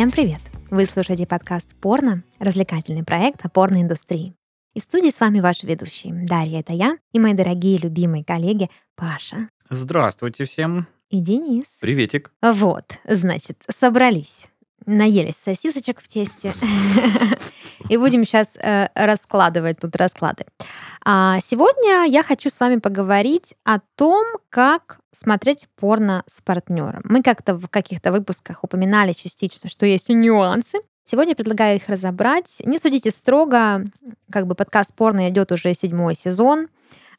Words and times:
Всем 0.00 0.10
привет! 0.10 0.40
Вы 0.70 0.86
слушаете 0.86 1.26
подкаст 1.26 1.68
«Порно»— 1.78 2.22
развлекательный 2.38 3.04
проект 3.04 3.44
о 3.44 3.50
порноиндустрии. 3.50 4.34
И 4.72 4.80
в 4.80 4.82
студии 4.82 5.10
с 5.10 5.20
вами 5.20 5.40
ваши 5.40 5.66
ведущие. 5.66 6.14
Дарья— 6.26 6.60
это 6.60 6.72
я, 6.72 6.96
и 7.12 7.18
мои 7.18 7.34
дорогие 7.34 7.76
любимые 7.76 8.24
коллеги 8.24 8.70
Паша 8.96 9.50
Здравствуйте 9.68 10.46
всем. 10.46 10.86
и 11.10 11.20
Денис. 11.20 11.66
Приветик. 11.82 12.32
Вот, 12.40 12.86
значит, 13.04 13.62
собрались. 13.68 14.46
Наелись 14.86 15.36
сосисочек 15.36 16.00
в 16.00 16.08
тесте. 16.08 16.54
И 17.88 17.96
будем 17.96 18.24
сейчас 18.24 18.56
раскладывать 18.94 19.80
тут 19.80 19.96
расклады. 19.96 20.44
А 21.04 21.38
Сегодня 21.40 22.04
я 22.06 22.22
хочу 22.22 22.48
с 22.48 22.60
вами 22.60 22.76
поговорить 22.76 23.54
о 23.64 23.78
том, 23.96 24.24
как 24.50 25.00
смотреть 25.12 25.66
порно 25.74 26.22
с 26.32 26.40
партнером. 26.42 27.02
Мы 27.04 27.22
как-то 27.22 27.54
в 27.54 27.66
каких-то 27.68 28.12
выпусках 28.12 28.62
упоминали 28.62 29.12
частично, 29.12 29.68
что 29.68 29.86
есть 29.86 30.08
нюансы. 30.10 30.78
Сегодня 31.02 31.34
предлагаю 31.34 31.76
их 31.76 31.88
разобрать. 31.88 32.62
Не 32.64 32.78
судите 32.78 33.10
строго, 33.10 33.84
как 34.30 34.46
бы 34.46 34.54
подкаст 34.54 34.94
порно 34.94 35.28
идет 35.28 35.50
уже 35.50 35.74
седьмой 35.74 36.14
сезон, 36.14 36.68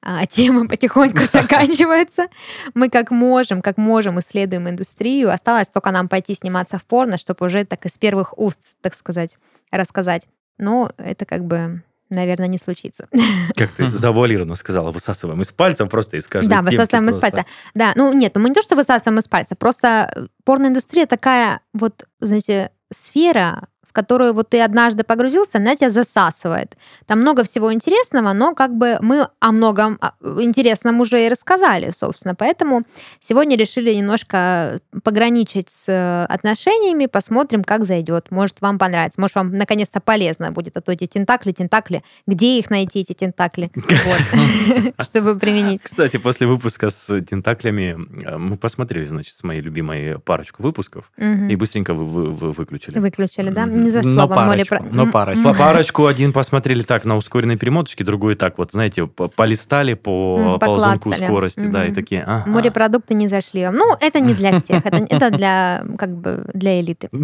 а 0.01 0.25
темы 0.25 0.67
потихоньку 0.69 1.23
заканчиваются. 1.31 2.27
Мы 2.73 2.89
как 2.89 3.11
можем, 3.11 3.61
как 3.61 3.77
можем 3.77 4.19
исследуем 4.19 4.69
индустрию. 4.69 5.29
Осталось 5.29 5.67
только 5.67 5.91
нам 5.91 6.07
пойти 6.07 6.35
сниматься 6.35 6.77
в 6.77 6.85
порно, 6.85 7.17
чтобы 7.17 7.45
уже 7.45 7.65
так 7.65 7.85
из 7.85 7.97
первых 7.97 8.37
уст, 8.37 8.61
так 8.81 8.95
сказать, 8.95 9.37
рассказать. 9.71 10.25
Но 10.61 10.91
это 10.97 11.25
как 11.25 11.43
бы 11.43 11.83
наверное, 12.11 12.47
не 12.47 12.57
случится. 12.57 13.07
Как 13.55 13.71
ты 13.71 13.89
завуалированно 13.89 14.55
сказала, 14.55 14.91
высасываем 14.91 15.41
из 15.41 15.51
пальца 15.53 15.85
просто 15.85 16.17
из 16.17 16.27
каждой 16.27 16.49
Да, 16.49 16.61
высасываем 16.61 17.07
из 17.07 17.13
просто. 17.13 17.31
пальца. 17.31 17.45
Да, 17.73 17.93
ну 17.95 18.11
нет, 18.13 18.33
ну 18.35 18.41
мы 18.41 18.49
не 18.49 18.55
то, 18.55 18.61
что 18.61 18.75
высасываем 18.75 19.19
из 19.19 19.29
пальца, 19.29 19.55
просто 19.55 20.27
порноиндустрия 20.43 21.05
такая 21.05 21.61
вот, 21.73 22.05
знаете, 22.19 22.71
сфера, 22.93 23.69
в 23.91 23.93
которую 23.93 24.33
вот 24.33 24.47
ты 24.47 24.61
однажды 24.61 25.03
погрузился, 25.03 25.57
она 25.57 25.75
тебя 25.75 25.89
засасывает. 25.89 26.77
Там 27.07 27.19
много 27.19 27.43
всего 27.43 27.73
интересного, 27.73 28.31
но 28.31 28.55
как 28.55 28.73
бы 28.73 28.97
мы 29.01 29.27
о 29.41 29.51
многом 29.51 29.97
а, 29.99 30.13
интересном 30.39 31.01
уже 31.01 31.25
и 31.25 31.29
рассказали, 31.29 31.91
собственно. 31.91 32.33
Поэтому 32.33 32.83
сегодня 33.19 33.57
решили 33.57 33.93
немножко 33.93 34.79
пограничить 35.03 35.69
с 35.69 35.89
э, 35.89 36.25
отношениями, 36.33 37.07
посмотрим, 37.07 37.65
как 37.65 37.83
зайдет. 37.83 38.31
Может, 38.31 38.61
вам 38.61 38.79
понравится, 38.79 39.19
может, 39.19 39.35
вам 39.35 39.51
наконец-то 39.57 39.99
полезно 39.99 40.51
будет. 40.53 40.77
А 40.77 40.81
то 40.81 40.93
эти 40.93 41.05
тентакли, 41.05 41.51
тентакли, 41.51 42.01
где 42.25 42.59
их 42.59 42.69
найти, 42.69 43.01
эти 43.01 43.11
тентакли, 43.11 43.71
чтобы 45.03 45.37
применить. 45.37 45.83
Кстати, 45.83 46.15
после 46.15 46.47
выпуска 46.47 46.89
с 46.89 47.21
тентаклями 47.23 47.97
э, 48.25 48.37
мы 48.37 48.55
посмотрели, 48.55 49.03
значит, 49.03 49.35
с 49.35 49.43
моей 49.43 49.59
любимой 49.61 50.17
парочку 50.19 50.63
выпусков 50.63 51.11
и 51.17 51.55
быстренько 51.57 51.93
вы- 51.93 52.05
вы- 52.05 52.31
вы- 52.31 52.51
выключили. 52.53 52.99
Выключили, 52.99 53.49
да? 53.49 53.65
Не 53.83 53.89
зашло 53.89 54.11
Но 54.11 54.27
вам 54.27 54.45
море... 54.47 54.65
парочку, 54.65 54.89
про- 54.89 54.95
но 54.95 55.11
парочку. 55.11 55.43
По 55.43 55.53
парочку 55.57 56.05
один 56.05 56.33
посмотрели 56.33 56.83
так 56.83 57.05
на 57.05 57.17
ускоренной 57.17 57.57
перемоточке, 57.57 58.03
другой 58.03 58.35
так 58.35 58.57
вот, 58.57 58.71
знаете, 58.71 59.07
по- 59.07 59.27
полистали 59.27 59.93
по 59.95 60.57
ползунку 60.59 61.11
скорости, 61.13 61.65
да, 61.65 61.85
и 61.85 61.93
такие, 61.93 62.23
ага. 62.23 62.49
Морепродукты 62.49 63.13
не 63.13 63.27
зашли 63.27 63.65
вам. 63.65 63.75
Ну, 63.75 63.95
это 63.99 64.19
не 64.19 64.33
для 64.33 64.59
всех, 64.59 64.85
это, 64.85 65.05
это 65.09 65.29
для, 65.31 65.83
как 65.97 66.15
бы, 66.15 66.49
для 66.53 66.79
элиты. 66.79 67.09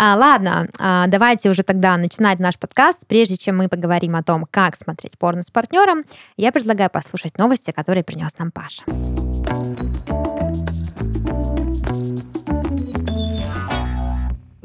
А, 0.00 0.14
ладно, 0.14 0.68
а, 0.78 1.08
давайте 1.08 1.50
уже 1.50 1.64
тогда 1.64 1.96
начинать 1.96 2.38
наш 2.38 2.56
подкаст. 2.56 3.04
Прежде 3.08 3.36
чем 3.36 3.56
мы 3.56 3.68
поговорим 3.68 4.14
о 4.14 4.22
том, 4.22 4.46
как 4.48 4.76
смотреть 4.76 5.18
порно 5.18 5.42
с 5.42 5.50
партнером, 5.50 6.04
я 6.36 6.52
предлагаю 6.52 6.88
послушать 6.88 7.36
новости, 7.36 7.72
которые 7.72 8.04
принес 8.04 8.30
нам 8.38 8.52
Паша. 8.52 8.84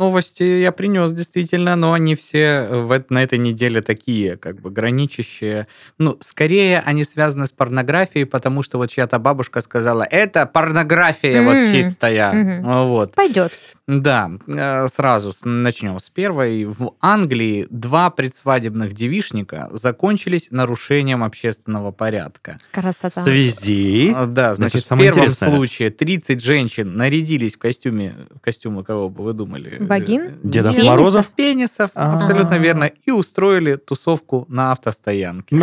Новости 0.03 0.43
я 0.43 0.71
принес 0.73 1.13
действительно, 1.13 1.75
но 1.77 1.93
они 1.93 2.15
все 2.15 2.67
в, 2.69 2.91
эт- 2.91 3.05
на 3.09 3.23
этой 3.23 3.37
неделе 3.37 3.81
такие, 3.81 4.35
как 4.35 4.59
бы 4.59 4.69
граничащие. 4.69 5.67
Ну, 5.97 6.17
скорее 6.19 6.79
они 6.79 7.05
связаны 7.05 7.47
с 7.47 7.51
порнографией, 7.51 8.25
потому 8.25 8.63
что 8.63 8.77
вот 8.79 8.89
чья-то 8.89 9.17
бабушка 9.19 9.61
сказала, 9.61 10.03
это 10.03 10.45
порнография 10.45 11.37
М, 11.39 11.45
вот 11.45 11.73
чистая. 11.73 12.33
мгм. 12.33 12.87
Вот. 12.89 13.15
Пойдет. 13.15 13.53
Да, 13.87 14.31
э, 14.47 14.87
сразу 14.87 15.33
начнем 15.43 15.99
с 15.99 16.09
первой. 16.09 16.63
В 16.65 16.93
Англии 17.01 17.65
два 17.69 18.09
предсвадебных 18.09 18.93
девишника 18.93 19.67
закончились 19.71 20.47
нарушением 20.51 21.21
общественного 21.23 21.91
порядка. 21.91 22.59
В 22.71 22.73
Красота. 22.75 23.21
связи... 23.23 24.13
А, 24.15 24.25
Да, 24.25 24.53
значит, 24.53 24.83
в 24.85 24.87
первом 24.89 25.05
интересное. 25.25 25.49
случае 25.51 25.89
30 25.89 26.41
женщин 26.41 26.95
нарядились 26.95 27.55
в 27.55 27.57
костюме, 27.57 28.15
костюмы 28.41 28.83
кого 28.85 29.09
бы 29.09 29.23
вы 29.23 29.33
думали? 29.33 29.77
Вагин? 29.99 30.21
Э, 30.21 30.31
Дедов 30.43 30.75
нет, 30.75 30.85
Морозов? 30.85 31.27
Пенисов, 31.29 31.91
А. 31.93 32.17
абсолютно 32.17 32.55
верно. 32.55 32.91
И 33.05 33.11
устроили 33.11 33.75
тусовку 33.75 34.45
на 34.49 34.71
автостоянке. 34.71 35.55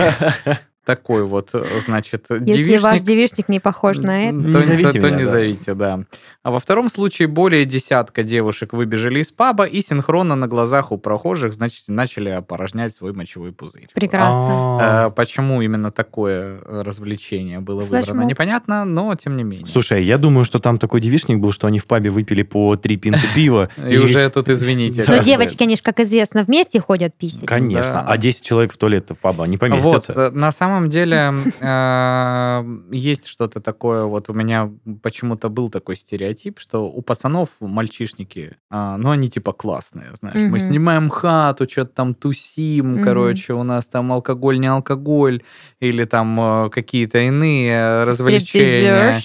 Такой 0.96 1.24
вот, 1.24 1.50
э, 1.54 1.64
значит, 1.86 2.26
Если 2.30 2.76
ваш 2.78 3.00
девичник. 3.00 3.06
девичник 3.06 3.48
не 3.48 3.60
похож 3.60 3.98
на 3.98 4.28
это. 4.28 4.38
То, 4.40 4.46
Не 4.58 4.62
зовите 4.62 4.92
то- 4.92 5.00
то 5.00 5.06
меня, 5.08 5.16
не 5.18 5.24
да. 5.24 5.30
зовите, 5.30 5.74
да. 5.74 6.00
А 6.42 6.50
во 6.50 6.58
втором 6.58 6.88
случае 6.88 7.28
более 7.28 7.64
десятка 7.64 8.22
девушек 8.22 8.72
выбежали 8.72 9.20
из 9.20 9.30
паба 9.30 9.64
и 9.64 9.82
синхронно 9.82 10.34
на 10.36 10.48
глазах 10.48 10.90
у 10.92 10.98
прохожих, 10.98 11.52
значит, 11.54 11.84
начали 11.88 12.28
опорожнять 12.30 12.94
свой 12.94 13.12
мочевой 13.12 13.52
пузырь. 13.52 13.88
Прекрасно. 13.94 14.78
А. 14.80 15.06
Э, 15.08 15.10
Почему 15.10 15.60
именно 15.62 15.90
такое 15.92 16.60
э, 16.64 16.82
развлечение 16.82 17.60
было 17.60 17.82
выбрано, 17.82 18.22
непонятно, 18.22 18.84
но 18.84 19.14
тем 19.14 19.36
не 19.36 19.44
менее. 19.44 19.66
Слушай, 19.66 20.02
я 20.04 20.18
думаю, 20.18 20.44
что 20.44 20.58
там 20.58 20.78
такой 20.78 21.00
девичник 21.00 21.38
был, 21.38 21.52
что 21.52 21.66
они 21.66 21.78
в 21.78 21.86
пабе 21.86 22.10
выпили 22.10 22.42
по 22.42 22.76
три 22.76 22.96
пинты 22.96 23.20
пива. 23.34 23.68
И 23.90 23.96
уже 23.98 24.28
тут, 24.30 24.48
извините. 24.48 25.04
Но 25.06 25.18
бы- 25.18 25.24
девочки, 25.24 25.62
они 25.62 25.76
же, 25.76 25.82
как 25.82 26.00
известно, 26.00 26.42
вместе 26.42 26.80
ходят 26.80 27.14
писать. 27.14 27.46
Конечно. 27.46 28.00
А 28.06 28.16
10 28.16 28.42
человек 28.44 28.72
в 28.72 28.76
туалет 28.76 29.10
в 29.10 29.14
паба 29.18 29.44
не 29.46 29.52
Вот, 29.56 29.60
поместятся. 29.60 30.12
э, 30.12 30.30
на 30.30 30.50
самом 30.52 30.79
деле 30.88 31.32
э, 31.60 32.64
есть 32.92 33.26
что-то 33.26 33.60
такое, 33.60 34.04
вот 34.04 34.30
у 34.30 34.32
меня 34.32 34.70
почему-то 35.02 35.48
был 35.48 35.70
такой 35.70 35.96
стереотип, 35.96 36.58
что 36.58 36.88
у 36.88 37.02
пацанов 37.02 37.48
мальчишники, 37.60 38.56
а, 38.70 38.96
ну, 38.96 39.10
они 39.10 39.28
типа 39.28 39.52
классные, 39.52 40.14
знаешь, 40.14 40.50
мы 40.50 40.58
снимаем 40.58 41.10
хату, 41.10 41.68
что-то 41.68 41.92
там 41.94 42.14
тусим, 42.14 43.04
короче, 43.04 43.52
у 43.52 43.62
нас 43.62 43.86
там 43.88 44.12
алкоголь, 44.12 44.58
не 44.58 44.68
алкоголь, 44.68 45.42
или 45.80 46.04
там 46.04 46.40
э, 46.40 46.70
какие-то 46.70 47.18
иные 47.18 47.72
э, 47.72 48.04
развлечения. 48.04 49.20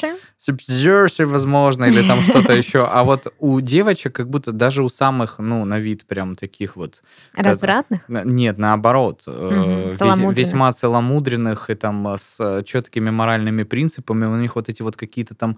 Стриптизерши. 0.45 1.15
Субсидерши, 1.15 1.25
возможно, 1.25 1.85
или 1.85 2.01
там 2.07 2.19
что-то 2.19 2.53
еще. 2.57 2.85
А 2.85 3.03
вот 3.03 3.33
у 3.39 3.61
девочек 3.61 4.13
как 4.13 4.29
будто 4.29 4.51
даже 4.51 4.83
у 4.83 4.89
самых, 4.89 5.39
ну, 5.39 5.65
на 5.65 5.79
вид 5.79 6.05
прям 6.05 6.35
таких 6.35 6.75
вот... 6.75 7.01
Развратных. 7.35 8.07
На- 8.07 8.23
Нет, 8.23 8.57
наоборот. 8.57 9.23
э, 9.27 9.95
целомудренных. 9.97 10.37
Весьма 10.37 10.71
целомудренных 10.71 11.69
и 11.69 11.73
там 11.73 12.07
э, 12.07 12.17
с 12.21 12.63
четкими 12.63 13.09
моральными 13.09 13.63
принципами. 13.63 14.25
У 14.25 14.35
них 14.35 14.55
вот 14.55 14.69
эти 14.69 14.83
вот 14.83 14.95
какие-то 14.95 15.33
там, 15.33 15.57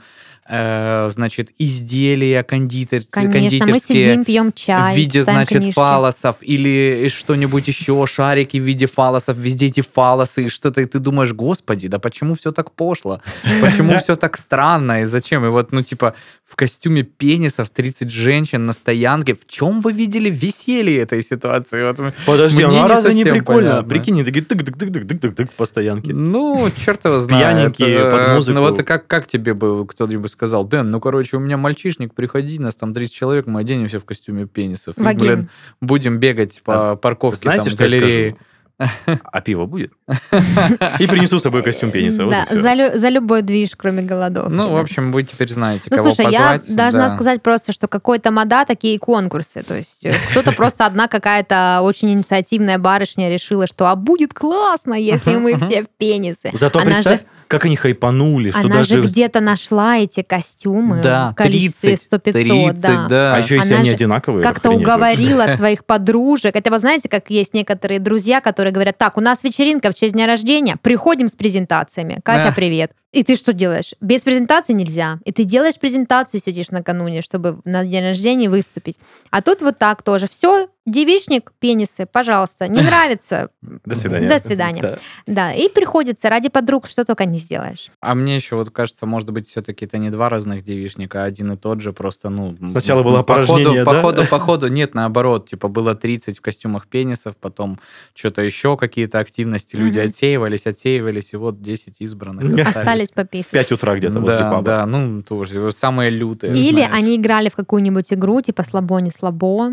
э, 0.50 1.10
значит, 1.10 1.52
изделия 1.58 2.44
кондитер... 2.44 3.02
Конечно, 3.10 3.34
мы 3.34 3.50
кондитерские 3.50 4.02
сидим, 4.02 4.26
пьем 4.26 4.54
чай, 4.54 4.94
в 4.94 4.98
виде, 4.98 5.24
значит, 5.24 5.58
книжки. 5.58 5.74
фалосов 5.74 6.38
или 6.40 7.10
что-нибудь 7.14 7.68
еще, 7.68 8.06
шарики 8.08 8.58
в 8.58 8.64
виде 8.64 8.88
фалосов, 8.88 9.36
везде 9.38 9.66
эти 9.68 9.82
фалосы, 9.82 10.46
и 10.46 10.50
что-то, 10.50 10.82
и 10.82 10.86
ты 10.86 11.00
думаешь, 11.00 11.34
господи, 11.34 11.90
да 11.90 12.00
почему 12.00 12.36
все 12.36 12.52
так 12.52 12.72
пошло? 12.72 13.22
Почему 13.62 14.00
все 14.00 14.16
так 14.16 14.38
странно? 14.38 14.77
И 15.02 15.06
зачем? 15.06 15.46
И 15.46 15.50
вот, 15.50 15.72
ну, 15.72 15.82
типа, 15.82 16.14
в 16.46 16.56
костюме 16.56 17.04
пенисов 17.04 17.70
30 17.70 18.10
женщин 18.10 18.66
на 18.66 18.74
стоянке. 18.74 19.36
В 19.36 19.46
чем 19.48 19.82
вы 19.82 19.92
видели 19.92 20.30
веселье 20.30 21.00
этой 21.00 21.22
ситуации? 21.22 21.84
Вот 21.84 22.14
Подожди, 22.26 22.64
ну 22.64 22.70
а 22.70 22.72
не 22.84 22.88
разве 22.88 23.14
не 23.14 23.24
прикольно? 23.26 23.70
понятно. 23.72 23.90
Прикинь, 23.90 24.24
такие 24.24 24.44
тык-тык-тык-тык-тык-тык 24.46 25.50
по 25.58 25.66
стоянке. 25.66 26.14
Ну, 26.14 26.70
черт 26.78 27.04
его 27.06 27.20
знает. 27.20 27.44
Пьяненькие, 27.44 27.98
Э, 27.98 28.12
под 28.12 28.36
музыку. 28.36 28.56
Ну 28.56 28.62
вот 28.62 28.80
и 28.80 28.84
как, 28.84 29.08
как 29.08 29.28
тебе 29.28 29.54
бы 29.54 29.86
кто-нибудь 29.86 30.32
сказал, 30.32 30.64
Дэн, 30.66 30.90
ну, 30.90 31.00
короче, 31.00 31.38
у 31.38 31.40
меня 31.40 31.58
мальчишник, 31.58 32.14
приходи, 32.14 32.60
нас 32.60 32.76
там 32.76 32.94
30 32.94 33.14
человек, 33.14 33.48
мы 33.48 33.60
оденемся 33.62 34.00
в 34.00 34.06
костюме 34.06 34.46
пенисов. 34.46 34.96
И, 34.98 35.02
блин, 35.16 35.50
будем 35.82 36.18
бегать 36.20 36.62
по 36.64 36.92
А 36.92 36.96
парковке 36.96 37.42
Знаете, 37.42 37.64
там, 37.66 37.74
что 37.74 37.84
я 37.84 37.90
галереи. 37.90 38.30
скажу? 38.32 38.38
А 39.32 39.42
пиво 39.42 39.66
будет? 39.66 39.92
И 41.00 41.08
принесу 41.08 41.40
с 41.40 41.44
собой 41.44 41.64
костюм 41.64 41.92
пениса. 41.92 42.26
вот 42.26 42.32
Да, 42.32 42.46
за, 42.56 42.74
лю- 42.74 42.98
за 42.98 43.10
любой 43.10 43.42
движ, 43.42 43.72
кроме 43.76 44.04
голодовки. 44.04 44.52
Ну, 44.54 44.70
в 44.72 44.78
общем, 44.78 45.12
вы 45.12 45.24
теперь 45.24 45.52
знаете, 45.52 45.84
Ну, 45.90 45.98
кого 45.98 46.12
слушай, 46.12 46.32
я 46.32 46.54
позвать. 46.54 46.76
должна 46.76 47.10
да. 47.10 47.16
сказать 47.16 47.42
просто, 47.42 47.72
что 47.72 47.88
какой-то 47.88 48.32
мода, 48.32 48.66
такие 48.66 49.00
конкурсы. 49.00 49.64
То 49.64 49.76
есть 49.76 50.06
э, 50.06 50.14
кто-то 50.32 50.52
просто 50.52 50.86
одна 50.86 51.08
какая-то 51.08 51.80
очень 51.84 52.12
инициативная 52.12 52.78
барышня 52.78 53.30
решила, 53.32 53.68
что 53.68 53.88
а 53.90 53.96
будет 53.96 54.34
классно, 54.34 54.94
если 54.94 55.36
мы 55.38 55.58
все 55.58 55.84
в 55.84 55.88
пенисы. 55.98 56.52
Зато 56.54 56.80
Она 56.80 56.90
же- 56.90 56.96
представь, 56.96 57.22
как 57.48 57.64
они 57.66 57.78
хайпанули, 57.78 58.52
что 58.52 58.60
Она 58.60 58.84
же 58.84 58.96
даже... 58.96 59.08
где-то 59.08 59.40
нашла 59.40 59.98
эти 60.00 60.22
костюмы 60.22 61.02
Да, 61.02 61.32
в 61.32 61.36
количестве 61.36 61.92
30, 61.96 62.12
100-500, 62.12 62.32
30, 62.34 62.82
да. 62.82 63.08
да. 63.08 63.36
А 63.36 63.40
еще 63.40 63.56
если 63.56 63.70
Она 63.70 63.78
они 63.80 63.90
же 63.90 63.96
одинаковые. 63.96 64.44
Как-то 64.44 64.72
уговорила 64.72 65.56
своих 65.56 65.86
подружек. 65.86 66.54
Хотя 66.56 66.70
вы 66.72 66.78
знаете, 66.80 67.08
как 67.08 67.30
есть 67.30 67.54
некоторые 67.54 68.00
друзья, 68.02 68.42
которые 68.42 68.67
говорят, 68.72 68.98
так, 68.98 69.18
у 69.18 69.22
нас 69.22 69.44
вечеринка 69.44 69.92
в 69.92 69.96
честь 69.96 70.14
дня 70.14 70.28
рождения, 70.28 70.76
приходим 70.82 71.28
с 71.28 71.36
презентациями. 71.36 72.20
Катя, 72.24 72.46
Да. 72.48 72.52
привет. 72.52 72.92
И 73.14 73.24
ты 73.24 73.36
что 73.36 73.54
делаешь? 73.54 73.94
Без 74.02 74.22
презентации 74.22 74.74
нельзя. 74.74 75.20
И 75.24 75.32
ты 75.32 75.46
делаешь 75.46 75.80
презентацию, 75.80 76.42
сидишь 76.42 76.72
накануне, 76.72 77.22
чтобы 77.22 77.62
на 77.64 77.86
день 77.86 78.04
рождения 78.04 78.50
выступить. 78.50 78.98
А 79.32 79.42
тут 79.42 79.62
вот 79.62 79.78
так 79.80 80.04
тоже. 80.04 80.28
Все, 80.28 80.68
девичник, 80.86 81.54
пенисы, 81.60 82.06
пожалуйста. 82.06 82.68
Не 82.68 82.82
нравится? 82.84 83.50
До 83.62 83.96
свидания. 83.96 84.28
До 84.28 84.40
свидания. 84.40 84.82
Да. 84.82 84.98
Да, 85.26 85.54
и 85.54 85.70
приходится 85.70 86.30
ради 86.30 86.50
подруг 86.50 86.88
что 86.88 87.06
только 87.06 87.26
не 87.26 87.38
сделаешь. 87.38 87.92
А 88.02 88.14
мне 88.14 88.36
еще 88.36 88.56
вот 88.56 88.72
кажется, 88.72 89.06
может 89.06 89.30
быть, 89.32 89.50
все-таки 89.50 89.86
это 89.86 89.98
не 89.98 90.10
два 90.10 90.30
разных 90.30 90.64
девичника, 90.64 91.24
а 91.24 91.26
один 91.26 91.52
и 91.52 91.58
тот 91.58 91.82
же, 91.82 91.94
просто, 91.94 92.30
ну... 92.30 92.56
Сначала 92.70 93.04
было 93.04 93.24
по 93.24 93.36
ходу, 93.36 93.46
опорожнение, 93.46 93.84
по 93.84 93.94
да? 93.94 94.02
ходу, 94.02 94.26
по 94.26 94.40
ходу, 94.40 94.68
нет, 94.68 94.94
наоборот, 94.96 95.50
типа 95.50 95.68
было 95.68 95.96
30 95.96 96.38
в 96.38 96.42
костюмах 96.42 96.88
пенисов, 96.88 97.36
потом 97.38 97.80
что-то 98.14 98.42
еще, 98.42 98.78
какие-то 98.78 99.20
активности, 99.20 99.76
люди 99.76 100.00
отсеивались, 100.00 100.68
отсеивались, 100.68 101.34
и 101.34 101.38
вот 101.38 101.62
10 101.62 102.02
избранных 102.02 102.68
Остались 102.68 103.07
по 103.14 103.24
песне. 103.24 103.48
В 103.48 103.52
5 103.52 103.72
утра 103.74 103.96
где-то 103.96 104.20
возле 104.20 104.36
Да, 104.40 104.52
паба. 104.52 104.64
да, 104.64 104.86
ну, 104.86 105.22
тоже, 105.24 105.72
самые 105.72 106.10
лютые. 106.10 106.54
Или 106.54 106.72
знаешь. 106.74 106.92
они 106.94 107.16
играли 107.16 107.50
в 107.50 107.56
какую-нибудь 107.56 108.12
игру, 108.14 108.42
типа 108.42 108.64
слабо, 108.64 109.00
не 109.00 109.12
слабо. 109.12 109.72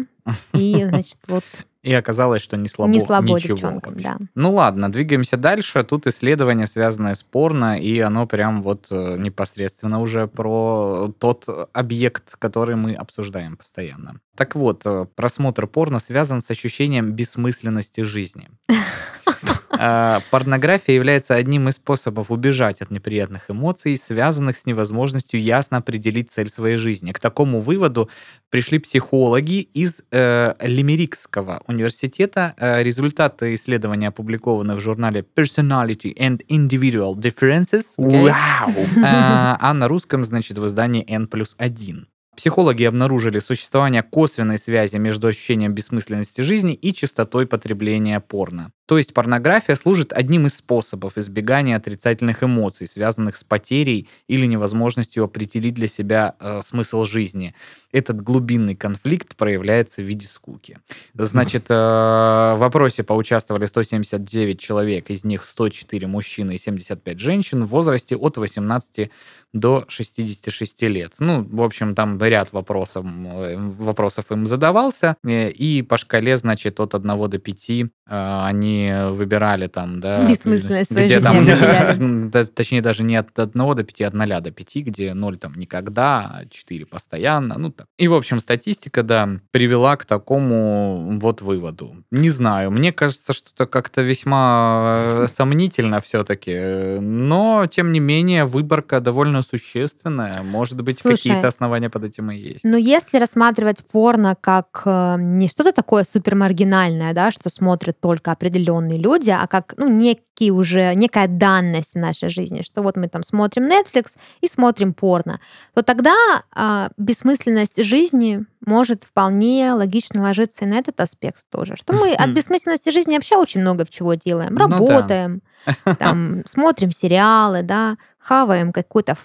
И, 0.54 0.84
значит, 0.88 1.18
вот 1.28 1.44
И 1.82 1.92
оказалось, 1.92 2.40
что 2.40 2.56
не 2.56 2.68
слабо 2.68 2.90
не 2.92 3.00
слабо 3.00 3.34
ничего 3.36 3.56
девчонкам, 3.56 3.92
вообще. 3.92 4.08
да. 4.08 4.18
Ну 4.34 4.52
ладно, 4.52 4.90
двигаемся 4.90 5.36
дальше. 5.36 5.84
Тут 5.84 6.06
исследование, 6.06 6.66
связанное 6.66 7.14
с 7.14 7.22
порно, 7.22 7.78
и 7.78 7.98
оно 8.00 8.26
прям 8.26 8.62
вот 8.62 8.86
э, 8.90 9.16
непосредственно 9.18 10.00
уже 10.00 10.26
про 10.26 11.12
тот 11.18 11.46
объект, 11.74 12.36
который 12.38 12.76
мы 12.76 12.94
обсуждаем 12.94 13.56
постоянно. 13.58 14.14
Так 14.34 14.54
вот, 14.54 14.80
э, 14.86 15.06
просмотр 15.14 15.66
порно 15.66 15.98
связан 16.00 16.40
с 16.40 16.50
ощущением 16.50 17.12
бессмысленности 17.12 18.00
жизни. 18.00 18.48
Э, 19.78 20.20
Порнография 20.30 20.94
является 20.94 21.34
одним 21.34 21.68
из 21.68 21.74
способов 21.74 22.30
убежать 22.30 22.80
от 22.80 22.90
неприятных 22.90 23.50
эмоций, 23.50 23.96
связанных 23.96 24.58
с 24.58 24.66
невозможностью 24.66 25.40
ясно 25.40 25.78
определить 25.78 26.30
цель 26.30 26.48
своей 26.48 26.76
жизни. 26.76 27.12
К 27.12 27.18
такому 27.18 27.60
выводу 27.60 28.08
пришли 28.50 28.78
психологи 28.78 29.60
из 29.60 30.02
э, 30.10 30.54
Лимерикского 30.60 31.62
университета. 31.66 32.54
Э, 32.56 32.82
результаты 32.82 33.54
исследования 33.54 34.08
опубликованы 34.08 34.76
в 34.76 34.80
журнале 34.80 35.24
Personality 35.36 36.16
and 36.16 36.40
Individual 36.48 37.14
Differences. 37.14 37.94
окей? 37.98 38.28
Э, 38.28 39.56
а 39.60 39.74
на 39.74 39.88
русском, 39.88 40.24
значит, 40.24 40.58
в 40.58 40.66
издании 40.66 41.04
N 41.08 41.26
плюс 41.26 41.54
1. 41.58 42.06
Психологи 42.36 42.82
обнаружили 42.82 43.38
существование 43.38 44.02
косвенной 44.02 44.58
связи 44.58 44.96
между 44.96 45.28
ощущением 45.28 45.72
бессмысленности 45.72 46.40
жизни 46.40 46.74
и 46.74 46.92
частотой 46.92 47.46
потребления 47.46 48.18
порно. 48.20 48.72
То 48.86 48.98
есть 48.98 49.14
порнография 49.14 49.76
служит 49.76 50.12
одним 50.12 50.46
из 50.46 50.56
способов 50.56 51.16
избегания 51.16 51.76
отрицательных 51.76 52.42
эмоций, 52.42 52.86
связанных 52.86 53.36
с 53.36 53.44
потерей 53.44 54.08
или 54.28 54.46
невозможностью 54.46 55.24
определить 55.24 55.74
для 55.74 55.88
себя 55.88 56.34
э, 56.38 56.60
смысл 56.62 57.04
жизни. 57.04 57.54
Этот 57.92 58.20
глубинный 58.20 58.76
конфликт 58.76 59.36
проявляется 59.36 60.02
в 60.02 60.04
виде 60.04 60.26
скуки. 60.26 60.78
Значит, 61.14 61.66
э, 61.70 61.74
в 61.74 62.62
опросе 62.62 63.04
поучаствовали 63.04 63.66
179 63.66 64.60
человек, 64.60 65.10
из 65.10 65.24
них 65.24 65.46
104 65.46 66.06
мужчины 66.06 66.56
и 66.56 66.58
75 66.58 67.18
женщин 67.18 67.64
в 67.64 67.68
возрасте 67.68 68.16
от 68.16 68.36
18 68.36 69.10
до 69.54 69.84
66 69.88 70.82
лет. 70.82 71.14
Ну, 71.20 71.44
в 71.44 71.62
общем, 71.62 71.94
там 71.94 72.20
ряд 72.22 72.52
вопросов, 72.52 73.06
э, 73.06 73.56
вопросов 73.56 74.30
им 74.30 74.46
задавался, 74.46 75.16
э, 75.24 75.50
и 75.50 75.82
по 75.82 75.96
шкале, 75.96 76.36
значит, 76.36 76.80
от 76.80 76.94
1 76.94 77.28
до 77.28 77.38
5 77.38 77.70
э, 77.70 77.86
они 78.06 78.73
выбирали 79.10 79.66
там, 79.66 80.00
да... 80.00 80.24
Бессмысленность 80.28 80.92
своей 80.92 81.06
где 81.06 81.20
жизни 81.20 81.54
там, 81.54 82.30
да, 82.30 82.44
точнее, 82.44 82.82
даже 82.82 83.02
не 83.02 83.16
от 83.16 83.38
1 83.38 83.52
до 83.52 83.84
5, 83.84 84.00
от 84.02 84.14
0 84.14 84.40
до 84.40 84.50
5, 84.50 84.76
где 84.76 85.14
0 85.14 85.36
там 85.36 85.54
никогда, 85.54 86.40
а 86.40 86.46
4 86.48 86.86
постоянно, 86.86 87.58
ну 87.58 87.70
так. 87.70 87.86
И, 87.98 88.08
в 88.08 88.14
общем, 88.14 88.40
статистика, 88.40 89.02
да, 89.02 89.28
привела 89.50 89.96
к 89.96 90.04
такому 90.04 91.18
вот 91.20 91.42
выводу. 91.42 91.96
Не 92.10 92.30
знаю, 92.30 92.70
мне 92.70 92.92
кажется, 92.92 93.32
что 93.32 93.50
это 93.54 93.66
как-то 93.66 94.02
весьма 94.02 95.24
э, 95.24 95.26
сомнительно 95.28 96.00
все-таки, 96.00 96.98
но, 97.00 97.66
тем 97.66 97.92
не 97.92 98.00
менее, 98.00 98.44
выборка 98.44 99.00
довольно 99.00 99.42
существенная. 99.42 100.42
Может 100.42 100.80
быть, 100.82 101.02
какие-то 101.02 101.48
основания 101.48 101.90
под 101.90 102.04
этим 102.04 102.30
и 102.30 102.36
есть. 102.36 102.64
Но 102.64 102.76
если 102.76 103.18
рассматривать 103.18 103.84
порно 103.84 104.36
как 104.40 104.82
э, 104.84 105.16
не 105.18 105.48
что-то 105.48 105.72
такое 105.72 106.04
супер 106.04 106.34
маргинальное, 106.34 107.12
да, 107.12 107.30
что 107.30 107.48
смотрят 107.48 108.00
только 108.00 108.32
определенные 108.32 108.63
люди, 108.98 109.30
а 109.30 109.46
как 109.46 109.74
ну, 109.76 109.88
некий 109.88 110.50
уже, 110.50 110.94
некая 110.94 111.28
данность 111.28 111.94
в 111.94 111.98
нашей 111.98 112.28
жизни, 112.28 112.62
что 112.62 112.82
вот 112.82 112.96
мы 112.96 113.08
там 113.08 113.22
смотрим 113.22 113.64
Netflix 113.64 114.16
и 114.40 114.48
смотрим 114.48 114.94
порно, 114.94 115.40
то 115.74 115.82
тогда 115.82 116.14
а, 116.52 116.90
бессмысленность 116.96 117.82
жизни 117.84 118.44
может 118.64 119.04
вполне 119.04 119.72
логично 119.72 120.22
ложиться 120.22 120.64
и 120.64 120.68
на 120.68 120.74
этот 120.74 121.00
аспект 121.00 121.44
тоже. 121.50 121.76
Что 121.76 121.92
мы 121.92 122.14
от 122.14 122.30
бессмысленности 122.30 122.90
жизни 122.90 123.14
вообще 123.14 123.36
очень 123.36 123.60
много 123.60 123.86
чего 123.88 124.14
делаем. 124.14 124.54
Ну 124.54 124.68
да. 124.68 124.76
Работаем, 124.76 125.42
там, 125.98 126.42
смотрим 126.46 126.92
сериалы, 126.92 127.62
да, 127.62 127.96
хаваем 128.18 128.72
какой-то 128.72 129.16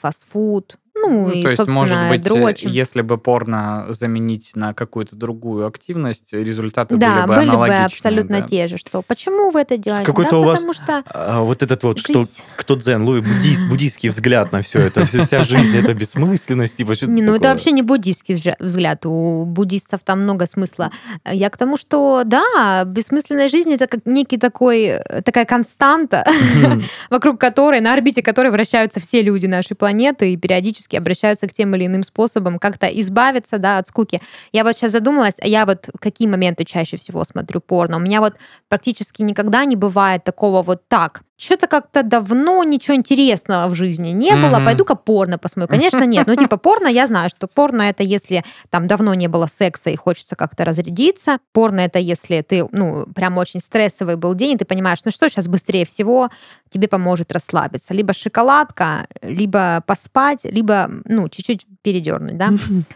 фастфуд, 0.00 0.76
ну, 1.02 1.28
Ну, 1.28 1.30
и, 1.30 1.42
то 1.42 1.48
есть, 1.48 1.56
собственно, 1.56 1.80
может 1.80 2.08
быть, 2.10 2.22
дрочим. 2.22 2.70
если 2.70 3.02
бы 3.02 3.18
порно 3.18 3.86
заменить 3.90 4.52
на 4.54 4.74
какую-то 4.74 5.16
другую 5.16 5.66
активность, 5.66 6.32
результаты 6.32 6.96
Да, 6.96 7.08
были 7.08 7.20
бы 7.20 7.34
были 7.34 7.46
бы 7.46 7.52
аналогичные. 7.52 7.86
абсолютно 7.86 8.40
да. 8.40 8.46
те 8.46 8.68
же, 8.68 8.78
что 8.78 9.02
почему 9.02 9.50
вы 9.50 9.60
это 9.60 9.76
делаете? 9.76 10.06
Какой-то 10.06 10.32
да, 10.32 10.38
у 10.38 10.44
вас 10.44 10.58
потому 10.58 10.74
что 10.74 11.02
А 11.06 11.42
вот 11.42 11.62
этот 11.62 11.82
вот, 11.82 12.02
кто, 12.02 12.20
жизнь... 12.20 12.42
кто 12.56 12.76
дзен, 12.76 13.02
Луи, 13.02 13.20
буддист, 13.20 13.62
буддийский 13.68 14.08
взгляд 14.08 14.52
на 14.52 14.62
все 14.62 14.80
это, 14.80 15.04
вся 15.06 15.42
жизнь 15.42 15.76
это 15.78 15.94
бессмысленность, 15.94 16.76
типа 16.76 16.94
Не, 17.02 17.22
ну 17.22 17.34
это 17.34 17.48
вообще 17.48 17.72
не 17.72 17.82
буддийский 17.82 18.36
взгляд. 18.58 19.06
У 19.06 19.44
буддистов 19.44 20.00
там 20.04 20.22
много 20.22 20.46
смысла. 20.46 20.90
Я 21.24 21.50
к 21.50 21.56
тому, 21.56 21.76
что 21.76 22.22
да, 22.24 22.84
бессмысленная 22.84 23.48
жизнь 23.48 23.72
это 23.72 23.86
как 23.86 24.00
некий 24.04 24.38
такой, 24.38 25.00
такая 25.24 25.44
константа, 25.44 26.24
вокруг 27.10 27.40
которой, 27.40 27.80
на 27.80 27.92
орбите 27.92 28.22
которой 28.22 28.50
вращаются 28.50 29.00
все 29.00 29.22
люди 29.22 29.46
нашей 29.46 29.74
планеты 29.74 30.32
и 30.32 30.36
периодически 30.36 30.87
обращаются 30.96 31.46
к 31.46 31.52
тем 31.52 31.74
или 31.74 31.86
иным 31.86 32.02
способам 32.02 32.58
как-то 32.58 32.86
избавиться 32.86 33.58
да, 33.58 33.78
от 33.78 33.88
скуки. 33.88 34.20
Я 34.52 34.64
вот 34.64 34.74
сейчас 34.74 34.92
задумалась, 34.92 35.34
а 35.40 35.46
я 35.46 35.66
вот 35.66 35.88
какие 36.00 36.28
моменты 36.28 36.64
чаще 36.64 36.96
всего 36.96 37.24
смотрю 37.24 37.60
порно? 37.60 37.96
У 37.96 38.00
меня 38.00 38.20
вот 38.20 38.34
практически 38.68 39.22
никогда 39.22 39.64
не 39.64 39.76
бывает 39.76 40.24
такого 40.24 40.62
вот 40.62 40.88
так. 40.88 41.22
Что-то 41.40 41.68
как-то 41.68 42.02
давно 42.02 42.64
ничего 42.64 42.96
интересного 42.96 43.68
в 43.68 43.76
жизни 43.76 44.08
не 44.08 44.34
было, 44.34 44.56
Мгм. 44.56 44.64
пойду-ка 44.64 44.96
порно 44.96 45.38
посмотрю. 45.38 45.76
Конечно, 45.76 46.04
нет. 46.04 46.26
Ну, 46.26 46.34
типа, 46.34 46.56
порно, 46.56 46.88
я 46.88 47.06
знаю, 47.06 47.30
что 47.30 47.46
порно 47.46 47.82
это 47.82 48.02
если 48.02 48.42
там 48.70 48.88
давно 48.88 49.14
не 49.14 49.28
было 49.28 49.46
секса 49.46 49.90
и 49.90 49.94
хочется 49.96 50.34
как-то 50.34 50.64
разрядиться. 50.64 51.38
Порно 51.52 51.78
это 51.80 52.00
если 52.00 52.40
ты, 52.42 52.66
ну, 52.72 53.06
прям 53.14 53.38
очень 53.38 53.60
стрессовый 53.60 54.16
был 54.16 54.34
день, 54.34 54.54
и 54.54 54.56
ты 54.56 54.64
понимаешь, 54.64 54.98
ну 55.04 55.12
что 55.12 55.28
сейчас 55.28 55.46
быстрее 55.46 55.86
всего 55.86 56.28
тебе 56.70 56.88
поможет 56.88 57.32
расслабиться. 57.32 57.94
Либо 57.94 58.12
шоколадка, 58.14 59.06
либо 59.22 59.82
поспать, 59.86 60.40
либо, 60.44 60.90
ну, 61.04 61.28
чуть-чуть 61.28 61.64
передернуть, 61.82 62.36
да? 62.36 62.52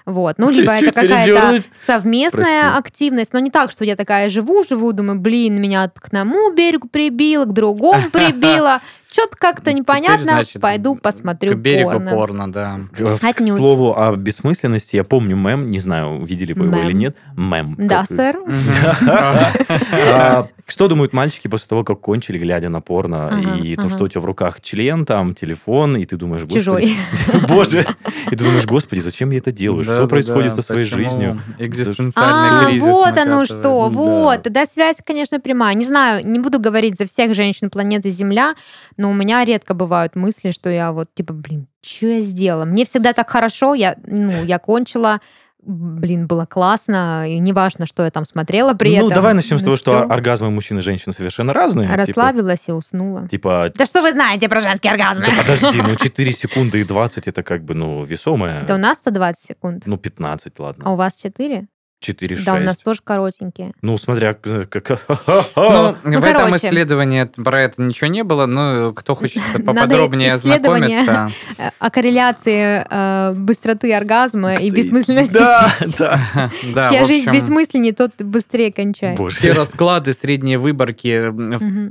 Вот. 0.06 0.36
Ну, 0.42 0.50
либо 0.50 0.72
это 0.72 0.92
какая-то 0.92 1.62
совместная 1.76 2.72
Прости. 2.72 2.78
активность, 2.78 3.32
но 3.32 3.38
не 3.38 3.50
так, 3.50 3.70
что 3.70 3.84
я 3.84 3.94
такая 3.94 4.28
живу, 4.28 4.64
живу, 4.64 4.92
думаю, 4.92 5.20
блин, 5.20 5.60
меня 5.60 5.88
к 5.88 6.08
одному 6.08 6.52
берегу 6.52 6.88
прибило, 6.88 7.44
к 7.44 7.52
другому 7.52 8.02
прибило. 8.12 8.80
Что-то 9.12 9.36
как-то 9.36 9.62
Теперь, 9.64 9.76
непонятно, 9.76 10.22
значит, 10.22 10.60
пойду 10.60 10.96
посмотрю 10.96 11.52
К 11.52 11.56
берегу 11.56 11.90
порно. 11.90 12.10
порно, 12.10 12.52
да. 12.52 12.80
К, 12.96 13.18
слову 13.18 13.94
о 13.94 14.16
бессмысленности, 14.16 14.96
я 14.96 15.04
помню 15.04 15.36
мем, 15.36 15.70
не 15.70 15.78
знаю, 15.78 16.24
видели 16.24 16.54
вы 16.54 16.66
его 16.66 16.78
или 16.78 16.92
нет, 16.92 17.16
мем. 17.36 17.76
Да, 17.78 18.04
сэр. 18.06 18.38
Что 20.66 20.88
думают 20.88 21.12
мальчики 21.12 21.48
после 21.48 21.66
того, 21.68 21.84
как 21.84 22.00
кончили, 22.00 22.38
глядя 22.38 22.68
на 22.68 22.80
порно, 22.80 23.28
Ага, 23.28 23.56
и 23.62 23.74
то, 23.74 23.82
ага. 23.82 23.90
что 23.94 24.04
у 24.04 24.08
тебя 24.08 24.20
в 24.20 24.24
руках 24.24 24.60
член, 24.60 25.04
там, 25.04 25.34
телефон, 25.34 25.96
и 25.96 26.06
ты 26.06 26.16
думаешь, 26.16 26.42
господи... 26.42 26.58
Чужой. 26.60 26.96
Боже! 27.48 27.84
И 28.26 28.30
ты 28.36 28.44
думаешь, 28.44 28.64
господи, 28.66 29.00
зачем 29.00 29.30
я 29.32 29.38
это 29.38 29.50
делаю? 29.52 29.84
Что 29.84 30.06
происходит 30.06 30.54
со 30.54 30.62
своей 30.62 30.84
жизнью? 30.84 31.42
Экзистенциальный 31.58 32.60
А, 32.62 32.66
кризис 32.66 32.82
вот 32.84 33.18
оно 33.18 33.44
что, 33.44 33.62
Да. 33.62 33.88
вот. 33.88 34.42
Тогда 34.44 34.66
связь, 34.66 34.96
конечно, 35.04 35.40
прямая. 35.40 35.74
Не 35.74 35.84
знаю, 35.84 36.26
не 36.26 36.38
буду 36.38 36.58
говорить 36.60 36.96
за 36.96 37.06
всех 37.06 37.34
женщин 37.34 37.68
планеты 37.68 38.10
Земля, 38.10 38.54
но 38.96 39.10
у 39.10 39.14
меня 39.14 39.44
редко 39.44 39.74
бывают 39.74 40.16
мысли, 40.16 40.52
что 40.52 40.70
я 40.70 40.92
вот, 40.92 41.08
типа, 41.14 41.32
блин, 41.32 41.66
что 41.84 42.06
я 42.06 42.22
сделала? 42.22 42.64
Мне 42.64 42.84
всегда 42.84 43.12
так 43.12 43.28
хорошо, 43.28 43.74
я, 43.74 43.96
ну, 44.06 44.44
я 44.44 44.58
кончила, 44.58 45.20
блин, 45.64 46.26
было 46.26 46.44
классно, 46.44 47.28
и 47.28 47.38
неважно, 47.38 47.86
что 47.86 48.02
я 48.04 48.10
там 48.10 48.24
смотрела 48.24 48.74
при 48.74 48.90
Ну, 48.98 49.06
этом. 49.06 49.14
давай 49.14 49.34
начнем 49.34 49.58
с 49.58 49.62
Ну, 49.62 49.66
того, 49.66 49.76
что 49.76 49.90
всё. 50.00 50.10
оргазмы 50.10 50.50
мужчин 50.50 50.78
и 50.78 50.82
женщин 50.82 51.12
совершенно 51.12 51.52
разные. 51.52 51.86
Типа- 51.86 51.96
Расслабилась 51.98 52.64
и 52.68 52.72
уснула. 52.72 53.28
Типа, 53.28 53.70
Да 53.74 53.86
что 53.86 54.02
вы 54.02 54.12
знаете 54.12 54.48
про 54.48 54.60
женские 54.60 54.92
оргазмы? 54.92 55.26
да 55.26 55.32
подожди, 55.40 55.80
ну 55.82 55.94
4 56.02 56.32
секунды 56.32 56.80
и 56.80 56.84
20 56.84 57.28
это 57.28 57.42
как 57.42 57.64
бы, 57.64 57.74
ну, 57.74 58.04
весомое. 58.04 58.60
Это 58.62 58.74
у 58.74 58.78
нас 58.78 58.98
120 58.98 59.44
секунд, 59.46 59.82
Ну, 59.86 59.96
15, 59.98 60.54
а 60.58 60.62
ладно. 60.62 60.92
у 60.92 60.96
вас 60.96 61.16
4? 61.16 61.66
4-6. 62.02 62.44
Да, 62.44 62.54
у 62.54 62.58
нас 62.60 62.78
тоже 62.78 63.00
коротенькие. 63.04 63.72
Ну, 63.82 63.96
смотря 63.98 64.34
как... 64.34 64.68
как- 64.68 65.00
Ну, 65.56 65.96
Ну, 66.04 66.20
в 66.20 66.24
этом 66.24 66.54
исследовании 66.56 67.24
про 67.42 67.62
это 67.62 67.80
ничего 67.82 68.08
не 68.08 68.22
было, 68.24 68.46
но 68.46 68.92
кто 68.92 69.14
хочет 69.14 69.42
поподробнее 69.64 70.34
ознакомиться, 70.34 71.30
Э, 71.58 71.70
О 71.78 71.90
корреляции 71.90 72.84
э, 72.88 73.32
быстроты 73.34 73.92
оргазма 73.94 74.54
и 74.54 74.70
бессмысленности 74.70 75.32
Да, 75.32 75.72
да. 75.98 76.20
да, 76.74 76.90
Чья 76.90 77.04
жизнь 77.04 77.30
бессмысленнее, 77.30 77.92
тот 77.92 78.12
быстрее 78.22 78.72
кончает. 78.72 79.16
Боже. 79.18 79.36
все 79.36 79.52
расклады, 79.52 80.12
средние 80.12 80.58
выборки, 80.58 81.32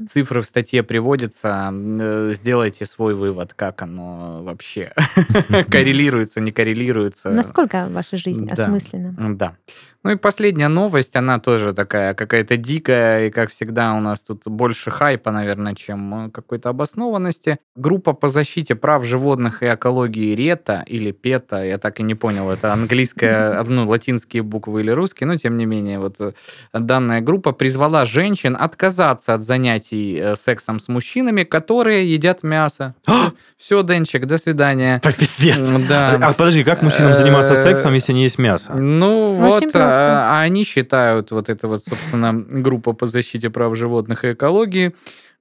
цифры 0.08 0.41
в 0.41 0.46
статье 0.46 0.84
приводятся. 0.84 1.72
Э, 1.74 2.30
Сделайте 2.34 2.86
свой 2.86 3.15
вывод, 3.15 3.53
как 3.53 3.82
оно 3.82 4.41
вообще 4.44 4.94
коррелируется, 5.70 6.39
не 6.41 6.51
коррелируется. 6.51 7.30
Насколько 7.30 7.88
ваша 7.89 8.18
жизнь 8.18 8.48
Да. 8.48 8.63
осмысленна? 8.65 9.15
Да. 9.36 9.53
Ну 10.03 10.10
и 10.12 10.15
последняя 10.15 10.67
новость, 10.67 11.15
она 11.15 11.39
тоже 11.39 11.74
такая 11.74 12.15
какая-то 12.15 12.58
дикая, 12.58 13.27
и 13.27 13.29
как 13.29 13.51
всегда 13.51 13.93
у 13.93 14.00
нас 14.00 14.24
тут 14.24 14.48
больше 14.48 14.89
хайпа, 14.89 15.31
наверное, 15.31 15.75
чем 15.75 16.25
э, 16.25 16.31
какой-то 16.31 16.70
обоснованности. 16.70 17.60
Группа 17.75 18.13
по 18.13 18.27
защите 18.27 18.74
прав 18.74 19.05
животных 19.05 19.62
и 19.62 19.67
экологии 19.67 20.34
РЕТА 20.34 20.84
или 20.88 21.12
ПЕТА, 21.12 21.63
я 21.63 21.77
так 21.77 22.00
и 22.00 22.03
не 22.03 22.15
понял, 22.15 22.50
это 22.50 22.74
английская, 22.74 23.63
ну, 23.67 23.88
латинские 23.88 24.41
буквы 24.41 24.81
или 24.81 24.89
русские, 24.89 25.27
но 25.27 25.38
тем 25.38 25.55
не 25.58 25.67
менее, 25.67 26.00
вот 26.00 26.20
э, 26.20 26.31
данная 26.74 27.22
группа 27.22 27.51
призвала 27.51 28.08
женщин 28.08 28.58
отказаться 28.60 29.36
от 29.36 29.43
занятий 29.43 30.17
э, 30.20 30.36
сексом 30.36 30.79
с 30.79 30.88
мужчинами, 30.88 31.43
которые 31.43 32.12
едят 32.12 32.41
мясо. 32.41 32.96
Все, 33.60 33.84
Денчик, 33.84 34.25
до 34.25 34.39
свидания. 34.39 35.00
Так 35.03 35.15
пиздец. 35.15 35.70
Да. 35.88 36.17
А 36.20 36.34
подожди, 36.34 36.63
как 36.63 36.81
мужчинам 36.81 37.13
заниматься 37.13 37.53
сексом, 37.53 37.93
если 37.93 38.13
не 38.13 38.24
есть 38.24 38.39
мясо? 38.39 38.74
Ну 38.74 39.34
Очень 39.34 39.67
вот, 39.67 39.74
а, 39.94 40.40
а 40.40 40.42
они 40.42 40.64
считают, 40.64 41.32
вот 41.32 41.50
эта 41.50 41.68
вот, 41.68 41.84
собственно, 41.86 42.34
группа 42.34 42.94
по 42.94 43.08
защите 43.08 43.50
прав 43.50 43.76
животных 43.78 44.24
и 44.26 44.34
экологии, 44.34 44.94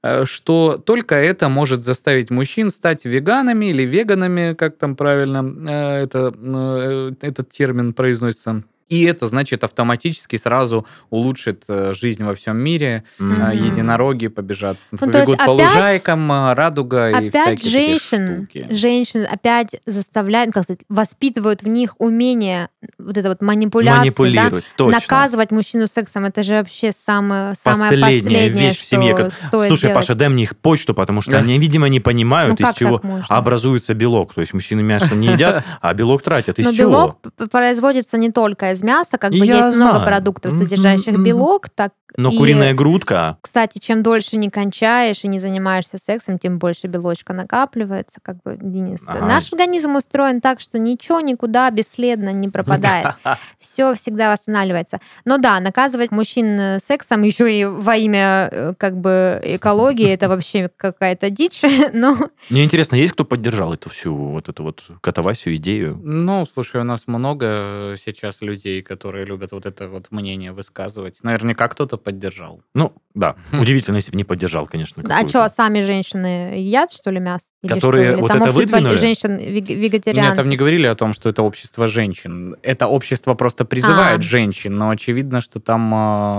э, 0.02 0.25
что 0.25 0.80
только 0.85 1.14
это 1.14 1.49
может 1.49 1.85
заставить 1.85 2.30
мужчин 2.30 2.71
стать 2.71 3.04
веганами 3.04 3.66
или 3.66 3.85
веганами, 3.85 4.54
как 4.54 4.76
там 4.76 4.97
правильно 4.97 5.45
э, 5.69 6.02
это, 6.04 6.35
э, 6.37 7.12
этот 7.21 7.50
термин 7.50 7.92
произносится. 7.92 8.62
И 8.90 9.04
это, 9.04 9.26
значит, 9.28 9.64
автоматически 9.64 10.37
сразу 10.37 10.85
улучшит 11.09 11.64
э, 11.68 11.94
жизнь 11.94 12.23
во 12.25 12.35
всем 12.35 12.59
мире. 12.59 13.04
Мгм. 13.18 13.52
Единороги 13.52 14.26
побежат, 14.26 14.76
Ну, 14.90 14.99
то 14.99 15.04
есть 15.06 15.12
побегут 15.20 15.38
по 15.38 15.54
опять- 15.54 15.66
лужайкам, 15.75 16.32
а, 16.32 16.54
радуга 16.56 17.09
и 17.11 17.28
Опять 17.28 17.30
всякие 17.30 17.56
такие 17.56 17.73
женщин, 17.99 18.47
штуки. 18.50 18.66
женщин 18.70 19.26
опять 19.30 19.76
заставляют, 19.87 20.49
ну, 20.49 20.52
как 20.54 20.64
сказать, 20.64 20.80
воспитывают 20.88 21.62
в 21.62 21.68
них 21.68 21.94
умение 21.99 22.68
вот 22.99 23.16
это 23.16 23.28
вот 23.28 23.40
манипуляции, 23.42 24.35
да, 24.35 24.50
точно. 24.76 24.99
наказывать 25.00 25.52
мужчину 25.52 25.87
сексом. 25.87 26.25
Это 26.25 26.42
же 26.42 26.54
вообще 26.54 26.90
самое, 26.92 27.54
самое 27.54 27.90
Последняя 27.92 28.20
последнее, 28.23 28.49
вещь 28.70 28.78
в 28.78 28.85
семье, 28.85 29.14
как- 29.14 29.32
стоит 29.32 29.68
Слушай, 29.68 29.82
делать. 29.82 29.94
Паша, 29.94 30.14
дай 30.16 30.28
мне 30.28 30.42
их 30.42 30.56
почту, 30.56 30.94
потому 30.94 31.23
что 31.23 31.30
Да. 31.32 31.38
они, 31.38 31.59
видимо, 31.59 31.88
не 31.88 31.99
ну 31.99 32.02
понимают, 32.02 32.59
из 32.61 32.66
как 32.66 32.76
чего 32.76 33.00
образуется 33.28 33.94
белок. 33.94 34.35
То 34.35 34.40
есть 34.40 34.52
мужчины 34.52 34.82
мясо 34.82 35.14
не 35.14 35.28
едят, 35.28 35.62
а 35.80 35.94
белок 35.94 36.23
тратят. 36.23 36.59
Из 36.59 36.64
Но 36.66 36.73
чего? 36.73 36.90
белок 36.90 37.50
производится 37.50 38.18
не 38.18 38.30
только 38.32 38.73
из 38.73 38.79
мяса, 38.82 39.18
как 39.18 39.32
бы 39.32 39.44
Я 39.44 39.56
есть 39.66 39.76
много 39.76 39.92
знаю. 39.94 40.06
продуктов, 40.06 40.52
Мгм, 40.52 40.62
содержащих 40.64 41.18
белок, 41.18 41.68
так 41.68 41.92
Но 42.16 42.30
и- 42.30 42.36
куриная 42.36 42.74
грудка, 42.74 43.38
Кстати, 43.40 43.78
чем 43.78 44.02
дольше 44.02 44.36
не 44.36 44.50
кончаешь 44.50 45.24
и 45.24 45.28
не 45.28 45.38
занимаешься 45.38 45.98
сексом, 45.98 46.38
тем 46.38 46.58
больше 46.58 46.86
белочка 46.86 47.32
накапливается, 47.32 48.20
как 48.22 48.42
бы, 48.42 48.56
Денис. 48.60 49.02
Ага. 49.06 49.26
Наш 49.26 49.52
организм 49.52 49.96
устроен 49.96 50.40
так, 50.40 50.60
что 50.60 50.78
ничего 50.78 51.20
никуда 51.20 51.70
бесследно 51.70 52.32
не 52.32 52.48
пропадает. 52.48 53.14
Все 53.58 53.94
всегда 53.94 54.32
восстанавливается. 54.32 55.00
Но 55.24 55.38
да, 55.38 55.60
наказывать 55.60 56.10
мужчин 56.10 56.58
э, 56.58 56.78
сексом 56.80 57.22
еще 57.22 57.52
и 57.52 57.64
во 57.64 57.96
имя 57.96 58.48
э, 58.50 58.74
как 58.76 58.96
бы 58.96 59.40
экологии, 59.42 60.08
это 60.10 60.28
вообще 60.28 60.70
какая-то 60.76 61.30
дичь. 61.30 61.62
Но 61.92 62.16
Мне 62.48 62.64
интересно, 62.64 62.96
есть 62.96 63.12
кто 63.12 63.24
поддержал 63.24 63.74
эту 63.74 63.90
всю 63.90 64.14
вот 64.14 64.48
эту 64.48 64.62
вот 64.62 64.82
катавасию, 65.00 65.56
идею? 65.56 66.00
Ну, 66.02 66.46
слушай, 66.52 66.80
у 66.80 66.84
нас 66.84 67.06
много 67.06 67.46
э, 67.48 67.96
сейчас 68.04 68.40
людей, 68.40 68.82
которые 68.82 69.24
любят 69.24 69.52
вот 69.52 69.66
это 69.66 69.88
вот 69.88 70.06
мнение 70.10 70.52
высказывать. 70.52 71.22
Наверняка 71.22 71.68
кто-то 71.68 71.96
поддержал. 72.02 72.61
Ну, 72.75 72.92
да. 73.14 73.37
Хм. 73.52 73.61
Удивительно, 73.61 73.97
если 73.97 74.11
бы 74.12 74.16
не 74.16 74.25
поддержал, 74.25 74.66
конечно. 74.66 75.02
а 75.09 75.26
что, 75.28 75.49
сами 75.49 75.80
женщины 75.83 76.54
едят, 76.59 76.92
что 76.92 77.11
ли, 77.11 77.21
мясо? 77.21 77.47
Или 77.62 77.73
Которые 77.75 78.04
что? 78.09 78.12
Или 78.14 78.21
вот 78.21 78.28
там 78.33 78.42
это 78.42 78.52
выдвинули? 78.52 78.97
женщин 78.97 79.37
вег- 79.37 79.69
Нет, 79.69 79.78
вегетарианцев? 79.78 80.37
там 80.37 80.49
не 80.49 80.57
говорили 80.57 80.87
о 80.87 80.95
том, 80.95 81.12
что 81.12 81.28
это 81.28 81.42
общество 81.42 81.88
женщин. 81.88 82.57
Это 82.62 82.87
общество 82.87 83.35
просто 83.35 83.64
призывает 83.64 84.19
А. 84.21 84.23
женщин, 84.23 84.76
но 84.78 84.90
очевидно, 84.90 85.40
что 85.40 85.61
там... 85.61 85.92
э, 85.92 85.97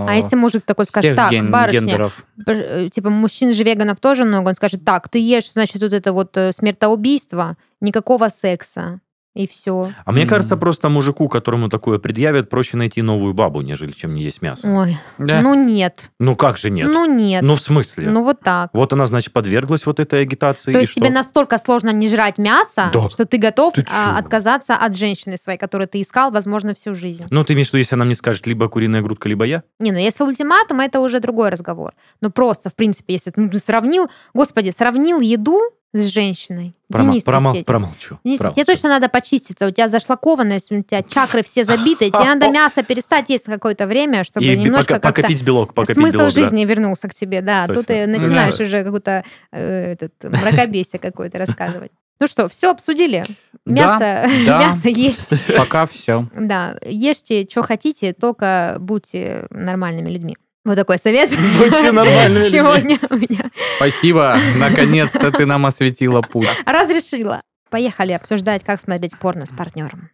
А 0.09 0.13
если 0.15 0.35
мужик 0.35 0.63
такой 0.65 0.85
скажет, 0.85 1.15
так, 1.15 1.31
ген- 1.31 1.51
барышня, 1.51 1.79
гендеров. 1.81 2.25
Э, 2.47 2.89
типа 2.91 3.09
мужчин 3.09 3.53
же 3.53 3.63
веганов 3.63 3.99
тоже 3.99 4.23
много, 4.25 4.49
он 4.49 4.55
скажет, 4.55 4.83
так, 4.85 5.09
ты 5.09 5.19
ешь, 5.19 5.51
значит, 5.51 5.81
вот 5.81 5.93
это 5.93 6.13
вот 6.13 6.35
э, 6.37 6.51
смертоубийство, 6.53 7.57
никакого 7.81 8.29
секса, 8.29 8.99
и 9.33 9.47
все. 9.47 9.91
А 10.05 10.11
мне 10.11 10.25
кажется, 10.25 10.57
просто 10.57 10.89
мужику, 10.89 11.27
которому 11.29 11.69
такое 11.69 11.99
предъявят, 11.99 12.49
проще 12.49 12.75
найти 12.77 13.01
новую 13.01 13.33
бабу, 13.33 13.61
нежели 13.61 13.91
чем 13.91 14.13
не 14.15 14.23
есть 14.23 14.41
мясо. 14.41 14.67
Ой, 14.67 14.97
Да. 15.17 15.41
ну 15.41 15.53
нет, 15.53 16.11
Ну 16.19 16.35
как 16.35 16.57
же 16.57 16.69
нет? 16.69 16.87
ну 16.89 17.05
нет, 17.05 17.41
Ну 17.41 17.55
в 17.55 17.61
смысле? 17.61 18.09
ну 18.09 18.23
вот 18.23 18.41
так. 18.41 18.69
Вот 18.73 18.91
она, 18.93 19.05
значит, 19.05 19.31
подверглась 19.33 19.85
вот 19.85 19.99
этой 19.99 20.21
агитации. 20.21 20.73
То 20.73 20.79
есть 20.79 20.91
что? 20.91 20.99
тебе 21.01 21.09
настолько 21.09 21.57
сложно 21.57 21.91
не 21.91 22.09
жрать 22.09 22.37
мясо, 22.37 22.89
Да. 22.93 23.09
что 23.09 23.25
ты 23.25 23.37
готов 23.37 23.73
Ты 23.73 23.85
а, 23.89 24.17
отказаться 24.17 24.75
от 24.75 24.95
женщины 24.97 25.37
своей, 25.37 25.57
которую 25.57 25.87
ты 25.87 26.01
искал, 26.01 26.31
возможно, 26.31 26.75
всю 26.75 26.93
жизнь. 26.93 27.25
Ну, 27.29 27.43
ты 27.45 27.53
имеешь 27.53 27.67
в 27.69 27.73
виду, 27.73 27.77
если 27.79 27.95
она 27.95 28.05
мне 28.05 28.15
скажет 28.15 28.45
либо 28.47 28.67
куриная 28.67 29.01
грудка, 29.01 29.29
либо 29.29 29.45
я? 29.45 29.63
Не, 29.79 29.91
ну 29.91 29.97
если 29.97 30.23
ультиматум, 30.25 30.81
это 30.81 30.99
уже 30.99 31.19
другой 31.21 31.49
разговор. 31.49 31.93
Ну 32.19 32.31
просто, 32.31 32.69
в 32.69 32.75
принципе, 32.75 33.13
если 33.13 33.31
ты 33.31 33.39
ну, 33.39 33.49
ты 33.49 33.59
сравнил, 33.59 34.09
господи, 34.33 34.71
сравнил 34.71 35.19
еду 35.21 35.61
с 35.93 36.05
женщиной. 36.07 36.73
Промо- 36.91 37.11
Денис 37.11 37.23
промол- 37.23 37.51
Беседин. 37.51 37.65
промолчу. 37.65 38.19
Денис, 38.23 38.37
промолчу. 38.37 38.55
тебе 38.55 38.65
точно 38.65 38.89
надо 38.89 39.09
почиститься. 39.09 39.67
У 39.67 39.71
тебя 39.71 39.87
зашлакованность, 39.87 40.71
у 40.71 40.81
тебя 40.83 41.03
чакры 41.03 41.43
все 41.43 41.63
забиты. 41.63 42.09
Тебе 42.09 42.23
надо 42.25 42.49
мясо 42.51 42.81
перестать 42.83 43.29
есть 43.29 43.45
какое-то 43.45 43.87
время, 43.87 44.23
чтобы 44.23 44.45
И 44.45 44.57
немножко 44.57 44.95
пока- 44.95 45.09
покопить 45.09 45.43
белок, 45.43 45.73
покопить 45.73 45.95
смысл 45.97 46.17
белок, 46.19 46.33
да. 46.33 46.41
жизни 46.41 46.65
вернулся 46.65 47.07
к 47.09 47.13
тебе. 47.13 47.41
Да, 47.41 47.65
тут 47.67 47.75
Точно. 47.87 47.93
ты 47.93 48.07
начинаешь 48.07 48.55
Да. 48.55 48.63
уже 48.63 48.83
какую-то 48.83 49.23
э, 49.51 49.93
этот, 49.93 50.13
мракобесие 50.23 50.99
какое-то 50.99 51.37
рассказывать. 51.39 51.91
Ну 52.19 52.27
что, 52.27 52.47
все 52.49 52.69
обсудили? 52.71 53.25
Да, 53.65 53.73
Мясо, 53.73 54.29
да. 54.45 54.59
мясо 54.67 54.89
есть. 54.89 55.55
Пока 55.57 55.87
все. 55.87 56.27
Да, 56.37 56.77
ешьте, 56.85 57.47
что 57.49 57.63
хотите, 57.63 58.13
только 58.13 58.77
будьте 58.79 59.47
нормальными 59.49 60.09
людьми. 60.09 60.37
Вот 60.63 60.75
такой 60.75 60.99
совет. 60.99 61.31
Будьте 61.57 61.91
нормальными. 61.91 62.49
Сегодня 62.51 62.99
у 63.09 63.15
меня 63.15 63.49
Спасибо. 63.77 64.37
Наконец-то 64.57 65.31
ты 65.31 65.45
нам 65.47 65.65
осветила 65.65 66.21
путь. 66.21 66.47
разрешила. 66.65 67.41
Поехали 67.71 68.11
обсуждать, 68.11 68.63
как 68.63 68.79
смотреть 68.79 69.17
порно 69.17 69.45
с 69.45 69.49
партнером. 69.49 70.09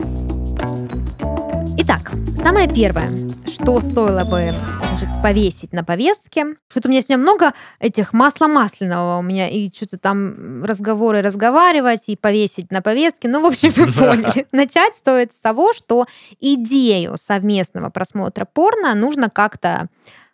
Итак, 1.79 2.11
самое 2.41 2.69
первое, 2.69 3.09
что 3.47 3.81
стоило 3.81 4.23
бы 4.23 4.53
значит, 4.87 5.09
повесить 5.21 5.73
на 5.73 5.83
повестке. 5.83 6.55
Что-то 6.69 6.87
у 6.87 6.91
меня 6.91 7.01
сегодня 7.01 7.17
много 7.17 7.53
этих 7.79 8.13
масла 8.13 8.47
масляного 8.47 9.19
у 9.19 9.21
меня, 9.21 9.49
и 9.49 9.73
что-то 9.73 9.97
там 9.97 10.63
разговоры 10.63 11.21
разговаривать, 11.21 12.03
и 12.07 12.15
повесить 12.15 12.71
на 12.71 12.81
повестке. 12.81 13.27
Ну, 13.27 13.41
в 13.41 13.47
общем, 13.47 13.71
вы 13.71 13.91
поняли. 13.91 14.47
Начать 14.51 14.95
стоит 14.95 15.33
с 15.33 15.39
того, 15.39 15.73
что 15.73 16.05
идею 16.39 17.15
совместного 17.17 17.89
просмотра 17.89 18.45
порно 18.45 18.93
нужно 18.95 19.29
как-то 19.29 19.89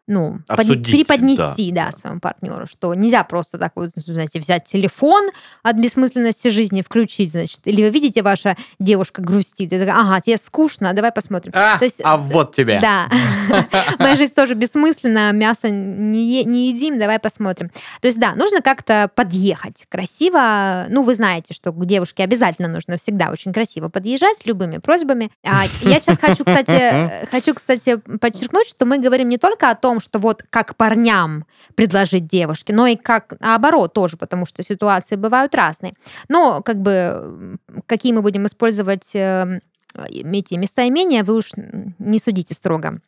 ну, 0.08 0.40
под- 0.48 0.60
Обсудить, 0.60 0.92
преподнести, 1.08 1.72
да, 1.72 1.92
своему 1.92 2.20
партнеру, 2.20 2.68
что 2.68 2.94
нельзя 2.94 3.24
просто 3.24 3.58
так 3.58 3.72
вот, 3.76 3.90
знаете, 3.92 4.40
взять 4.40 4.66
телефон 4.66 5.30
от 5.62 5.78
бессмысленности 5.78 6.50
жизни, 6.50 6.82
включить, 6.82 7.32
значит, 7.32 7.62
или 7.66 7.84
вы 7.84 7.90
видите, 7.90 8.22
ваша 8.22 8.58
девушка 8.80 9.22
грустит, 9.22 9.72
и 9.72 9.80
такая, 9.80 9.96
ага, 9.96 10.20
тебе 10.20 10.38
скучно, 10.38 10.94
давай 10.94 11.12
посмотрим. 11.12 11.54
А, 11.56 11.78
То 11.78 11.86
есть, 11.86 12.02
а 12.04 12.18
вот 12.18 12.56
тебе. 12.56 12.80
Да. 12.82 13.08
Моя 14.00 14.16
жизнь 14.16 14.34
тоже 14.34 14.56
бессмысленна, 14.56 15.32
мясо 15.32 15.70
не, 15.70 16.44
не 16.44 16.70
едим, 16.70 17.00
давай 17.00 17.20
посмотрим. 17.20 17.70
То 18.02 18.08
есть, 18.08 18.20
да, 18.20 18.36
нужно 18.36 18.62
как-то 18.62 19.10
подъехать 19.16 19.86
красиво. 19.90 20.86
Ну, 20.90 21.04
вы 21.04 21.16
знаете, 21.16 21.54
что 21.54 21.72
к 21.72 21.86
девушке 21.86 22.24
обязательно 22.24 22.68
нужно 22.68 22.98
всегда 22.98 23.32
очень 23.32 23.54
красиво 23.54 23.90
подъезжать 23.90 24.40
с 24.40 24.46
любыми 24.46 24.80
просьбами. 24.80 25.32
А, 25.46 25.64
я 25.82 26.00
сейчас 26.00 26.18
хочу, 26.20 26.44
кстати, 26.44 27.28
хочу, 27.32 27.54
кстати, 27.54 27.98
подчеркнуть, 28.20 28.70
что 28.70 28.86
мы 28.86 28.98
говорим 29.00 29.30
не 29.30 29.38
только 29.38 29.70
о 29.70 29.76
том, 29.76 29.93
что 30.00 30.20
вот 30.20 30.44
как 30.50 30.76
парням 30.76 31.46
предложить 31.76 32.28
девушке, 32.28 32.74
но 32.74 32.88
и 32.88 32.96
как 32.96 33.34
наоборот 33.40 33.94
тоже, 33.94 34.18
потому 34.18 34.46
что 34.46 34.64
ситуации 34.64 35.16
бывают 35.16 35.56
разные. 35.56 35.94
Но 36.30 36.62
как 36.62 36.82
бы 36.82 37.58
какие 37.86 38.14
мы 38.14 38.22
будем 38.22 38.46
использовать 38.46 39.12
эти 39.14 40.56
местоимения, 40.56 41.24
вы 41.24 41.36
уж 41.36 41.52
не 42.00 42.20
судите 42.20 42.54
строго. 42.54 43.00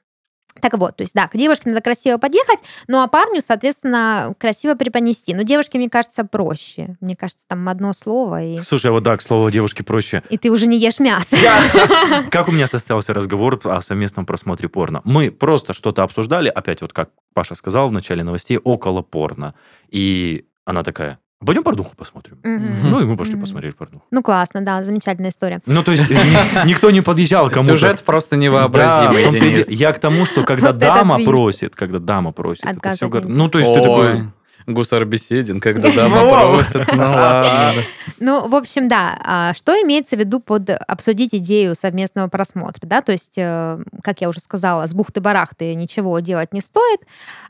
Так 0.61 0.77
вот, 0.77 0.95
то 0.95 1.01
есть, 1.01 1.13
да, 1.13 1.27
к 1.27 1.35
девушке 1.37 1.69
надо 1.69 1.81
красиво 1.81 2.17
подъехать, 2.17 2.59
ну 2.87 3.01
а 3.01 3.07
парню, 3.07 3.41
соответственно, 3.41 4.33
красиво 4.39 4.75
преподнести. 4.75 5.33
Но 5.33 5.43
девушке, 5.43 5.77
мне 5.77 5.89
кажется, 5.89 6.23
проще. 6.23 6.95
Мне 7.01 7.15
кажется, 7.15 7.45
там 7.47 7.67
одно 7.67 7.93
слово, 7.93 8.43
и, 8.43 8.61
Слушай, 8.63 8.87
а 8.87 8.91
вот 8.93 9.03
да, 9.03 9.17
к 9.17 9.21
слову, 9.21 9.49
девушке 9.51 9.83
проще. 9.83 10.23
и 10.29 10.37
ты 10.37 10.51
уже 10.51 10.67
не 10.67 10.79
ешь 10.79 10.99
мясо. 10.99 11.35
Как 12.31 12.47
у 12.47 12.51
меня 12.51 12.67
состоялся 12.67 13.13
разговор 13.13 13.59
о 13.63 13.81
совместном 13.81 14.25
просмотре 14.25 14.69
порно? 14.69 15.01
Мы 15.03 15.31
просто 15.31 15.73
что-то 15.73 16.03
обсуждали, 16.03 16.49
опять 16.49 16.81
вот 16.81 16.93
как 16.93 17.09
Паша 17.33 17.55
сказал 17.55 17.89
в 17.89 17.91
начале 17.91 18.23
новостей, 18.23 18.57
около 18.57 19.01
порно. 19.01 19.55
И 19.89 20.45
она 20.65 20.83
такая, 20.83 21.19
пойдем 21.43 21.63
порнуху 21.63 21.95
посмотрим. 21.95 22.37
Мгм. 22.43 22.89
Ну 22.91 22.99
и 23.01 23.05
мы 23.05 23.17
пошли 23.17 23.33
Мгм. 23.33 23.41
посмотрели 23.41 23.73
порнуху. 23.73 24.05
Ну 24.11 24.21
классно, 24.23 24.61
да, 24.61 24.83
замечательная 24.83 25.29
история. 25.31 25.59
Ну 25.65 25.83
то 25.83 25.91
есть 25.91 26.09
ни- 26.09 26.67
никто 26.67 26.91
не 26.91 27.01
подъезжал 27.01 27.49
кому-то. 27.49 27.71
Сюжет 27.75 28.03
просто 28.03 28.37
невообразимый, 28.37 29.65
я 29.73 29.91
к 29.91 29.99
тому, 29.99 30.25
что 30.25 30.43
когда 30.43 30.71
дама 30.73 31.23
просит, 31.23 31.75
когда 31.75 31.99
дама 31.99 32.31
просит, 32.31 32.65
это 32.65 32.95
все... 32.95 33.09
Ну, 33.09 33.49
то 33.49 33.59
есть 33.59 33.73
ты 33.73 33.79
Ой, 33.79 33.83
такой... 33.83 34.23
Гусар 34.67 35.05
беседен, 35.05 35.59
когда 35.59 35.91
дама 35.95 36.29
просит. 36.29 36.87
Ну 36.93 37.01
ладно. 37.01 37.81
Ну, 38.19 38.47
в 38.47 38.55
общем, 38.55 38.87
да. 38.87 39.19
а, 39.23 39.53
Что 39.53 39.73
имеется 39.83 40.15
в 40.15 40.19
виду 40.19 40.39
под 40.39 40.69
обсудить 40.69 41.33
идею 41.35 41.75
совместного 41.75 42.27
просмотра, 42.27 42.87
да? 42.87 43.01
То 43.01 43.11
есть, 43.11 43.37
э, 43.37 43.79
как 44.03 44.21
я 44.21 44.29
уже 44.29 44.39
сказала, 44.39 44.87
с 44.87 44.93
бухты-барахты 44.93 45.73
ничего 45.75 46.19
делать 46.19 46.53
не 46.53 46.61
стоит. 46.61 47.01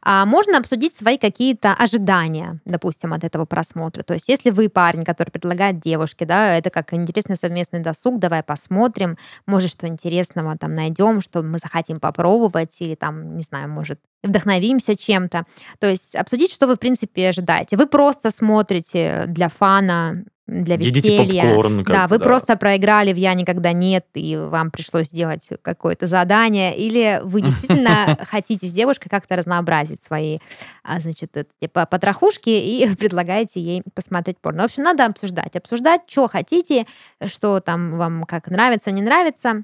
А 0.02 0.26
можно 0.26 0.58
обсудить 0.58 0.98
свои 0.98 1.18
какие-то 1.18 1.74
ожидания, 1.74 2.60
допустим, 2.66 3.14
от 3.14 3.24
этого 3.24 3.46
просмотра. 3.46 4.04
То 4.04 4.14
есть, 4.14 4.28
если 4.28 4.50
вы 4.50 4.70
парень, 4.70 5.06
который 5.06 5.30
предлагает 5.30 5.80
девушке, 5.80 6.26
да, 6.26 6.58
это 6.58 6.70
как 6.70 6.94
интересный 6.94 7.36
совместный 7.36 7.80
досуг, 7.80 8.20
давай 8.20 8.44
посмотрим, 8.44 9.18
может, 9.46 9.72
что 9.72 9.88
интересного 9.88 10.58
там 10.58 10.74
найдем, 10.74 11.22
что 11.22 11.44
мы 11.44 11.60
захотим 11.60 12.00
попробовать, 12.00 12.76
или 12.80 12.96
там, 12.96 13.38
не 13.38 13.44
знаю, 13.44 13.70
может, 13.70 14.00
вдохновимся 14.26 14.98
чем-то. 14.98 15.46
То 15.80 15.88
есть 15.88 16.16
обсудить, 16.16 16.52
что 16.52 16.68
вы, 16.68 16.76
в 16.76 16.80
принципе, 16.80 17.30
ожидаете. 17.30 17.78
Вы 17.78 17.88
просто 17.88 18.30
смотрите 18.32 19.26
для 19.28 19.50
фана, 19.50 20.26
для 20.48 20.76
Едите 20.76 21.18
веселья. 21.18 21.42
попкорн. 21.42 21.84
как 21.84 21.96
Да, 21.96 22.08
вы 22.08 22.20
просто 22.20 22.56
проиграли 22.56 23.14
в 23.14 23.16
«Я 23.16 23.34
никогда 23.34 23.74
нет», 23.74 24.06
и 24.14 24.38
вам 24.38 24.70
пришлось 24.70 25.08
сделать 25.08 25.50
какое-то 25.64 26.06
задание, 26.06 26.78
или 26.78 27.20
вы 27.24 27.42
действительно 27.42 28.18
хотите 28.30 28.68
с 28.68 28.72
девушкой 28.72 29.10
как-то 29.10 29.36
разнообразить 29.36 30.04
свои, 30.04 30.38
а, 30.84 31.00
значит, 31.00 31.32
типа, 31.60 31.88
потрохушки 31.88 32.50
и 32.50 32.88
предлагаете 33.00 33.60
ей 33.60 33.82
посмотреть 33.96 34.38
порно. 34.40 34.64
В 34.64 34.66
общем, 34.66 34.84
надо 34.84 35.06
обсуждать. 35.06 35.56
Обсуждать, 35.56 36.02
что 36.08 36.28
хотите, 36.28 36.86
что 37.26 37.60
там 37.60 37.98
вам 37.98 38.24
как 38.26 38.48
нравится, 38.48 38.92
не 38.92 39.02
нравится. 39.02 39.64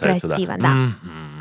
Красавица, 0.00 0.28
да. 0.28 0.34
красиво, 0.34 0.54
да. 0.58 0.88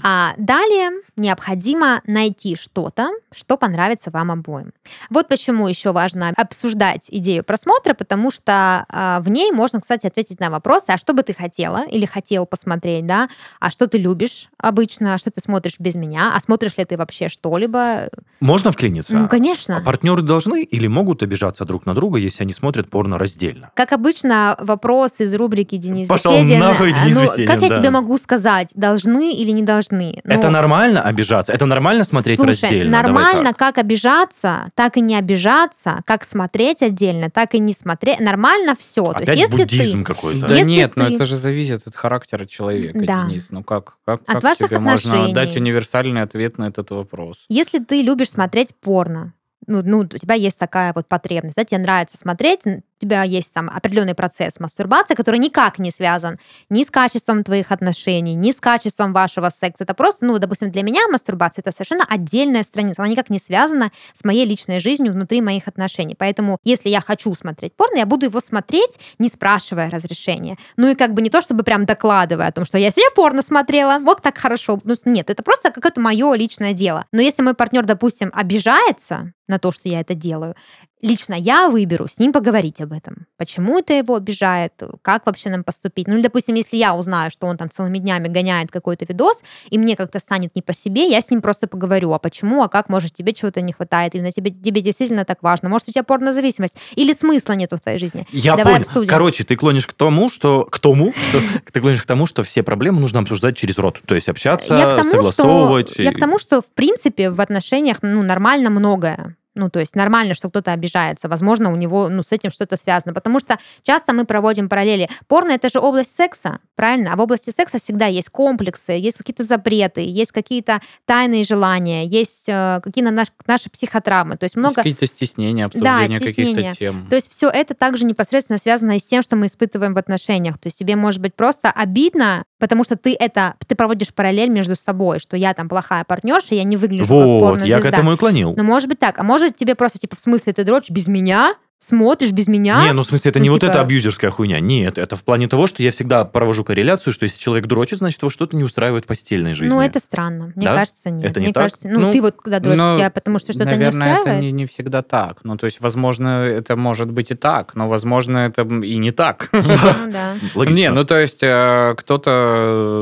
А 0.04 0.34
далее 0.38 0.92
необходимо 1.16 2.02
найти 2.06 2.56
что-то, 2.56 3.10
что 3.34 3.58
понравится 3.58 4.12
вам 4.12 4.32
обоим. 4.32 4.74
Вот 5.10 5.28
почему 5.28 5.68
еще 5.68 5.92
важно 5.92 6.32
обсуждать 6.36 7.08
идею 7.10 7.44
просмотра, 7.44 7.94
потому 7.94 8.32
что 8.32 8.86
а, 8.90 9.20
в 9.22 9.30
ней 9.30 9.52
можно, 9.52 9.82
кстати, 9.82 10.06
ответить 10.08 10.40
на 10.40 10.50
вопросы, 10.50 10.86
а 10.90 10.98
что 10.98 11.14
бы 11.14 11.24
ты 11.24 11.34
хотела 11.34 11.86
или 11.88 12.06
хотел 12.06 12.46
посмотреть, 12.46 13.06
да, 13.06 13.30
а 13.60 13.70
что 13.72 13.88
ты 13.88 13.98
любишь 13.98 14.50
обычно, 14.58 15.16
а 15.16 15.18
что 15.18 15.32
ты 15.32 15.42
смотришь 15.42 15.76
без 15.80 15.96
меня, 15.96 16.34
а 16.36 16.40
смотришь 16.40 16.78
ли 16.78 16.86
ты 16.86 16.98
вообще 16.98 17.30
что-либо. 17.30 18.10
Можно 18.40 18.72
вклиниться? 18.72 19.16
Ну, 19.16 19.26
А 19.26 19.28
конечно. 19.28 19.82
партнеры 19.82 20.22
должны 20.22 20.64
или 20.64 20.88
могут 20.88 21.24
обижаться 21.24 21.66
друг 21.66 21.86
на 21.86 21.94
друга, 21.96 22.20
если 22.20 22.44
они 22.44 22.54
смотрят 22.54 22.90
порно 22.90 23.18
раздельно? 23.18 23.72
Как 23.74 23.92
обычно, 23.94 24.56
вопрос 24.60 25.14
из 25.20 25.34
рубрики 25.36 25.78
Денис 25.78 26.08
Пошел 26.08 26.34
Беседин. 26.34 26.60
нахуй, 26.60 26.94
Денис 26.94 27.16
ну, 27.16 27.24
Беседин, 27.24 27.48
Как 27.48 27.62
я 27.62 27.70
да. 27.70 27.78
тебе 27.78 27.90
могу 27.90 28.18
сказать, 28.18 28.70
должны 28.76 29.34
или 29.34 29.52
не 29.52 29.64
должны? 29.64 29.87
Это 29.92 30.48
Ну, 30.48 30.52
нормально 30.54 31.02
обижаться? 31.02 31.54
Это 31.54 31.66
нормально 31.66 32.04
смотреть 32.04 32.40
Слушай, 32.40 32.62
раздельно? 32.62 32.92
Нормально 32.92 33.50
так. 33.52 33.58
как 33.58 33.78
обижаться, 33.78 34.72
так 34.76 34.98
и 34.98 35.02
не 35.02 35.16
обижаться, 35.16 36.02
как 36.06 36.24
смотреть 36.26 36.82
отдельно, 36.82 37.30
так 37.30 37.54
и 37.56 37.60
не 37.60 37.74
смотреть. 37.74 38.20
Нормально 38.20 38.76
все. 38.78 39.04
То 39.04 39.20
Опять 39.20 39.30
есть, 39.38 39.42
если 39.52 39.64
буддизм 39.64 40.04
ты 40.04 40.14
какой-то. 40.14 40.48
Да 40.48 40.56
Если 40.56 40.70
нет, 40.70 40.96
но 40.96 41.08
ты- 41.08 41.16
это 41.16 41.26
же 41.26 41.36
зависит 41.38 41.86
от 41.88 41.96
характера 41.96 42.46
человека, 42.46 43.00
Да. 43.00 43.26
Денис. 43.28 43.48
Ну 43.50 43.64
как, 43.64 43.98
как, 44.06 44.22
От 44.22 44.28
как 44.28 44.44
ваших 44.44 44.70
тебе 44.70 44.80
можно 44.80 45.12
отношений. 45.14 45.34
дать 45.34 45.56
универсальный 45.56 46.22
ответ 46.22 46.58
на 46.58 46.66
этот 46.66 46.92
вопрос? 46.92 47.46
если 47.50 47.80
ты 47.80 48.02
любишь 48.02 48.30
смотреть 48.32 48.76
порно, 48.80 49.34
ну, 49.66 49.82
ну, 49.84 50.00
у 50.00 50.06
тебя 50.08 50.36
есть 50.36 50.58
такая 50.58 50.94
вот 50.96 51.08
потребность, 51.08 51.58
да, 51.58 51.66
тебе 51.66 51.80
нравится 51.82 52.18
смотреть, 52.18 52.62
у 53.00 53.06
тебя 53.06 53.24
есть 53.24 53.54
там 53.54 53.70
определенный 53.70 54.16
процесс 54.16 54.60
мастурбации, 54.60 55.14
который 55.14 55.40
никак 55.40 55.78
не 55.78 55.92
связан 55.92 56.40
ни 56.70 56.84
с 56.84 56.90
качеством 56.90 57.44
твоих 57.44 57.72
отношений, 57.72 58.34
ни 58.34 58.52
с 58.52 58.60
качеством 58.60 59.14
вашего 59.14 59.50
секса. 59.50 59.84
Это 59.84 59.94
просто, 59.94 60.26
ну, 60.26 60.38
допустим, 60.40 60.72
для 60.72 60.82
меня 60.82 61.08
мастурбация 61.08 61.62
это 61.62 61.72
совершенно 61.72 62.06
отдельная 62.06 62.64
страница. 62.64 63.02
Она 63.02 63.12
никак 63.12 63.30
не 63.30 63.40
связана 63.40 63.92
с 64.14 64.24
моей 64.24 64.46
личной 64.46 64.80
жизнью 64.80 65.14
внутри 65.14 65.42
моих 65.42 65.68
отношений. 65.68 66.16
Поэтому, 66.18 66.58
если 66.64 66.90
я 66.90 67.02
хочу 67.02 67.34
смотреть 67.36 67.76
порно, 67.76 67.98
я 67.98 68.06
буду 68.06 68.26
его 68.26 68.40
смотреть, 68.40 69.00
не 69.20 69.28
спрашивая 69.28 69.92
разрешения. 69.92 70.58
Ну 70.76 70.90
и 70.90 70.96
как 70.96 71.14
бы 71.14 71.22
не 71.22 71.30
то, 71.30 71.42
чтобы 71.42 71.64
прям 71.64 71.86
докладывая 71.86 72.48
о 72.48 72.52
том, 72.52 72.66
что 72.66 72.78
я 72.78 72.90
сегодня 72.90 73.12
порно 73.16 73.42
смотрела, 73.44 74.00
вот 74.00 74.22
так 74.22 74.38
хорошо. 74.38 74.80
Ну, 74.84 74.96
нет, 75.06 75.30
это 75.30 75.44
просто 75.44 75.72
какое-то 75.72 76.02
мое 76.02 76.34
личное 76.34 76.74
дело. 76.74 77.06
Но 77.12 77.22
если 77.22 77.44
мой 77.44 77.54
партнер, 77.54 77.86
допустим, 77.86 78.32
обижается 78.34 79.34
на 79.48 79.60
то, 79.60 79.72
что 79.72 79.88
я 79.88 80.02
это 80.02 80.14
делаю, 80.14 80.56
лично 81.02 81.36
я 81.36 81.70
выберу 81.70 82.08
с 82.08 82.18
ним 82.18 82.34
поговорить 82.34 82.82
об 82.82 82.92
этом. 82.92 83.28
Почему 83.38 83.80
это 83.80 83.94
его 83.94 84.16
обижает, 84.16 84.74
как 85.02 85.26
вообще 85.26 85.50
нам 85.50 85.64
поступить. 85.64 86.08
Ну, 86.08 86.22
допустим, 86.22 86.56
если 86.56 86.78
я 86.78 86.96
узнаю, 86.96 87.32
что 87.32 87.48
он 87.48 87.58
там 87.58 87.70
целыми 87.70 88.00
днями 88.00 88.28
гоняет 88.28 88.72
какой-то 88.72 89.06
видос, 89.06 89.42
и 89.70 89.78
мне 89.78 89.96
как-то 89.96 90.20
станет 90.20 90.56
не 90.56 90.62
по 90.62 90.74
себе, 90.74 91.10
я 91.10 91.22
с 91.22 91.30
ним 91.30 91.42
просто 91.42 91.68
поговорю, 91.68 92.14
а 92.14 92.20
почему, 92.20 92.64
а 92.64 92.70
как, 92.70 92.90
может, 92.90 93.14
тебе 93.14 93.34
чего-то 93.34 93.62
не 93.62 93.74
хватает, 93.74 94.16
или 94.16 94.22
на 94.22 94.32
тебе, 94.32 94.52
тебе 94.52 94.82
действительно 94.82 95.26
так 95.26 95.44
важно, 95.44 95.70
может, 95.70 95.90
у 95.90 95.92
тебя 95.92 96.04
порнозависимость, 96.04 96.76
или 96.96 97.14
смысла 97.14 97.54
нету 97.54 97.78
в 97.78 97.82
твоей 97.82 98.00
жизни. 98.00 98.28
Я 98.32 98.56
Давай 98.56 98.74
понял. 98.74 98.86
обсудим. 98.88 99.10
Короче, 99.10 99.44
ты 99.44 99.56
клонишь 99.56 99.88
к 99.88 99.94
тому, 99.94 100.30
что 100.30 100.66
к 100.66 100.80
тому, 100.80 101.14
что 101.14 101.42
ты 101.72 101.80
клонишь 101.80 102.04
к 102.04 102.08
тому, 102.08 102.26
что 102.26 102.44
все 102.44 102.64
проблемы 102.64 103.00
нужно 103.00 103.20
обсуждать 103.20 103.56
через 103.56 103.78
рот, 103.78 104.02
то 104.06 104.16
есть 104.16 104.30
общаться, 104.30 104.76
я 104.76 104.94
к 104.94 104.98
тому, 104.98 105.12
согласовывать. 105.12 105.92
что, 105.92 106.02
я 106.02 106.12
к 106.12 106.20
тому, 106.20 106.40
что 106.40 106.62
в 106.62 106.66
принципе 106.66 107.30
в 107.30 107.40
отношениях 107.40 107.98
ну 108.02 108.24
нормально 108.24 108.70
многое. 108.70 109.36
Ну, 109.58 109.70
то 109.70 109.80
есть 109.80 109.96
нормально, 109.96 110.36
что 110.36 110.50
кто-то 110.50 110.72
обижается. 110.72 111.28
Возможно, 111.28 111.74
у 111.74 111.76
него 111.76 112.10
ну, 112.10 112.22
с 112.22 112.32
этим 112.32 112.52
что-то 112.52 112.78
связано. 112.78 113.14
Потому 113.14 113.40
что 113.40 113.58
часто 113.82 114.14
мы 114.14 114.26
проводим 114.26 114.70
параллели. 114.70 115.10
Порно— 115.28 115.52
это 115.54 115.70
же 115.70 115.80
область 115.80 116.16
секса, 116.16 116.60
правильно? 116.76 117.14
А 117.14 117.16
в 117.16 117.20
области 117.22 117.50
секса 117.50 117.80
всегда 117.80 118.06
есть 118.06 118.30
комплексы, 118.30 118.92
есть 118.92 119.18
какие-то 119.18 119.44
запреты, 119.44 120.02
есть 120.02 120.32
какие-то 120.32 120.80
тайные 121.06 121.44
желания, 121.44 122.06
есть 122.06 122.48
э, 122.48 122.80
какие-то 122.84 123.10
наш, 123.10 123.28
наши 123.48 123.70
психотравмы. 123.72 124.38
То 124.38 124.44
есть 124.44 124.56
много... 124.56 124.76
Какие-то 124.76 125.08
стеснения, 125.08 125.66
обсуждения 125.66 126.20
стеснения. 126.20 126.56
каких-то 126.56 126.80
тем. 126.80 127.08
То 127.10 127.16
есть 127.16 127.32
все 127.32 127.50
это 127.50 127.74
также 127.74 128.06
непосредственно 128.06 128.60
связано 128.60 128.96
и 128.96 129.00
с 129.00 129.06
тем, 129.06 129.24
что 129.24 129.36
мы 129.36 129.48
испытываем 129.48 129.96
в 129.96 129.98
отношениях. 129.98 130.60
То 130.60 130.68
есть 130.68 130.78
тебе 130.78 130.96
может 130.96 131.20
быть 131.20 131.34
просто 131.34 131.72
обидно, 131.72 132.44
потому 132.60 132.84
что 132.84 132.96
ты 132.96 133.16
это, 133.20 133.56
ты 133.68 133.76
проводишь 133.76 134.14
параллель 134.14 134.50
между 134.50 134.76
собой, 134.76 135.20
что 135.20 135.38
я 135.38 135.54
там 135.54 135.70
плохая 135.70 136.04
партнерша, 136.04 136.56
я 136.56 136.64
не 136.64 136.78
выгляжу 136.78 137.04
как 137.04 137.12
Вот, 137.12 137.42
порнозвезда. 137.42 137.76
я 137.76 137.82
к 137.82 137.86
этому 137.86 138.14
и 138.14 138.18
клонил. 138.18 138.54
Ну, 138.58 138.64
может 138.64 138.90
быть 138.90 139.00
так. 139.00 139.20
А 139.20 139.24
может 139.24 139.56
тебе 139.56 139.76
просто, 139.76 140.00
типа, 140.00 140.16
в 140.16 140.20
смысле, 140.20 140.54
ты 140.54 140.64
дрочишь 140.64 140.92
без 140.92 141.08
меня? 141.08 141.56
Смотришь 141.80 142.32
без 142.32 142.48
меня? 142.48 142.84
Не, 142.86 142.92
ну 142.92 143.04
в 143.04 143.06
смысле, 143.06 143.30
это 143.30 143.38
Ну, 143.38 143.44
не 143.44 143.50
вот 143.52 143.62
типа- 143.62 143.70
эта 143.70 143.82
абьюзерская 143.82 144.32
хуйня. 144.32 144.60
Нет, 144.60 144.98
это 144.98 145.16
в 145.16 145.24
плане 145.24 145.48
того, 145.48 145.68
что 145.68 145.84
я 145.84 145.92
всегда 145.92 146.26
провожу 146.26 146.64
корреляцию, 146.64 147.14
что 147.14 147.26
если 147.26 147.38
человек 147.38 147.68
дрочит, 147.68 148.00
значит, 148.00 148.20
его 148.20 148.32
что-то 148.32 148.56
не 148.58 148.64
устраивает 148.64 149.04
в 149.04 149.08
постельной 149.08 149.54
жизни. 149.54 149.72
Ну, 149.76 149.80
это 149.80 150.00
странно. 150.00 150.52
Мне 150.56 150.66
Да? 150.66 150.74
кажется, 150.76 151.12
нет. 151.12 151.30
Это 151.30 151.40
не 151.40 151.46
Мне 151.48 151.54
так? 151.54 151.64
кажется, 151.66 151.88
ну, 151.88 152.00
Ну, 152.00 152.12
ты 152.12 152.22
вот 152.22 152.36
когда 152.42 152.60
дрочишь, 152.60 152.80
ну, 152.80 152.96
тебя 152.96 153.10
потому 153.12 153.38
что 153.38 153.54
что-то 153.54 153.70
не 153.70 153.76
Наверное, 153.78 154.08
это 154.14 154.18
устраивает? 154.22 154.42
не, 154.44 154.52
не 154.52 154.66
всегда 154.66 155.04
так. 155.04 155.42
Ну, 155.44 155.56
то 155.56 155.68
есть, 155.68 155.80
возможно, 155.80 156.44
это 156.46 156.76
может 156.76 157.12
быть 157.12 157.30
и 157.30 157.36
так, 157.36 157.76
но, 157.76 157.88
возможно, 157.88 158.40
это 158.40 158.64
и 158.64 158.98
не 158.98 159.12
так. 159.12 159.50
Ну, 159.54 160.12
да. 160.12 160.34
Не, 160.66 160.90
ну 160.90 161.04
то 161.06 161.20
есть 161.20 161.40
э, 161.44 161.94
кто-то 161.96 162.32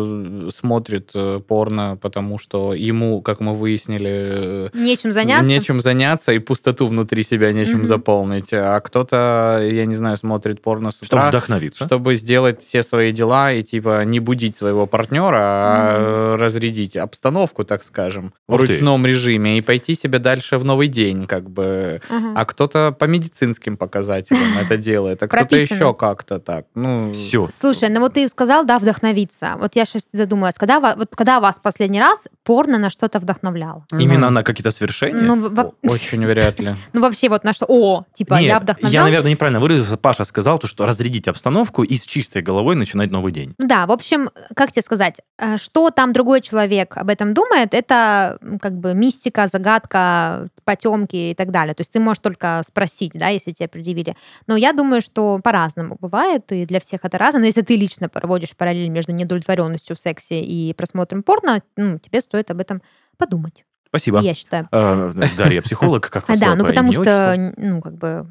э, 0.06 0.50
смотрит 0.56 1.12
э, 1.16 1.40
порно, 1.48 1.98
потому 2.02 2.38
что 2.40 2.74
ему, 2.74 3.22
как 3.22 3.40
мы 3.40 3.56
выяснили, 3.56 4.70
Нечем 4.74 5.12
заняться? 5.14 5.46
нечем 5.46 5.80
заняться 5.80 6.34
и 6.34 6.40
пустоту 6.40 6.88
внутри 6.88 7.24
себя 7.24 7.52
нечем 7.54 7.86
заполнить. 7.86 8.50
А 8.65 8.80
кто-то, 8.82 9.62
я 9.63 9.86
не 9.86 9.95
знаю, 9.95 10.17
смотрит 10.17 10.62
порно 10.62 10.91
с 10.91 10.95
Чтобы 11.01 11.19
утра, 11.19 11.30
вдохновиться. 11.30 11.86
чтобы 11.86 12.15
сделать 12.15 12.62
все 12.62 12.84
свои 12.84 13.12
дела 13.12 13.51
и 13.51 13.62
типа 13.63 14.04
не 14.06 14.19
будить 14.19 14.58
своего 14.58 14.88
партнера, 14.88 15.39
а 15.39 15.95
э, 15.97 16.36
разрядить 16.38 16.95
обстановку, 16.97 17.63
так 17.63 17.84
скажем, 17.84 18.34
в 18.47 18.54
Ух 18.54 18.62
ты. 18.62 18.67
ручном 18.67 19.06
режиме 19.06 19.58
и 19.58 19.62
пойти 19.62 19.93
себе 19.95 20.19
дальше 20.19 20.58
в 20.58 20.65
новый 20.65 20.88
день, 20.88 21.28
как 21.28 21.49
бы. 21.49 22.01
Ага. 22.10 22.34
А 22.36 22.45
кто-то 22.45 22.91
по 22.97 23.06
медицинским 23.06 23.78
показателям 23.78 24.41
это 24.62 24.78
делает, 24.78 25.21
а 25.23 25.28
кто-то 25.28 25.56
еще 25.56 25.93
как-то 25.93 26.39
так. 26.39 26.65
Ну, 26.75 27.12
Все. 27.13 27.47
Слушай, 27.51 27.89
ну 27.89 27.99
вот 27.99 28.13
ты 28.13 28.28
сказал, 28.28 28.65
да, 28.65 28.80
вдохновиться. 28.80 29.56
Вот 29.60 29.75
я 29.75 29.86
сейчас 29.86 30.08
задумалась, 30.12 30.56
когда, 30.56 30.80
вот 30.80 31.15
когда 31.15 31.39
вас 31.39 31.58
последний 31.62 31.99
раз 31.99 32.28
порно 32.43 32.78
на 32.78 32.89
что-то 32.89 33.19
вдохновляло? 33.19 33.86
Именно 33.91 34.30
на 34.30 34.43
какие-то 34.43 34.71
свершения? 34.71 35.21
Ну, 35.21 35.73
очень 35.84 36.25
вряд 36.25 36.60
ли. 36.60 36.75
ну, 36.93 37.01
вообще 37.01 37.30
вот 37.30 37.43
на 37.43 37.54
что? 37.54 37.65
О, 37.67 38.06
типа, 38.13 38.36
Не, 38.36 38.47
я 38.82 38.89
я, 38.89 39.04
наверное, 39.04 39.32
неправильно 39.32 39.60
выразился. 39.60 39.98
Паша 39.98 40.24
сказал, 40.24 40.60
то, 40.60 40.68
что 40.68 40.86
разрядить 40.86 41.28
обстановку 41.28 41.84
и 41.84 41.96
с 41.96 42.06
чистой 42.06 42.41
головой 42.41 42.76
начинать 42.76 43.12
новый 43.12 43.32
день. 43.32 43.54
Да, 43.58 43.86
в 43.88 43.91
общем, 43.91 44.30
как 44.56 44.72
тебе 44.72 44.82
сказать, 44.82 45.18
э, 45.38 45.58
что 45.58 45.91
там 45.91 46.13
другой 46.13 46.41
человек 46.41 46.98
об 46.98 47.10
этом 47.10 47.34
думает, 47.34 47.74
это 47.74 48.39
как 48.62 48.78
бы 48.80 48.94
мистика, 48.94 49.48
загадка, 49.48 50.50
потемки 50.63 51.32
и 51.32 51.36
так 51.36 51.52
далее. 51.52 51.74
То 51.74 51.82
есть 51.82 51.91
ты 51.91 52.00
можешь 52.00 52.22
только 52.22 52.62
спросить, 52.68 53.12
да, 53.13 53.30
если 53.30 53.52
тебе 53.52 53.68
предъявили. 53.68 54.15
Но 54.48 54.56
я 54.56 54.74
думаю, 54.74 55.02
что 55.02 55.39
по-разному 55.44 55.98
бывает, 56.00 56.52
и 56.52 56.65
для 56.65 56.80
всех 56.80 57.02
это 57.04 57.18
разное. 57.18 57.41
Но 57.41 57.46
если 57.46 57.62
ты 57.62 57.76
лично 57.76 58.10
проводишь 58.10 58.56
параллель 58.56 58.89
между 58.89 59.12
недовлетворенностью 59.12 59.96
в 59.96 60.00
сексе 60.00 60.41
и 60.41 60.74
просмотром 60.74 61.24
порно, 61.24 61.62
ну, 61.78 62.00
тебе 62.00 62.22
стоит 62.22 62.52
об 62.52 62.60
этом 62.60 62.82
подумать, 63.18 63.63
Спасибо. 63.96 64.20
я 64.20 64.34
считаю. 64.34 64.68
Э, 64.72 65.12
Дарья, 65.38 65.62
психолог, 65.62 66.10
как 66.10 66.26
А, 66.28 66.34
да, 66.34 66.38
зовут 66.38 66.58
ну 66.58 66.63
по 66.65 66.70
потому 66.70 66.91
что, 66.91 67.54
ну, 67.58 67.82
как 67.82 67.94
бы... 67.98 68.28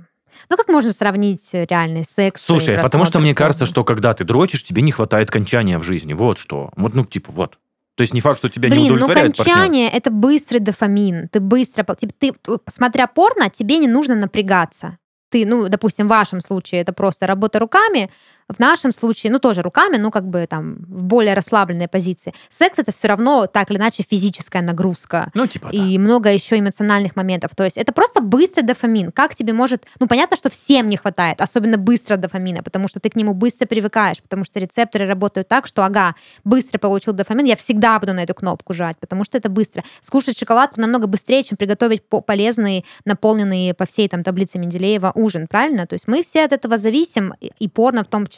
Ну, 0.49 0.57
как 0.57 0.69
можно 0.69 0.93
сравнить 0.93 1.49
реальный 1.53 2.05
секс? 2.05 2.43
Слушай, 2.45 2.79
потому 2.81 3.05
что 3.05 3.19
мне 3.19 3.35
кажется, 3.35 3.67
что 3.67 3.85
когда 3.85 4.15
ты 4.15 4.25
дрочишь, 4.25 4.65
тебе 4.65 4.83
не 4.83 4.93
хватает 4.93 5.31
кончания 5.31 5.79
в 5.79 5.83
жизни. 5.83 6.13
Вот 6.13 6.39
что. 6.39 6.71
Вот, 6.77 6.95
ну, 6.95 7.05
типа, 7.05 7.33
вот. 7.33 7.59
То 7.97 8.03
есть 8.03 8.13
не 8.13 8.21
факт, 8.21 8.39
что 8.39 8.49
тебя 8.49 8.69
не 8.69 8.75
Блин, 8.75 8.89
ну 8.89 8.95
удовлетворяет 8.95 9.37
партнер. 9.37 9.55
кончание 9.55 9.89
это 9.89 10.11
быстрый 10.11 10.59
дофамин. 10.59 11.29
Ты 11.29 11.39
быстро, 11.41 11.85
по- 11.85 11.95
ты, 11.95 12.09
ты, 12.09 12.33
смотря 12.67 13.07
порно, 13.07 13.51
тебе 13.51 13.79
не 13.79 13.87
нужно 13.87 14.17
напрягаться. 14.17 14.99
Ты, 15.31 15.47
ну, 15.47 15.69
допустим, 15.69 16.07
в 16.07 16.11
вашем 16.11 16.41
случае 16.41 16.81
это 16.81 16.93
просто 16.93 17.27
работа 17.27 17.59
руками, 17.59 18.11
в 18.49 18.59
нашем 18.59 18.93
случае, 18.93 19.33
ну, 19.33 19.39
тоже 19.39 19.63
руками, 19.63 19.97
ну, 19.97 20.11
как 20.11 20.29
бы 20.29 20.47
там 20.47 20.77
в 20.87 21.03
более 21.05 21.35
расслабленной 21.35 21.89
позиции. 21.89 22.35
Секс 22.51 22.79
это 22.79 22.93
все 22.93 23.09
равно 23.09 23.47
так 23.47 23.71
или 23.71 23.79
иначе 23.79 24.05
физическая 24.09 24.63
нагрузка. 24.63 25.31
Ну, 25.35 25.47
типа, 25.47 25.71
да. 25.73 25.79
И 25.79 25.99
много 25.99 26.31
еще 26.31 26.59
эмоциональных 26.59 27.17
моментов. 27.17 27.55
То 27.57 27.65
есть 27.65 27.79
это 27.79 27.93
просто 27.93 28.21
быстрый 28.21 28.63
дофамин. 28.63 29.13
Как 29.13 29.35
тебе 29.35 29.53
может... 29.53 29.87
Ну, 29.99 30.07
понятно, 30.07 30.37
что 30.37 30.51
всем 30.51 30.89
не 30.89 30.97
хватает, 30.97 31.41
особенно 31.41 31.79
быстрого 31.79 32.21
дофамина, 32.21 32.63
потому 32.63 32.89
что 32.89 33.01
ты 33.01 33.09
к 33.09 33.17
нему 33.17 33.33
быстро 33.33 33.67
привыкаешь, 33.67 34.23
потому 34.23 34.45
что 34.45 34.61
рецепторы 34.61 35.07
работают 35.07 35.49
так, 35.49 35.67
что, 35.67 35.85
ага, 35.85 36.15
быстро 36.45 36.79
получил 36.79 37.15
дофамин, 37.15 37.47
я 37.47 37.57
всегда 37.57 37.99
буду 37.99 38.13
на 38.13 38.25
эту 38.25 38.35
кнопку 38.35 38.75
жать, 38.75 38.99
потому 38.99 39.25
что 39.25 39.39
это 39.39 39.49
быстро. 39.49 39.83
Скушать 40.01 40.39
шоколадку 40.39 40.81
намного 40.81 41.07
быстрее, 41.07 41.43
чем 41.45 41.57
приготовить 41.57 42.07
по- 42.07 42.21
полезный, 42.21 42.85
наполненный 43.05 43.75
по 43.75 43.87
всей 43.87 44.09
там 44.09 44.23
таблице 44.23 44.59
Менделеева 44.59 45.13
ужин, 45.15 45.47
правильно? 45.49 45.87
То 45.87 45.95
есть 45.95 46.07
мы 46.09 46.23
все 46.23 46.45
от 46.45 46.53
этого 46.53 46.77
зависим, 46.77 47.33
и 47.41 47.69
порно 47.69 48.05
в 48.05 48.09
том 48.09 48.27
числе 48.27 48.34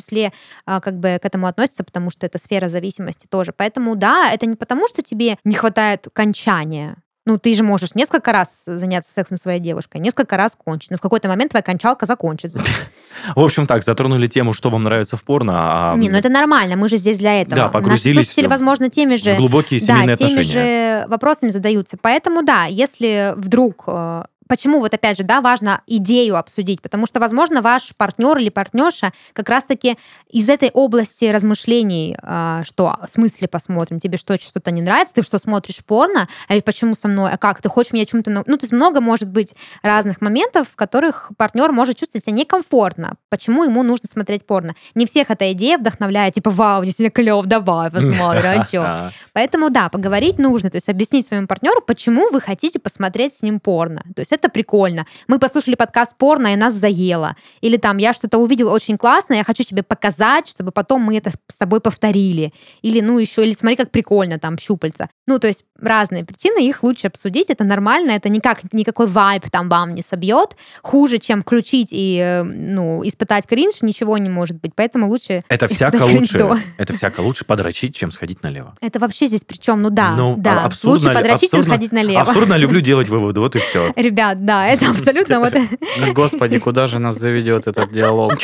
а, 0.65 0.81
как 0.81 0.99
бы 0.99 1.19
к 1.21 1.25
этому 1.25 1.47
относится, 1.47 1.85
потому 1.85 2.11
что 2.11 2.27
это 2.27 2.39
сфера 2.39 2.69
зависимости 2.69 3.27
тоже. 3.29 3.53
Поэтому 3.57 3.97
да, 3.97 4.31
это 4.33 4.47
не 4.47 4.57
потому, 4.57 4.89
что 4.89 5.03
тебе 5.03 5.39
не 5.45 5.55
хватает 5.55 6.07
кончания. 6.13 6.97
Ну, 7.27 7.39
ты 7.39 7.55
же 7.57 7.65
можешь 7.65 7.97
несколько 7.97 8.31
раз 8.31 8.63
заняться 8.67 9.13
сексом 9.13 9.37
со 9.37 9.43
своей 9.43 9.59
девушкой, 9.59 10.01
несколько 10.01 10.37
раз 10.37 10.57
кончить. 10.57 10.93
Но 10.93 10.97
в 10.97 11.01
какой-то 11.01 11.27
момент 11.27 11.51
твоя 11.51 11.63
кончалка 11.63 12.07
закончится. 12.07 12.63
В 13.35 13.41
общем, 13.41 13.67
так, 13.67 13.83
затронули 13.83 14.29
тему, 14.29 14.53
что 14.53 14.71
вам 14.71 14.85
нравится 14.85 15.17
в 15.17 15.25
порно, 15.25 15.55
а 15.57 15.97
Не, 15.97 16.09
ну 16.09 16.17
это 16.17 16.29
нормально, 16.29 16.77
мы 16.77 16.89
же 16.89 16.97
здесь 16.97 17.19
для 17.19 17.43
этого. 17.43 17.57
Да, 17.57 17.69
погрузились 17.69 18.15
Наши 18.15 18.27
слушатели, 18.27 18.47
возможно, 18.47 18.91
теми 18.91 19.17
же 19.17 19.35
глубокие 19.35 19.81
семейные 19.81 20.17
да, 20.17 20.29
теми 20.29 20.43
же 20.43 21.05
вопросами 21.09 21.51
задаются. 21.51 21.97
Поэтому 22.01 22.45
да, 22.45 22.67
если 22.67 23.35
вдруг 23.37 23.85
э, 23.89 24.25
Почему 24.49 24.81
вот 24.81 24.95
опять 24.95 25.19
же, 25.19 25.25
да, 25.25 25.41
важно 25.41 25.83
идею 25.87 26.37
обсудить, 26.37 26.81
потому 26.83 27.07
что, 27.07 27.21
возможно, 27.21 27.63
ваш 27.63 27.95
партнер 27.97 28.37
или 28.39 28.49
партнерша 28.49 29.13
как 29.33 29.49
раз-таки 29.49 29.97
из 30.31 30.49
этой 30.49 30.71
области 30.71 31.25
размышлений, 31.27 32.17
э, 32.21 32.63
что 32.65 32.97
в 33.05 33.11
смысле 33.11 33.49
посмотрим, 33.49 34.01
тебе 34.01 34.19
что, 34.19 34.39
что-то 34.41 34.71
не 34.71 34.83
нравится, 34.83 35.15
ты 35.15 35.23
что, 35.23 35.39
смотришь 35.39 35.85
порно, 35.85 36.29
а 36.49 36.55
ведь 36.55 36.65
почему 36.65 36.95
со 36.95 37.09
мной, 37.09 37.33
а 37.33 37.39
как, 37.39 37.61
ты 37.61 37.69
хочешь 37.69 37.93
меня 37.93 38.07
чем-то... 38.07 38.31
нау-?» 38.31 38.45
Ну, 38.47 38.57
то 38.57 38.65
есть 38.65 38.73
много 38.73 39.01
может 39.01 39.29
быть 39.29 39.55
разных 39.83 40.21
моментов, 40.21 40.69
в 40.69 40.77
которых 40.77 41.33
партнер 41.37 41.73
может 41.73 41.99
чувствовать 41.99 42.25
себя 42.25 42.37
некомфортно, 42.37 43.17
почему 43.29 43.65
ему 43.65 43.83
нужно 43.83 44.09
смотреть 44.09 44.47
порно. 44.47 44.75
Не 44.95 45.07
всех 45.07 45.31
эта 45.31 45.53
идея 45.53 45.79
вдохновляет, 45.79 46.35
типа, 46.35 46.51
вау, 46.51 46.85
действительно 46.85 47.11
клев, 47.11 47.47
давай 47.47 47.91
посмотрим, 47.91 48.43
а 48.45 48.67
чё? 48.67 49.11
Поэтому 49.33 49.71
да, 49.71 49.89
поговорить 49.89 50.39
нужно, 50.39 50.71
то 50.71 50.77
есть 50.77 50.89
объяснить 50.89 51.27
своему 51.27 51.47
партнеру, 51.47 51.81
почему 51.81 52.31
вы 52.31 52.41
хотите 52.41 52.79
посмотреть 52.79 53.37
с 53.39 53.43
ним 53.43 53.61
порно. 53.61 54.03
То 54.15 54.21
есть 54.21 54.33
это 54.37 54.49
прикольно. 54.49 55.07
Мы 55.29 55.39
послушали 55.39 55.75
подкаст 55.75 56.17
порно, 56.17 56.53
и 56.53 56.57
нас 56.57 56.75
заело. 56.75 57.35
Или 57.61 57.77
там 57.77 57.97
я 57.99 58.13
что-то 58.15 58.39
увидел 58.39 58.71
очень 58.73 58.97
классное, 58.97 59.39
я 59.39 59.45
хочу 59.45 59.65
тебе 59.65 59.83
показать, 59.83 60.49
чтобы 60.49 60.71
потом 60.71 61.03
мы 61.03 61.17
это 61.17 61.31
с 61.49 61.57
тобой 61.57 61.81
повторили. 61.81 62.53
Или 62.83 63.01
ну 63.01 63.19
еще, 63.19 63.43
или 63.45 63.55
смотри, 63.55 63.77
как 63.77 63.91
прикольно 63.91 64.39
там 64.39 64.59
щупальца. 64.59 65.09
Ну, 65.27 65.39
то 65.41 65.49
есть 65.49 65.65
разные 65.81 66.25
причины, 66.25 66.67
их 66.67 66.83
лучше 66.83 67.09
обсудить, 67.09 67.51
это 67.51 67.65
нормально, 67.65 68.13
это 68.13 68.29
никак, 68.29 68.73
никакой 68.73 69.07
вайп 69.09 69.51
там 69.51 69.69
вам 69.69 69.95
не 69.95 70.03
собьет. 70.03 70.57
Хуже, 70.83 71.19
чем 71.19 71.43
включить 71.43 71.89
и, 71.91 72.19
э, 72.19 72.43
ну, 72.45 73.03
испытать 73.07 73.47
кринж, 73.47 73.83
ничего 73.83 74.17
не 74.19 74.29
может 74.29 74.61
быть. 74.61 74.73
Поэтому 74.75 75.09
лучше 75.09 75.43
Это 75.49 75.67
всяко 75.75 76.03
лучше, 76.05 76.49
это 76.79 76.93
всяко 76.97 77.21
лучше 77.21 77.45
подрочить, 77.45 77.95
чем 77.97 78.11
сходить 78.11 78.43
налево. 78.43 78.75
Это 78.81 78.99
вообще 79.01 79.27
здесь 79.27 79.43
причем, 79.47 79.83
ну 79.83 79.91
да, 79.91 80.15
Ну, 80.17 80.37
да. 80.39 80.63
а- 80.63 80.67
абсурдно 80.67 81.09
Лучше 81.11 81.15
подрочить, 81.15 81.51
чем 81.51 81.61
абсурдно- 81.61 81.75
сходить 81.75 81.93
налево. 81.93 82.21
Абсурдно 82.23 82.55
люблю 82.57 82.81
делать 82.91 83.09
выводы, 83.09 83.41
вот 83.41 83.57
и 83.57 83.59
все. 83.59 83.93
Ребят, 83.97 84.26
да, 84.35 84.67
это 84.67 84.91
абсолютно 84.91 85.41
вот... 85.41 85.55
Ну, 85.99 86.13
Господи, 86.13 86.59
куда 86.59 86.87
же 86.87 86.99
нас 86.99 87.17
заведет 87.17 87.67
этот 87.67 87.93
диалог? 87.93 88.35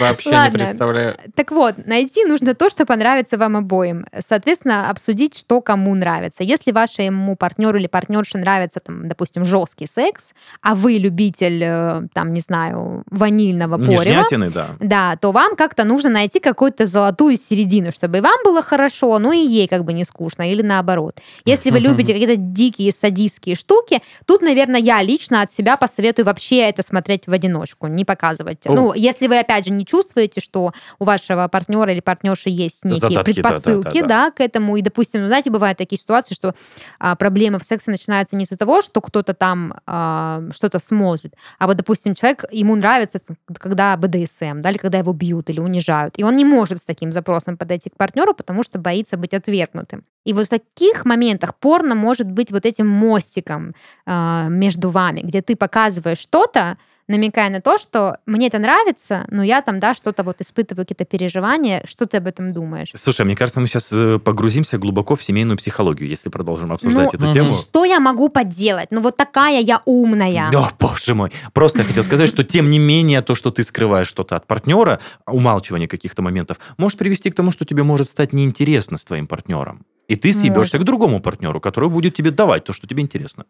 Вообще 0.00 0.30
не 0.30 0.50
представляю. 0.50 1.16
Так 1.34 1.50
вот, 1.50 1.86
найти 1.86 2.24
нужно 2.24 2.54
то, 2.54 2.70
что 2.70 2.86
понравится 2.86 3.38
вам 3.38 3.56
обоим. 3.56 4.06
Соответственно, 4.26 4.90
обсудить, 4.90 5.36
что 5.36 5.60
кому 5.60 5.94
нравится. 5.94 6.42
Если 6.42 6.72
вашему 6.72 7.36
партнеру 7.36 7.78
или 7.78 7.86
партнерше 7.86 8.38
нравится, 8.38 8.80
там, 8.80 9.08
допустим, 9.08 9.44
жесткий 9.44 9.86
секс, 9.86 10.32
а 10.62 10.74
вы 10.74 10.94
любитель, 10.94 11.62
э, 11.62 12.02
там, 12.12 12.32
не 12.32 12.40
знаю, 12.40 13.02
ванильного 13.10 13.78
порева, 13.78 14.02
Нежнятины, 14.02 14.50
да. 14.50 14.68
да, 14.80 15.16
то 15.16 15.32
вам 15.32 15.56
как-то 15.56 15.84
нужно 15.84 16.10
найти 16.10 16.40
какую-то 16.40 16.86
золотую 16.86 17.36
середину, 17.36 17.92
чтобы 17.92 18.18
и 18.18 18.20
вам 18.20 18.38
было 18.44 18.62
хорошо, 18.62 19.18
ну 19.18 19.32
и 19.32 19.38
ей 19.38 19.68
как 19.68 19.84
бы 19.84 19.92
не 19.92 20.04
скучно, 20.04 20.50
или 20.50 20.62
наоборот. 20.62 21.20
Если 21.44 21.70
вы 21.70 21.78
любите 21.78 22.12
какие-то 22.12 22.36
дикие 22.36 22.92
садистские 22.92 23.56
штуки, 23.56 24.00
тут, 24.26 24.42
наверное, 24.42 24.80
я 24.86 25.02
лично 25.02 25.42
от 25.42 25.52
себя 25.52 25.76
посоветую 25.76 26.26
вообще 26.26 26.58
это 26.58 26.82
смотреть 26.82 27.26
в 27.26 27.32
одиночку, 27.32 27.88
не 27.88 28.04
показывать. 28.04 28.66
О. 28.66 28.72
Ну, 28.72 28.94
если 28.94 29.26
вы, 29.26 29.40
опять 29.40 29.66
же, 29.66 29.72
не 29.72 29.84
чувствуете, 29.84 30.40
что 30.40 30.72
у 31.00 31.04
вашего 31.04 31.48
партнера 31.48 31.92
или 31.92 32.00
партнерши 32.00 32.50
есть 32.50 32.84
некие 32.84 33.00
Задатки, 33.00 33.32
предпосылки, 33.32 33.84
да-да-да-да. 34.00 34.26
да, 34.26 34.30
к 34.30 34.40
этому, 34.40 34.76
и, 34.76 34.82
допустим, 34.82 35.22
ну, 35.22 35.26
знаете, 35.26 35.50
бывают 35.50 35.76
такие 35.76 35.98
ситуации, 35.98 36.34
что 36.34 36.54
а, 37.00 37.16
проблемы 37.16 37.58
в 37.58 37.64
сексе 37.64 37.90
начинаются 37.90 38.36
не 38.36 38.44
из-за 38.44 38.56
того, 38.56 38.80
что 38.80 39.00
кто-то 39.00 39.34
там 39.34 39.74
а, 39.86 40.42
что-то 40.54 40.78
смотрит, 40.78 41.34
а 41.58 41.66
вот, 41.66 41.76
допустим, 41.76 42.14
человек, 42.14 42.44
ему 42.52 42.76
нравится, 42.76 43.18
когда 43.58 43.96
БДСМ, 43.96 44.60
да, 44.60 44.70
или 44.70 44.78
когда 44.78 44.98
его 44.98 45.12
бьют 45.12 45.50
или 45.50 45.58
унижают, 45.58 46.14
и 46.16 46.22
он 46.22 46.36
не 46.36 46.44
может 46.44 46.78
с 46.78 46.82
таким 46.82 47.10
запросом 47.10 47.56
подойти 47.56 47.90
к 47.90 47.96
партнеру, 47.96 48.34
потому 48.34 48.62
что 48.62 48.78
боится 48.78 49.16
быть 49.16 49.34
отвергнутым. 49.34 50.04
И 50.26 50.32
вот 50.32 50.46
в 50.46 50.50
таких 50.50 51.04
моментах 51.04 51.54
порно 51.54 51.94
может 51.94 52.30
быть 52.30 52.50
вот 52.50 52.66
этим 52.66 52.88
мостиком 52.88 53.74
а, 54.06 54.48
между 54.48 54.90
вами, 54.90 55.20
где 55.20 55.40
ты 55.40 55.54
показываешь 55.54 56.18
что-то, 56.18 56.78
намекая 57.06 57.48
на 57.48 57.60
то, 57.60 57.78
что 57.78 58.18
мне 58.26 58.48
это 58.48 58.58
нравится, 58.58 59.24
но 59.30 59.44
я 59.44 59.62
там, 59.62 59.78
да, 59.78 59.94
что-то 59.94 60.24
вот 60.24 60.40
испытываю, 60.40 60.84
какие-то 60.84 61.04
переживания, 61.04 61.84
что 61.86 62.06
ты 62.06 62.16
об 62.16 62.26
этом 62.26 62.52
думаешь? 62.52 62.90
Слушай, 62.96 63.24
мне 63.24 63.36
кажется, 63.36 63.60
мы 63.60 63.68
сейчас 63.68 63.94
погрузимся 64.24 64.78
глубоко 64.78 65.14
в 65.14 65.22
семейную 65.22 65.56
психологию, 65.56 66.08
если 66.08 66.28
продолжим 66.28 66.72
обсуждать 66.72 67.12
Ну, 67.12 67.18
эту 67.18 67.26
мгм. 67.26 67.32
тему. 67.32 67.52
Что 67.54 67.84
я 67.84 68.00
могу 68.00 68.28
поделать? 68.28 68.88
Ну 68.90 69.02
вот 69.02 69.16
такая 69.16 69.60
я 69.60 69.82
умная. 69.84 70.50
Да, 70.50 70.72
боже 70.80 71.14
мой. 71.14 71.30
Просто 71.52 71.78
я 71.78 71.84
хотел 71.84 72.02
сказать, 72.02 72.28
что 72.28 72.42
тем 72.42 72.68
не 72.68 72.80
менее 72.80 73.22
то, 73.22 73.36
что 73.36 73.52
ты 73.52 73.62
скрываешь 73.62 74.08
что-то 74.08 74.34
от 74.34 74.48
партнера, 74.48 74.98
умалчивание 75.24 75.86
каких-то 75.86 76.22
моментов, 76.22 76.58
может 76.76 76.98
привести 76.98 77.30
к 77.30 77.36
тому, 77.36 77.52
что 77.52 77.64
тебе 77.64 77.84
может 77.84 78.10
стать 78.10 78.32
неинтересно 78.32 78.98
с 78.98 79.04
твоим 79.04 79.28
партнером. 79.28 79.86
И 80.08 80.16
ты 80.16 80.32
съебешься 80.32 80.76
Может. 80.76 80.82
к 80.82 80.84
другому 80.84 81.20
партнеру, 81.20 81.60
который 81.60 81.88
будет 81.88 82.14
тебе 82.14 82.30
давать 82.30 82.64
то, 82.64 82.72
что 82.72 82.86
тебе 82.86 83.02
интересно. 83.02 83.44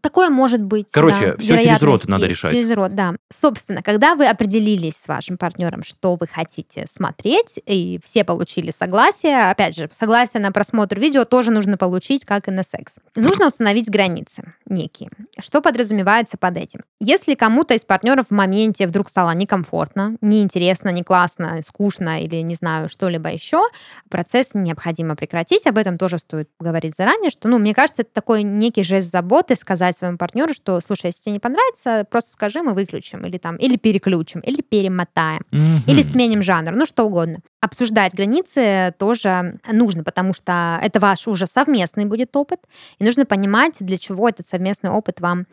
Такое 0.00 0.30
может 0.30 0.62
быть. 0.62 0.88
Короче, 0.90 1.32
да. 1.32 1.36
всё 1.36 1.58
через 1.58 1.82
рот 1.82 2.08
надо 2.08 2.26
решать. 2.26 2.52
Через 2.52 2.70
рот, 2.70 2.94
да. 2.94 3.14
Собственно, 3.30 3.82
когда 3.82 4.14
вы 4.14 4.26
определились 4.26 4.94
с 4.94 5.08
вашим 5.08 5.36
партнером, 5.36 5.82
что 5.84 6.16
вы 6.16 6.26
хотите 6.26 6.86
смотреть, 6.90 7.58
и 7.66 8.00
все 8.02 8.24
получили 8.24 8.70
согласие, 8.70 9.50
опять 9.50 9.76
же, 9.76 9.90
согласие 9.92 10.40
на 10.40 10.52
просмотр 10.52 10.98
видео 10.98 11.24
тоже 11.24 11.50
нужно 11.50 11.76
получить, 11.76 12.24
как 12.24 12.48
и 12.48 12.50
на 12.50 12.62
секс. 12.62 12.94
Нужно 13.16 13.48
установить 13.48 13.90
границы 13.90 14.54
некие. 14.66 15.10
Что 15.38 15.60
подразумевается 15.60 16.38
под 16.38 16.56
этим? 16.56 16.80
Если 17.00 17.34
кому-то 17.34 17.74
из 17.74 17.82
партнеров 17.82 18.26
в 18.30 18.34
моменте 18.34 18.86
вдруг 18.86 19.10
стало 19.10 19.32
некомфортно, 19.32 20.16
неинтересно, 20.22 20.88
не 20.88 21.02
классно, 21.02 21.60
скучно 21.66 22.22
или, 22.22 22.36
не 22.36 22.54
знаю, 22.54 22.88
что-либо 22.88 23.30
еще, 23.30 23.62
процесс 24.08 24.54
необходимо 24.54 25.16
прекратить. 25.16 25.66
Об 25.74 25.78
этом 25.78 25.98
тоже 25.98 26.18
стоит 26.18 26.48
говорить 26.60 26.94
заранее, 26.96 27.30
что, 27.30 27.48
ну, 27.48 27.58
мне 27.58 27.74
кажется, 27.74 28.02
это 28.02 28.12
такой 28.12 28.44
некий 28.44 28.84
жест 28.84 29.10
заботы, 29.10 29.56
сказать 29.56 29.96
своему 29.96 30.16
партнеру, 30.18 30.54
что, 30.54 30.80
слушай, 30.80 31.06
если 31.06 31.22
тебе 31.22 31.32
не 31.32 31.38
понравится, 31.40 32.06
просто 32.08 32.30
скажи, 32.30 32.62
мы 32.62 32.74
выключим, 32.74 33.26
или 33.26 33.38
там, 33.38 33.56
или 33.56 33.76
переключим, 33.76 34.38
или 34.38 34.62
перемотаем, 34.62 35.42
или 35.50 36.00
Мгм. 36.00 36.08
сменим 36.08 36.42
жанр, 36.44 36.76
ну, 36.76 36.86
что 36.86 37.02
угодно. 37.02 37.40
Обсуждать 37.60 38.14
границы 38.14 38.94
тоже 39.00 39.58
нужно, 39.68 40.04
потому 40.04 40.32
что 40.32 40.78
это 40.80 41.00
ваш 41.00 41.26
уже 41.26 41.46
совместный 41.48 42.04
будет 42.04 42.36
опыт, 42.36 42.60
и 43.00 43.04
нужно 43.04 43.26
понимать, 43.26 43.78
для 43.80 43.98
чего 43.98 44.28
этот 44.28 44.46
совместный 44.46 44.90
опыт 44.90 45.20
вам 45.20 45.46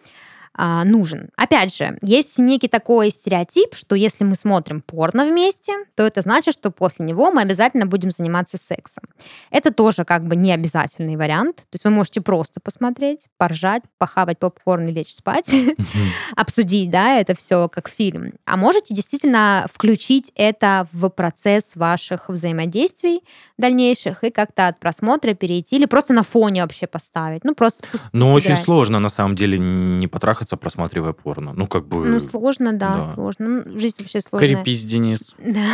а, 0.54 0.84
нужен. 0.84 1.30
Опять 1.38 1.76
же, 1.76 1.98
есть 2.02 2.38
некий 2.38 2.68
такой 2.68 3.10
стереотип, 3.10 3.74
что 3.74 3.96
если 3.96 4.26
мы 4.26 4.36
смотрим 4.36 4.82
порно 4.82 5.26
вместе, 5.26 5.74
то 5.96 6.04
это 6.04 6.22
значит, 6.22 6.54
что 6.54 6.72
после 6.72 7.06
него 7.06 7.32
мы 7.32 7.42
обязательно 7.42 7.86
будем 7.86 8.12
заниматься 8.12 8.58
сексом. 8.58 9.04
Это 9.50 9.72
тоже 9.72 10.04
как 10.04 10.28
бы 10.28 10.36
не 10.36 10.52
обязательный 10.52 11.16
вариант. 11.16 11.58
То 11.58 11.74
есть 11.74 11.86
вы 11.86 11.92
можете 11.92 12.22
просто 12.22 12.60
посмотреть, 12.60 13.28
поржать, 13.38 13.84
похавать 13.98 14.40
попкорн 14.40 14.90
и 14.90 14.92
лечь 14.92 15.14
спать, 15.14 15.56
обсудить, 16.36 16.92
да, 16.92 17.20
это 17.20 17.36
все 17.36 17.70
как 17.70 17.88
фильм. 17.88 18.34
А 18.46 18.58
можете 18.58 18.94
действительно 18.94 19.68
включить 19.74 20.32
это 20.36 20.88
в 20.92 21.10
процесс 21.10 21.72
ваших 21.76 22.28
взаимодействий 22.30 23.22
дальнейших 23.58 24.24
и 24.24 24.32
как-то 24.32 24.68
от 24.68 24.80
просмотра 24.80 25.34
перейти 25.34 25.78
или 25.78 25.86
просто 25.86 26.14
на 26.14 26.24
фоне 26.24 26.64
вообще 26.64 26.88
поставить. 26.88 27.46
Ну, 27.46 27.56
просто 27.56 27.88
Ну, 28.12 28.32
очень 28.32 28.58
сложно, 28.58 29.00
на 29.00 29.10
самом 29.10 29.36
деле, 29.36 29.58
не 29.58 30.08
потрахаться, 30.42 30.58
просматривая 30.58 31.14
порно. 31.14 31.54
Ну, 31.54 31.68
как 31.68 31.86
бы... 31.88 32.06
Ну, 32.06 32.20
сложно, 32.20 32.74
да, 32.74 32.98
да. 32.98 33.02
сложно. 33.14 33.64
Ну, 33.66 33.80
жизнь 33.80 33.98
вообще 34.00 34.22
сложная. 34.22 34.56
Крепись, 34.56 34.84
Денис. 34.86 35.20
Да. 35.52 35.66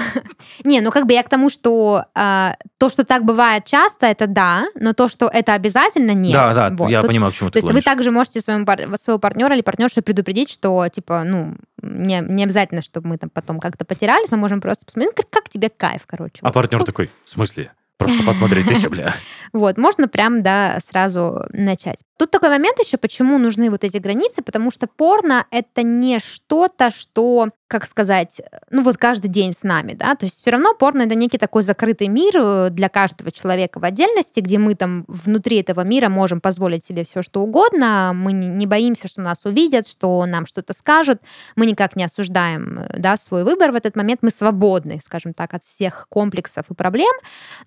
Не, 0.63 0.82
ну 0.82 0.91
как 0.91 1.06
бы 1.06 1.13
я 1.13 1.23
к 1.23 1.30
тому, 1.30 1.49
что 1.49 2.06
а, 2.15 2.56
то, 2.77 2.89
что 2.89 3.03
так 3.03 3.23
бывает 3.25 3.65
часто, 3.65 4.08
это 4.08 4.27
да, 4.27 4.65
но 4.75 4.93
то, 4.93 5.08
что 5.08 5.30
это 5.32 5.53
обязательно 5.53 6.12
нет. 6.12 6.34
да, 6.34 6.53
да, 6.53 6.69
Вот. 6.75 6.89
я 6.89 7.01
Тут- 7.01 7.10
понимаю, 7.10 7.32
к 7.32 7.36
чему 7.36 7.49
То 7.49 7.60
ты 7.60 7.65
есть 7.65 7.73
вы 7.73 7.82
также 7.82 8.12
можете 8.12 8.41
своему, 8.41 8.65
пар- 8.65 8.88
своего 8.99 9.19
партнера 9.19 9.53
или 9.56 9.62
партнершу 9.62 10.01
предупредить, 10.01 10.49
что, 10.49 10.88
типа, 10.89 11.23
ну, 11.23 11.56
не, 11.82 12.21
не 12.21 12.43
обязательно, 12.43 12.82
чтобы 12.82 13.10
мы 13.10 13.17
там 13.17 13.30
потом 13.30 13.60
как-то 13.60 13.86
потерялись, 13.86 14.32
мы 14.32 14.38
можем 14.38 14.62
просто 14.62 14.86
посмотреть, 14.86 15.13
ну, 15.15 15.23
как, 15.23 15.30
как 15.30 15.49
тебе 15.49 15.69
кайф, 15.69 16.01
короче. 16.06 16.39
А 16.41 16.47
Вот. 16.47 16.53
партнер 16.53 16.84
такой, 16.84 17.10
в 17.23 17.30
смысле? 17.30 17.71
Просто 17.97 18.23
посмотреть, 18.23 18.67
ты 18.67 18.80
че, 18.80 18.89
бля? 18.89 19.13
Вот, 19.53 19.77
можно 19.77 20.08
прям, 20.08 20.43
да, 20.43 20.80
сразу 20.86 21.45
начать. 21.51 21.97
Тут 22.17 22.32
такой 22.32 22.49
момент 22.49 22.80
еще, 22.80 22.97
почему 22.97 23.38
нужны 23.38 23.69
вот 23.69 23.84
эти 23.84 23.97
границы, 23.97 24.41
потому 24.41 24.71
что 24.71 24.88
порно— 24.88 25.45
это 25.51 25.84
не 25.84 26.17
что-то, 26.19 26.89
что, 26.89 27.49
как 27.67 27.86
сказать, 27.86 28.41
ну 28.71 28.82
вот 28.82 28.97
каждый 28.97 29.27
день 29.27 29.53
с 29.53 29.62
нами, 29.62 29.93
да, 29.93 30.15
то 30.15 30.25
есть 30.25 30.41
все 30.41 30.49
равно 30.49 30.73
порно— 30.73 31.01
это 31.03 31.13
некий 31.13 31.38
такой 31.38 31.62
закрытый 31.62 32.08
мир 32.08 32.34
э, 32.36 32.69
для 32.71 32.89
каждого 32.89 33.32
человека 33.32 33.80
в 33.80 33.84
отдельности, 33.84 34.39
где 34.39 34.58
мы 34.58 34.73
там 34.73 35.06
внутри 35.08 35.58
этого 35.58 35.82
мира 35.82 36.10
можем 36.10 36.41
позволить 36.41 36.84
себе 36.84 37.06
все, 37.06 37.21
что 37.21 37.41
угодно, 37.41 38.13
мы 38.15 38.32
не 38.32 38.65
боимся, 38.65 39.08
что 39.08 39.21
нас 39.21 39.45
увидят, 39.45 39.88
что 39.88 40.25
нам 40.25 40.47
что-то 40.47 40.73
скажут, 40.73 41.21
мы 41.56 41.67
никак 41.67 41.95
не 41.95 42.03
осуждаем, 42.03 42.80
э, 42.80 42.97
да, 42.97 43.15
свой 43.17 43.43
выбор. 43.43 43.71
В 43.71 43.75
этот 43.75 43.95
момент, 43.95 44.23
мы 44.23 44.32
свободны, 44.32 44.99
скажем 45.03 45.36
так, 45.36 45.53
от 45.53 45.63
всех 45.63 46.08
комплексов 46.10 46.65
и 46.71 46.73
проблем, 46.73 47.13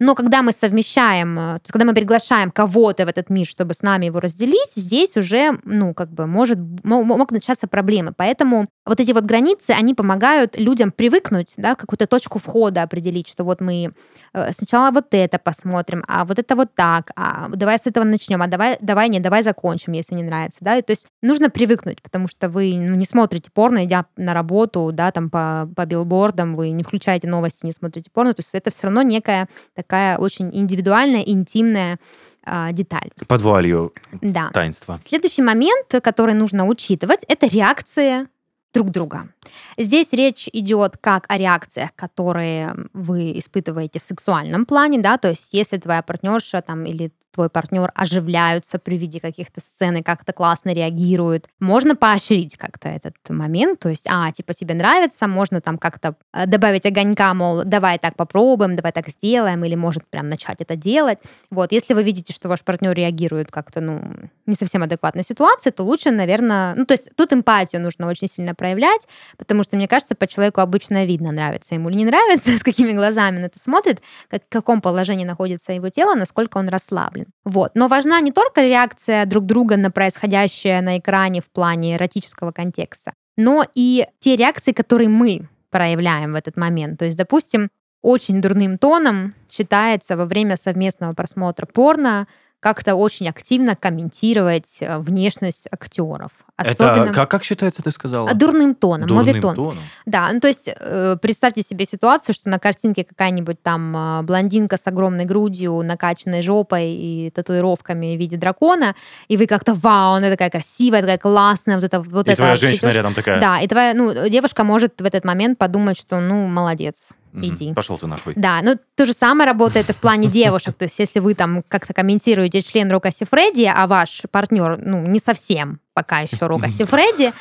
но 0.00 0.16
когда 0.16 0.42
мы 0.42 0.50
совмещаем, 0.50 1.38
э, 1.38 1.58
когда 1.68 1.84
мы 1.84 1.94
приглашаем 1.94 2.50
кого-то 2.50 3.06
в 3.06 3.08
этот 3.08 3.30
мир, 3.30 3.46
чтобы 3.46 3.74
с 3.74 3.82
нами 3.82 4.06
его 4.06 4.18
разделить, 4.18 4.39
здесь 4.76 5.16
уже, 5.16 5.59
ну, 5.64 5.94
как 5.94 6.11
бы, 6.11 6.26
может, 6.26 6.59
мо- 6.59 7.03
мо- 7.03 7.16
могут 7.16 7.33
начаться 7.33 7.66
проблемы. 7.66 8.12
Поэтому 8.16 8.68
вот 8.87 9.00
эти 9.00 9.12
вот 9.12 9.24
границы, 9.24 9.70
они 9.70 9.94
помогают 9.94 10.59
людям 10.59 10.90
привыкнуть, 10.90 11.55
да, 11.57 11.74
какую-то 11.74 12.07
точку 12.07 12.38
входа 12.38 12.83
определить, 12.83 13.29
что 13.29 13.44
вот 13.44 13.61
мы 13.61 13.92
э, 14.35 14.53
сначала 14.53 14.90
вот 14.90 15.07
это 15.12 15.38
посмотрим, 15.38 16.05
а 16.09 16.24
вот 16.24 16.38
это 16.38 16.57
вот 16.57 16.74
так, 16.74 17.11
а 17.16 17.48
давай 17.50 17.79
с 17.79 17.87
этого 17.87 18.05
начнем, 18.05 18.42
а 18.42 18.46
давай, 18.48 18.79
давай 18.81 19.09
не, 19.09 19.20
давай 19.20 19.42
закончим, 19.42 19.92
если 19.92 20.14
не 20.14 20.22
нравится, 20.22 20.59
да, 20.61 20.76
И 20.76 20.83
то 20.83 20.90
есть 20.92 21.07
нужно 21.22 21.50
привыкнуть, 21.50 22.03
потому 22.03 22.29
что 22.29 22.48
вы 22.48 22.74
ну, 22.76 22.96
не 22.96 23.05
смотрите 23.05 23.50
порно, 23.53 23.85
идя 23.85 24.07
на 24.16 24.35
работу, 24.35 24.90
да, 24.92 25.11
там 25.12 25.31
по, 25.31 25.68
по 25.76 25.87
билбордам, 25.87 26.57
вы 26.57 26.70
не 26.70 26.83
включаете 26.83 27.29
новости, 27.29 27.66
не 27.66 27.72
смотрите 27.72 28.11
порно, 28.12 28.35
то 28.35 28.40
есть 28.40 28.50
это 28.55 28.70
все 28.70 28.85
равно 28.85 29.03
некая 29.03 29.48
такая 29.74 30.18
очень 30.18 30.50
индивидуальная, 30.53 31.22
интимная 31.22 31.98
а, 32.44 32.72
деталь. 32.72 33.11
Под 33.29 33.42
вуалью 33.42 33.92
Да. 34.20 34.50
таинства. 34.53 35.00
Следующий 35.07 35.42
момент, 35.42 35.87
который 36.03 36.35
нужно 36.35 36.66
учитывать, 36.66 37.24
это 37.29 37.46
реакции 37.46 38.29
друг 38.72 38.90
друга. 38.90 39.29
Здесь 39.76 40.12
речь 40.12 40.48
идет 40.53 40.96
как 40.96 41.24
о 41.29 41.37
реакциях, 41.38 41.90
которые 41.96 42.74
вы 42.92 43.38
испытываете 43.38 43.98
в 43.98 44.05
сексуальном 44.05 44.64
плане, 44.64 45.00
да, 45.00 45.18
то 45.18 45.31
есть 45.31 45.53
если 45.53 45.76
твоя 45.79 46.03
партнерша 46.03 46.62
там 46.62 46.85
или 46.85 47.11
твой 47.33 47.49
партнер 47.49 47.90
оживляются 47.95 48.79
при 48.79 48.97
виде 48.97 49.21
каких-то 49.21 49.61
сцен 49.61 49.97
и 49.97 50.03
как-то 50.03 50.33
классно 50.33 50.73
реагируют. 50.73 51.49
Можно 51.61 51.97
поощрить 51.97 52.57
как-то 52.57 52.88
этот 52.88 53.14
момент, 53.29 53.81
то 53.81 53.88
есть, 53.88 54.07
а, 54.09 54.31
типа, 54.33 54.55
тебе 54.55 54.75
нравится, 54.75 55.27
можно 55.29 55.61
там 55.61 55.79
как-то 55.79 56.16
э, 56.33 56.47
добавить 56.47 56.87
огонька, 56.87 57.33
мол, 57.35 57.62
давай 57.64 57.99
так 57.99 58.16
попробуем, 58.16 58.77
давай 58.77 58.93
так 58.93 59.09
сделаем, 59.09 59.64
или 59.64 59.75
может 59.75 60.07
прям 60.09 60.29
начать 60.29 60.61
это 60.61 60.77
делать. 60.77 61.19
Вот, 61.51 61.73
если 61.73 61.95
вы 61.95 62.03
видите, 62.03 62.33
что 62.33 62.49
ваш 62.49 62.62
партнер 62.62 62.93
реагирует 62.93 63.51
как-то, 63.51 63.81
ну, 63.81 64.01
не 64.47 64.55
совсем 64.55 64.83
адекватной 64.83 65.25
ситуации, 65.25 65.71
то 65.71 65.85
лучше, 65.85 66.11
наверное, 66.11 66.75
ну, 66.75 66.87
то 66.87 66.95
есть 66.95 67.11
тут 67.16 67.33
эмпатию 67.33 67.81
нужно 67.81 68.09
очень 68.09 68.29
сильно 68.29 68.55
проявлять, 68.55 69.07
потому 69.37 69.62
что, 69.62 69.77
мне 69.77 69.88
кажется, 69.88 70.14
по 70.14 70.27
человеку 70.27 70.61
обычно 70.61 71.05
видно, 71.05 71.33
нравится 71.33 71.75
ему 71.75 71.88
или 71.90 71.99
не 71.99 72.05
нравится, 72.05 72.51
с 72.59 72.62
какими 72.62 72.93
глазами 72.93 73.38
он 73.38 73.45
это 73.45 73.59
смотрит, 73.59 74.03
как, 74.29 74.43
в 74.45 74.49
каком 74.49 74.81
положении 74.81 75.25
находится 75.25 75.73
его 75.73 75.88
тело, 75.88 76.14
насколько 76.14 76.59
он 76.59 76.69
расслаблен. 76.69 77.19
Вот. 77.44 77.72
Но 77.74 77.88
важна 77.88 78.20
не 78.20 78.33
только 78.33 78.62
реакция 78.62 79.26
друг 79.26 79.46
друга 79.46 79.76
на 79.76 79.90
происходящее 79.90 80.80
на 80.80 80.98
экране 80.98 81.40
в 81.40 81.50
плане 81.50 81.96
эротического 81.96 82.52
контекста, 82.52 83.12
но 83.37 83.64
и 83.74 84.06
те 84.18 84.37
реакции, 84.37 84.72
которые 84.72 85.09
мы 85.09 85.48
проявляем 85.70 86.33
в 86.33 86.37
этот 86.37 86.56
момент. 86.56 86.98
То 86.98 87.04
есть, 87.04 87.16
допустим, 87.16 87.70
очень 88.02 88.40
дурным 88.40 88.78
тоном 88.78 89.35
считается 89.50 90.16
во 90.16 90.24
время 90.24 90.56
совместного 90.56 91.12
просмотра 91.12 91.66
порно 91.66 92.26
как-то 92.61 92.94
очень 92.94 93.29
активно 93.29 93.75
комментировать 93.75 94.77
э, 94.81 94.99
внешность 94.99 95.66
актеров. 95.70 96.31
Особенно 96.57 97.05
Это 97.05 97.14
как, 97.14 97.31
как 97.31 97.42
считается, 97.44 97.83
ты 97.83 97.90
сказала? 97.90 98.29
а, 98.29 98.35
дурным 98.35 98.75
тоном, 98.75 99.09
Дурным 99.09 99.27
моветон. 99.27 99.55
тоном. 99.55 99.79
Да, 100.05 100.31
ну 100.31 100.40
то 100.40 100.49
есть 100.49 100.68
э, 100.68 101.16
представьте 101.23 101.62
себе 101.62 101.87
ситуацию, 101.87 102.35
что 102.35 102.51
на 102.51 102.59
картинке 102.59 103.03
какая-нибудь 103.05 103.62
там 103.62 103.96
э, 103.96 104.23
блондинка 104.25 104.77
с 104.77 104.87
огромной 104.87 105.25
грудью, 105.25 105.81
накачанной 105.83 106.42
жопой 106.42 106.90
и 106.92 107.31
татуировками 107.31 108.14
в 108.14 108.18
виде 108.18 108.37
дракона, 108.37 108.94
и 109.29 109.38
вы 109.38 109.46
как-то, 109.46 109.73
вау, 109.73 110.16
она 110.16 110.29
такая 110.29 110.51
красивая, 110.51 111.01
такая 111.01 111.16
классная, 111.18 111.77
вот 111.77 111.85
это 111.85 112.01
вот 112.01 112.27
И 112.29 112.33
это. 112.33 112.37
твоя 112.42 112.57
женщина 112.57 112.90
рядом 112.90 113.14
такая. 113.14 113.40
Да, 113.40 113.59
и 113.61 113.66
твоя, 113.66 113.94
ну, 113.94 114.29
девушка 114.29 114.62
может 114.64 115.01
в 115.01 115.05
этот 115.07 115.25
момент 115.25 115.57
подумать, 115.57 115.99
что, 115.99 116.20
ну, 116.20 116.46
молодец, 116.46 117.09
«Мгм, 117.11 117.19
иди. 117.35 117.75
Пошел 117.75 117.99
ты 117.99 118.07
нахуй. 118.07 118.35
Да, 118.37 118.61
ну 118.62 118.77
то 118.95 119.07
же 119.07 119.12
самое 119.12 119.47
работает 119.47 119.90
и 119.90 119.93
в 119.93 119.97
плане 119.97 120.29
девушек. 120.31 120.77
То 120.77 120.85
есть, 120.85 120.99
если 120.99 121.21
вы 121.21 121.35
там 121.35 121.62
как-то 121.69 121.93
комментируете 121.93 122.62
член 122.62 122.90
Рока 122.90 123.11
Фредди, 123.11 123.71
а 123.73 123.87
ваш 123.87 124.23
партнер, 124.31 124.79
ну, 124.79 125.07
не 125.07 125.19
совсем 125.19 125.81
пока 125.94 126.20
еще 126.20 126.46
Рока 126.46 126.68
Фредди, 126.68 127.33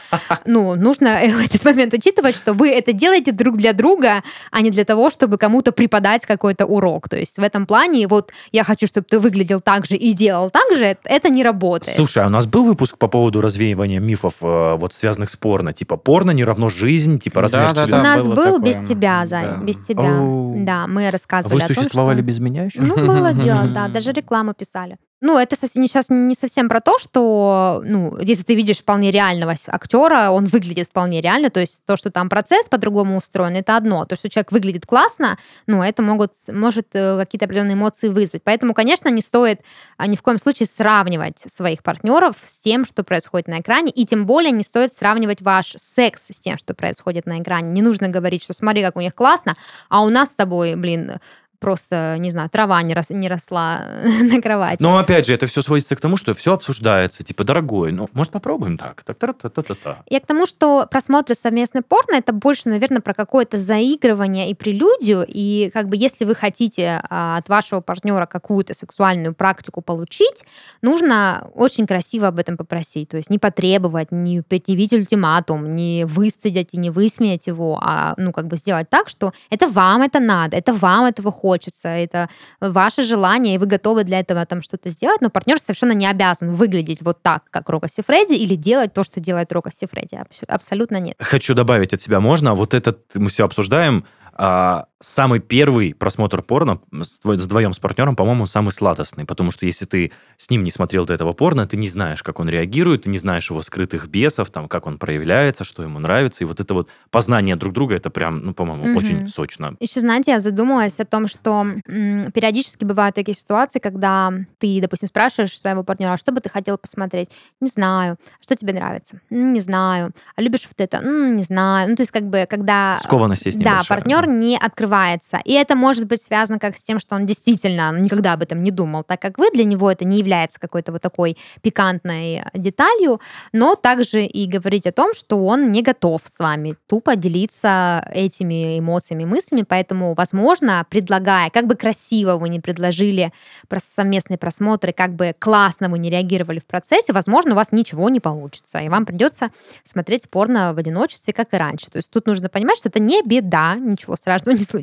ну, 0.46 0.76
нужно 0.76 1.20
в 1.24 1.46
этот 1.46 1.64
момент 1.64 1.94
учитывать, 1.94 2.36
что 2.36 2.54
вы 2.54 2.70
это 2.70 2.94
делаете 2.94 3.32
друг 3.32 3.58
для 3.58 3.74
друга, 3.74 4.24
а 4.52 4.62
не 4.62 4.72
для 4.72 4.86
того, 4.86 5.10
чтобы 5.10 5.38
кому-то 5.38 5.72
преподать 5.72 6.26
какой-то 6.26 6.66
урок. 6.66 7.10
То 7.10 7.18
есть 7.18 7.38
в 7.38 7.44
этом 7.44 7.66
плане 7.66 8.08
вот 8.08 8.32
я 8.52 8.64
хочу, 8.64 8.88
чтобы 8.88 9.08
ты 9.10 9.20
выглядел 9.20 9.62
так 9.62 9.86
же 9.86 9.96
и 9.96 10.14
делал 10.14 10.50
так 10.50 10.76
же, 10.76 10.98
это 11.04 11.30
не 11.30 11.44
работает. 11.44 11.96
Слушай, 11.96 12.24
а 12.24 12.28
у 12.28 12.30
нас 12.30 12.48
был 12.48 12.64
выпуск 12.64 12.98
по 12.98 13.08
поводу 13.08 13.42
развеивания 13.42 14.00
мифов, 14.00 14.36
э, 14.42 14.76
вот 14.76 14.94
связанных 14.94 15.30
с 15.30 15.38
порно? 15.38 15.74
Типа, 15.74 15.98
порно 15.98 16.32
не 16.32 16.44
равно 16.44 16.70
жизнь, 16.70 17.20
типа, 17.20 17.42
размер 17.42 17.70
Да-да-да. 17.70 17.84
У 17.84 17.88
члена. 17.88 18.04
нас 18.04 18.28
был 18.28 18.56
такое. 18.56 18.60
без 18.60 18.88
тебя, 18.88 19.26
Зай, 19.26 19.46
Да. 19.46 19.58
без 19.58 19.78
тебя. 19.78 20.20
Оу. 20.20 20.56
Да, 20.66 20.88
мы 20.88 21.12
рассказывали 21.12 21.60
Вы 21.60 21.64
о 21.64 21.68
том, 21.68 21.76
существовали 21.76 22.18
что... 22.18 22.26
без 22.26 22.40
меня 22.40 22.64
еще? 22.64 22.82
Ну, 22.82 22.96
было 22.96 23.34
дело, 23.34 23.68
да. 23.68 23.88
Даже 24.00 24.12
рекламу 24.12 24.54
писали. 24.54 24.98
Ну, 25.22 25.38
это 25.38 25.58
сейчас 25.58 26.06
не 26.10 26.34
совсем 26.34 26.70
про 26.70 26.80
то, 26.80 26.98
что, 26.98 27.84
ну, 27.86 28.18
если 28.20 28.44
ты 28.44 28.56
видишь 28.56 28.78
вполне 28.78 29.12
реального 29.12 29.54
актера, 29.68 30.30
он 30.32 30.46
выглядит 30.46 30.88
вполне 30.88 31.20
реально, 31.20 31.50
то 31.50 31.60
есть 31.60 31.84
то, 31.86 31.98
что 31.98 32.10
там 32.10 32.30
процесс 32.30 32.68
по-другому 32.70 33.18
устроен, 33.18 33.58
это 33.58 33.76
одно. 33.76 34.06
То, 34.06 34.16
что 34.16 34.30
человек 34.30 34.54
выглядит 34.54 34.86
классно, 34.86 35.38
ну, 35.68 35.84
это 35.84 36.02
могут, 36.02 36.34
может 36.48 36.88
э, 36.94 37.18
какие-то 37.20 37.46
определенные 37.46 37.74
эмоции 37.74 38.08
вызвать. 38.08 38.44
Поэтому, 38.44 38.74
конечно, 38.74 39.10
не 39.10 39.22
стоит 39.22 39.60
а, 39.98 40.08
ни 40.08 40.16
в 40.16 40.22
коем 40.22 40.38
случае 40.38 40.68
сравнивать 40.68 41.40
своих 41.54 41.84
партнеров 41.84 42.38
с 42.46 42.58
тем, 42.58 42.86
что 42.86 43.04
происходит 43.04 43.50
на 43.50 43.60
экране, 43.60 43.92
и 43.92 44.06
тем 44.06 44.26
более 44.26 44.52
не 44.52 44.64
стоит 44.64 44.94
сравнивать 44.94 45.42
ваш 45.42 45.76
секс 45.78 46.28
с 46.32 46.40
тем, 46.40 46.58
что 46.58 46.74
происходит 46.74 47.26
на 47.26 47.42
экране. 47.42 47.72
Не 47.72 47.82
нужно 47.82 48.08
говорить, 48.08 48.44
что 48.44 48.54
смотри, 48.54 48.82
как 48.82 48.96
у 48.96 49.02
них 49.02 49.14
классно, 49.14 49.58
а 49.90 50.02
у 50.02 50.10
нас 50.10 50.30
с 50.30 50.36
тобой, 50.36 50.78
блин, 50.78 51.20
просто, 51.60 52.18
не 52.20 52.32
знаю, 52.32 52.50
трава 52.50 52.82
не, 52.84 52.94
рос- 52.94 53.14
не 53.14 53.28
росла 53.30 53.86
на 54.22 54.42
кровати. 54.42 54.78
Но 54.82 54.98
опять 54.98 55.26
же, 55.26 55.34
это 55.34 55.46
все 55.46 55.62
сводится 55.62 55.96
к 55.96 56.00
тому, 56.00 56.18
что 56.18 56.34
все 56.34 56.54
обсуждается. 56.54 57.24
Типа, 57.24 57.44
дорогой, 57.44 57.92
ну, 57.92 58.10
может, 58.14 58.32
попробуем 58.32 58.78
так? 58.78 59.04
так 59.04 59.18
та 59.18 59.34
та 59.34 59.50
та 59.50 59.62
та 59.62 59.76
та 59.76 59.98
Я 60.10 60.20
к 60.20 60.26
тому, 60.26 60.46
что 60.46 60.88
просмотры 60.92 61.36
совместной 61.36 61.82
порно 61.82 62.16
это 62.16 62.34
больше, 62.34 62.70
наверное, 62.70 63.02
про 63.02 63.14
какое-то 63.14 63.58
заигрывание 63.58 64.50
и 64.50 64.54
прелюдию. 64.54 65.26
И 65.28 65.70
как 65.74 65.88
бы 65.88 65.96
если 65.96 66.26
вы 66.26 66.36
хотите 66.36 67.02
а, 67.10 67.38
от 67.38 67.50
вашего 67.50 67.82
партнера 67.82 68.26
какую-то 68.26 68.74
сексуальную 68.74 69.34
практику 69.34 69.82
получить, 69.82 70.44
нужно 70.82 71.50
очень 71.56 71.88
красиво 71.88 72.28
об 72.28 72.40
этом 72.40 72.58
попросить. 72.58 73.10
То 73.10 73.18
есть 73.18 73.30
не 73.30 73.40
потребовать, 73.40 74.12
не 74.12 74.42
предъявить 74.42 74.94
ультиматум, 74.94 75.76
не 75.76 76.06
выстыдить 76.06 76.70
и 76.72 76.78
не 76.78 76.90
высмеять 76.90 77.48
его, 77.48 77.80
а 77.82 78.14
ну 78.18 78.32
как 78.32 78.48
бы 78.48 78.58
сделать 78.58 78.90
так, 78.90 79.10
что 79.10 79.34
это 79.50 79.68
вам 79.68 80.02
это 80.02 80.20
надо, 80.20 80.58
это 80.58 80.74
вам 80.74 81.06
этого 81.06 81.32
хочется, 81.32 81.49
хочется, 81.50 81.88
это 81.88 82.30
ваше 82.62 83.02
желание, 83.04 83.56
и 83.56 83.58
вы 83.58 83.66
готовы 83.66 84.04
для 84.04 84.20
этого 84.20 84.46
там 84.46 84.62
что-то 84.62 84.90
сделать, 84.90 85.22
но 85.22 85.30
партнер 85.32 85.60
совершенно 85.60 85.94
не 85.94 86.06
обязан 86.06 86.54
выглядеть 86.54 87.02
вот 87.02 87.24
так, 87.24 87.42
как 87.50 87.70
Рока 87.70 87.88
Сифреди, 87.90 88.36
или 88.36 88.56
делать 88.56 88.94
то, 88.94 89.04
что 89.04 89.20
делает 89.20 89.52
Рока 89.52 89.72
Сифреди. 89.72 90.16
Абс- 90.18 90.44
Абсолютно 90.48 91.00
нет. 91.00 91.16
Хочу 91.20 91.56
добавить 91.56 91.94
от 91.94 92.02
себя, 92.02 92.20
можно? 92.20 92.54
Вот 92.54 92.74
этот 92.76 92.98
мы 93.16 93.30
все 93.30 93.46
обсуждаем. 93.46 94.06
а, 94.42 94.86
самый 95.02 95.40
первый 95.40 95.94
просмотр 95.94 96.42
порно 96.42 96.80
с 96.92 97.20
дво- 97.24 97.38
с 97.38 97.44
вдвоем 97.44 97.74
с 97.74 97.80
партнером, 97.80 98.16
по-моему, 98.16 98.46
самый 98.46 98.72
сладостный, 98.72 99.26
потому 99.26 99.52
что 99.52 99.66
если 99.66 99.86
ты 99.86 100.12
с 100.38 100.50
ним 100.50 100.64
не 100.64 100.72
смотрел 100.72 101.06
до 101.06 101.14
этого 101.14 101.34
порно, 101.34 101.66
ты 101.68 101.78
не 101.78 101.88
знаешь, 101.88 102.22
как 102.22 102.40
он 102.40 102.50
реагирует, 102.50 103.04
ты 103.04 103.10
не 103.10 103.18
знаешь 103.18 103.50
его 103.50 103.62
скрытых 103.62 104.08
бесов, 104.10 104.50
там, 104.50 104.68
как 104.68 104.88
он 104.88 104.98
проявляется, 104.98 105.64
что 105.64 105.84
ему 105.84 106.00
нравится, 106.00 106.44
и 106.44 106.48
вот 106.48 106.60
это 106.60 106.74
вот 106.74 106.90
познание 107.12 107.56
друг 107.56 107.74
друга, 107.74 107.96
это 107.96 108.10
прям, 108.10 108.40
ну, 108.46 108.54
по-моему, 108.54 108.86
Мгм. 108.88 108.98
очень 108.98 109.28
сочно. 109.28 109.76
Еще, 109.80 110.00
знаете, 110.02 110.32
я 110.32 110.40
задумалась 110.40 111.00
о 111.00 111.06
том, 111.06 111.28
что 111.28 111.66
м, 111.88 112.32
периодически 112.34 112.84
бывают 112.86 113.16
такие 113.16 113.36
ситуации, 113.38 113.80
когда 113.80 114.34
ты, 114.58 114.80
допустим, 114.82 115.08
спрашиваешь 115.08 115.58
своего 115.58 115.84
партнера, 115.84 116.14
а 116.14 116.18
что 116.18 116.32
бы 116.32 116.42
ты 116.42 116.50
хотел 116.50 116.78
посмотреть? 116.78 117.30
Не 117.62 117.70
знаю. 117.70 118.18
Что 118.42 118.56
тебе 118.56 118.74
нравится? 118.74 119.22
«М, 119.32 119.54
Не 119.54 119.62
знаю. 119.62 120.12
А 120.36 120.42
любишь 120.42 120.68
вот 120.68 120.80
это? 120.80 120.98
«М, 120.98 121.38
Не 121.38 121.44
знаю. 121.44 121.90
Ну, 121.90 121.96
то 121.96 122.02
есть, 122.02 122.12
как 122.12 122.24
бы, 122.24 122.46
когда... 122.50 122.98
Скованность 123.02 123.46
есть 123.46 123.60
Да, 123.60 123.82
партнер 123.88 124.28
не 124.28 124.58
открывается. 124.90 125.40
И 125.46 125.54
это 125.54 125.76
может 125.76 126.06
быть 126.06 126.22
связано 126.22 126.60
как 126.60 126.78
с 126.78 126.84
тем, 126.84 127.00
что 127.00 127.16
он 127.16 127.26
действительно 127.26 127.92
никогда 128.00 128.34
об 128.34 128.42
этом 128.42 128.64
не 128.64 128.72
думал, 128.72 129.04
так 129.04 129.22
как 129.22 129.38
вы 129.38 129.52
для 129.52 129.64
него 129.64 129.92
это 129.92 130.06
не 130.06 130.18
является 130.18 130.60
какой-то 130.60 130.92
вот 130.92 131.02
такой 131.02 131.38
пикантной 131.62 132.44
деталью, 132.54 133.20
но 133.54 133.76
также 133.76 134.26
и 134.26 134.48
говорить 134.48 134.88
о 134.88 134.92
том, 134.92 135.14
что 135.14 135.46
он 135.46 135.72
не 135.72 135.82
готов 135.82 136.22
с 136.26 136.40
вами 136.40 136.76
тупо 136.88 137.16
делиться 137.16 138.10
этими 138.14 138.80
эмоциями, 138.80 139.26
мыслями, 139.26 139.66
поэтому, 139.68 140.14
возможно, 140.16 140.86
предлагая, 140.90 141.50
как 141.50 141.68
бы 141.68 141.76
красиво 141.76 142.38
вы 142.38 142.50
не 142.50 142.60
предложили 142.60 143.32
про 143.68 143.80
совместные 143.80 144.38
просмотры, 144.38 144.92
как 144.92 145.14
бы 145.14 145.34
классно 145.38 145.90
вы 145.90 146.00
не 146.00 146.10
реагировали 146.10 146.60
в 146.60 146.66
процессе, 146.66 147.14
возможно, 147.14 147.52
у 147.52 147.56
вас 147.56 147.72
ничего 147.72 148.10
не 148.10 148.20
получится, 148.20 148.80
и 148.80 148.90
вам 148.90 149.06
придется 149.06 149.50
смотреть 149.84 150.30
порно 150.30 150.74
в 150.74 150.78
одиночестве, 150.78 151.34
как 151.34 151.54
и 151.54 151.58
раньше. 151.58 151.90
То 151.92 151.98
есть 151.98 152.12
тут 152.12 152.28
нужно 152.28 152.50
понимать, 152.50 152.80
что 152.80 152.90
это 152.90 153.00
не 153.00 153.22
беда, 153.22 153.76
ничего 153.76 154.16
страшного 154.16 154.56
не 154.56 154.64
случилось, 154.64 154.79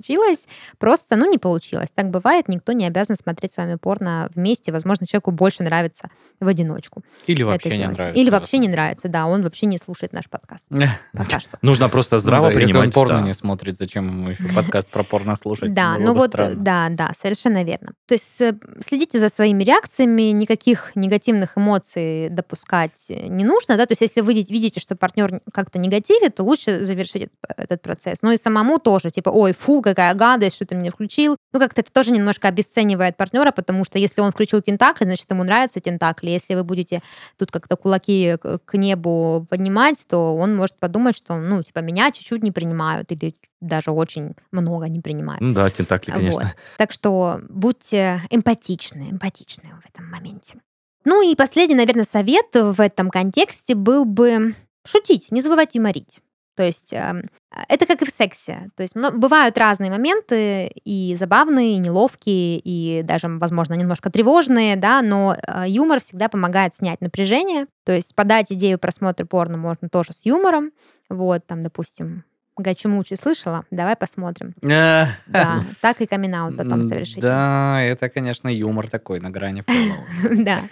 просто, 0.78 1.16
ну, 1.16 1.30
не 1.30 1.38
получилось. 1.38 1.88
Так 1.94 2.10
бывает, 2.10 2.48
никто 2.48 2.72
не 2.72 2.86
обязан 2.86 3.16
смотреть 3.16 3.52
с 3.54 3.56
вами 3.56 3.76
порно 3.76 4.28
вместе. 4.34 4.72
Возможно, 4.72 5.06
человеку 5.06 5.30
больше 5.30 5.62
нравится 5.62 6.10
в 6.40 6.48
одиночку. 6.48 7.02
Или 7.26 7.42
вообще 7.42 7.70
не 7.70 7.76
делать. 7.78 7.96
нравится. 7.96 8.20
Или 8.20 8.30
вообще 8.30 8.58
не 8.58 8.68
нравится, 8.68 9.08
да, 9.08 9.26
он 9.26 9.42
вообще 9.42 9.66
не 9.66 9.78
слушает 9.78 10.12
наш 10.12 10.28
подкаст. 10.28 10.66
Пока 11.12 11.40
что. 11.40 11.58
Нужно 11.62 11.88
просто 11.88 12.18
здраво 12.18 12.48
да, 12.48 12.52
Если 12.52 12.66
принимать. 12.66 12.86
он 12.88 12.92
порно 12.92 13.20
не 13.20 13.34
смотрит, 13.34 13.76
зачем 13.78 14.08
ему 14.08 14.30
еще 14.30 14.44
подкаст 14.54 14.90
про 14.90 15.02
порно 15.02 15.36
слушать? 15.36 15.72
Да, 15.72 15.96
ну 15.98 16.14
вот, 16.14 16.30
да, 16.32 16.88
да, 16.90 17.12
совершенно 17.20 17.64
верно. 17.64 17.92
То 18.06 18.14
есть 18.14 18.40
э, 18.40 18.54
следите 18.84 19.18
за 19.18 19.28
своими 19.28 19.64
реакциями, 19.64 20.30
никаких 20.32 20.92
негативных 20.94 21.56
эмоций 21.58 22.28
допускать 22.30 23.06
э, 23.08 23.26
не 23.26 23.44
нужно, 23.44 23.76
да, 23.76 23.86
то 23.86 23.92
есть 23.92 24.02
если 24.02 24.20
вы 24.20 24.34
видите- 24.34 24.80
что 24.80 24.96
партнер 24.96 25.40
как-то 25.52 25.78
негативит, 25.78 26.34
то 26.36 26.44
лучше 26.44 26.84
завершить 26.84 27.22
этот, 27.22 27.32
этот 27.56 27.82
процесс. 27.82 28.22
Ну 28.22 28.32
и 28.32 28.36
самому 28.36 28.78
тоже, 28.78 29.10
типа, 29.10 29.30
ой, 29.30 29.52
фу, 29.52 29.80
какая 29.90 30.14
гадость, 30.14 30.56
что 30.56 30.66
ты 30.66 30.74
меня 30.74 30.90
включил. 30.90 31.36
Ну 31.52 31.60
как-то 31.60 31.80
это 31.80 31.92
тоже 31.92 32.12
немножко 32.12 32.48
обесценивает 32.48 33.16
партнера, 33.16 33.52
потому 33.52 33.84
что 33.84 33.98
если 33.98 34.20
он 34.20 34.32
включил 34.32 34.60
тентакли, 34.60 35.04
значит, 35.04 35.30
ему 35.30 35.44
нравятся 35.44 35.80
тентакли. 35.80 36.30
Если 36.30 36.54
вы 36.54 36.64
будете 36.64 37.02
тут 37.38 37.50
как-то 37.50 37.76
кулаки 37.76 38.36
к 38.42 38.58
к 38.66 38.76
небу 38.76 39.46
поднимать, 39.48 40.04
то 40.08 40.36
он 40.36 40.56
может 40.56 40.78
подумать, 40.78 41.16
что, 41.16 41.36
ну, 41.36 41.62
типа, 41.62 41.78
меня 41.80 42.10
чуть-чуть 42.10 42.42
не 42.42 42.50
принимают 42.50 43.10
или 43.12 43.36
даже 43.60 43.90
очень 43.90 44.34
много 44.52 44.88
не 44.88 45.00
принимают. 45.00 45.40
Ну 45.40 45.54
да, 45.54 45.70
тентакли, 45.70 46.10
конечно. 46.10 46.40
Вот. 46.40 46.52
Так 46.76 46.92
что 46.92 47.40
будьте 47.48 48.20
эмпатичны, 48.30 49.08
эмпатичны 49.10 49.70
в 49.82 49.88
этом 49.88 50.10
моменте. 50.10 50.60
Ну 51.04 51.22
и 51.22 51.34
последний, 51.36 51.76
наверное, 51.76 52.04
совет 52.04 52.46
в 52.52 52.80
этом 52.80 53.10
контексте 53.10 53.74
был 53.74 54.04
бы 54.04 54.54
шутить, 54.84 55.30
не 55.30 55.40
забывать 55.40 55.74
юморить. 55.74 56.20
То 56.56 56.62
есть 56.64 56.92
эм, 56.92 57.22
это 57.68 57.86
как 57.86 58.02
и 58.02 58.06
в 58.06 58.08
сексе. 58.10 58.70
То 58.76 58.82
есть 58.82 58.96
мно- 58.96 59.12
бывают 59.12 59.56
разные 59.58 59.90
моменты, 59.90 60.68
и 60.84 61.14
забавные, 61.18 61.74
и 61.76 61.78
неловкие, 61.78 62.58
и 62.58 63.02
даже, 63.02 63.28
возможно, 63.28 63.74
немножко 63.74 64.10
тревожные, 64.10 64.76
да, 64.76 65.02
но 65.02 65.36
э, 65.36 65.64
юмор 65.68 66.00
всегда 66.00 66.28
помогает 66.28 66.74
снять 66.74 67.00
напряжение. 67.00 67.66
То 67.84 67.92
есть 67.92 68.14
подать 68.14 68.50
идею 68.50 68.78
просмотра 68.78 69.26
порно 69.26 69.58
можно 69.58 69.88
тоже 69.88 70.12
с 70.12 70.24
юмором. 70.26 70.72
Вот, 71.08 71.46
там, 71.46 71.62
допустим, 71.62 72.24
Гачумучи 72.58 73.14
слышала? 73.14 73.64
Давай 73.70 73.96
посмотрим. 73.96 74.54
Э, 74.62 75.06
Да, 75.26 75.62
так 75.82 76.00
и 76.00 76.06
камин 76.06 76.56
потом 76.56 76.80
м, 76.80 76.82
совершите. 76.82 77.20
Да, 77.20 77.82
это, 77.82 78.08
конечно, 78.08 78.48
юмор 78.48 78.88
такой 78.88 79.20
на 79.20 79.28
грани. 79.30 79.62
Да. 80.44 80.64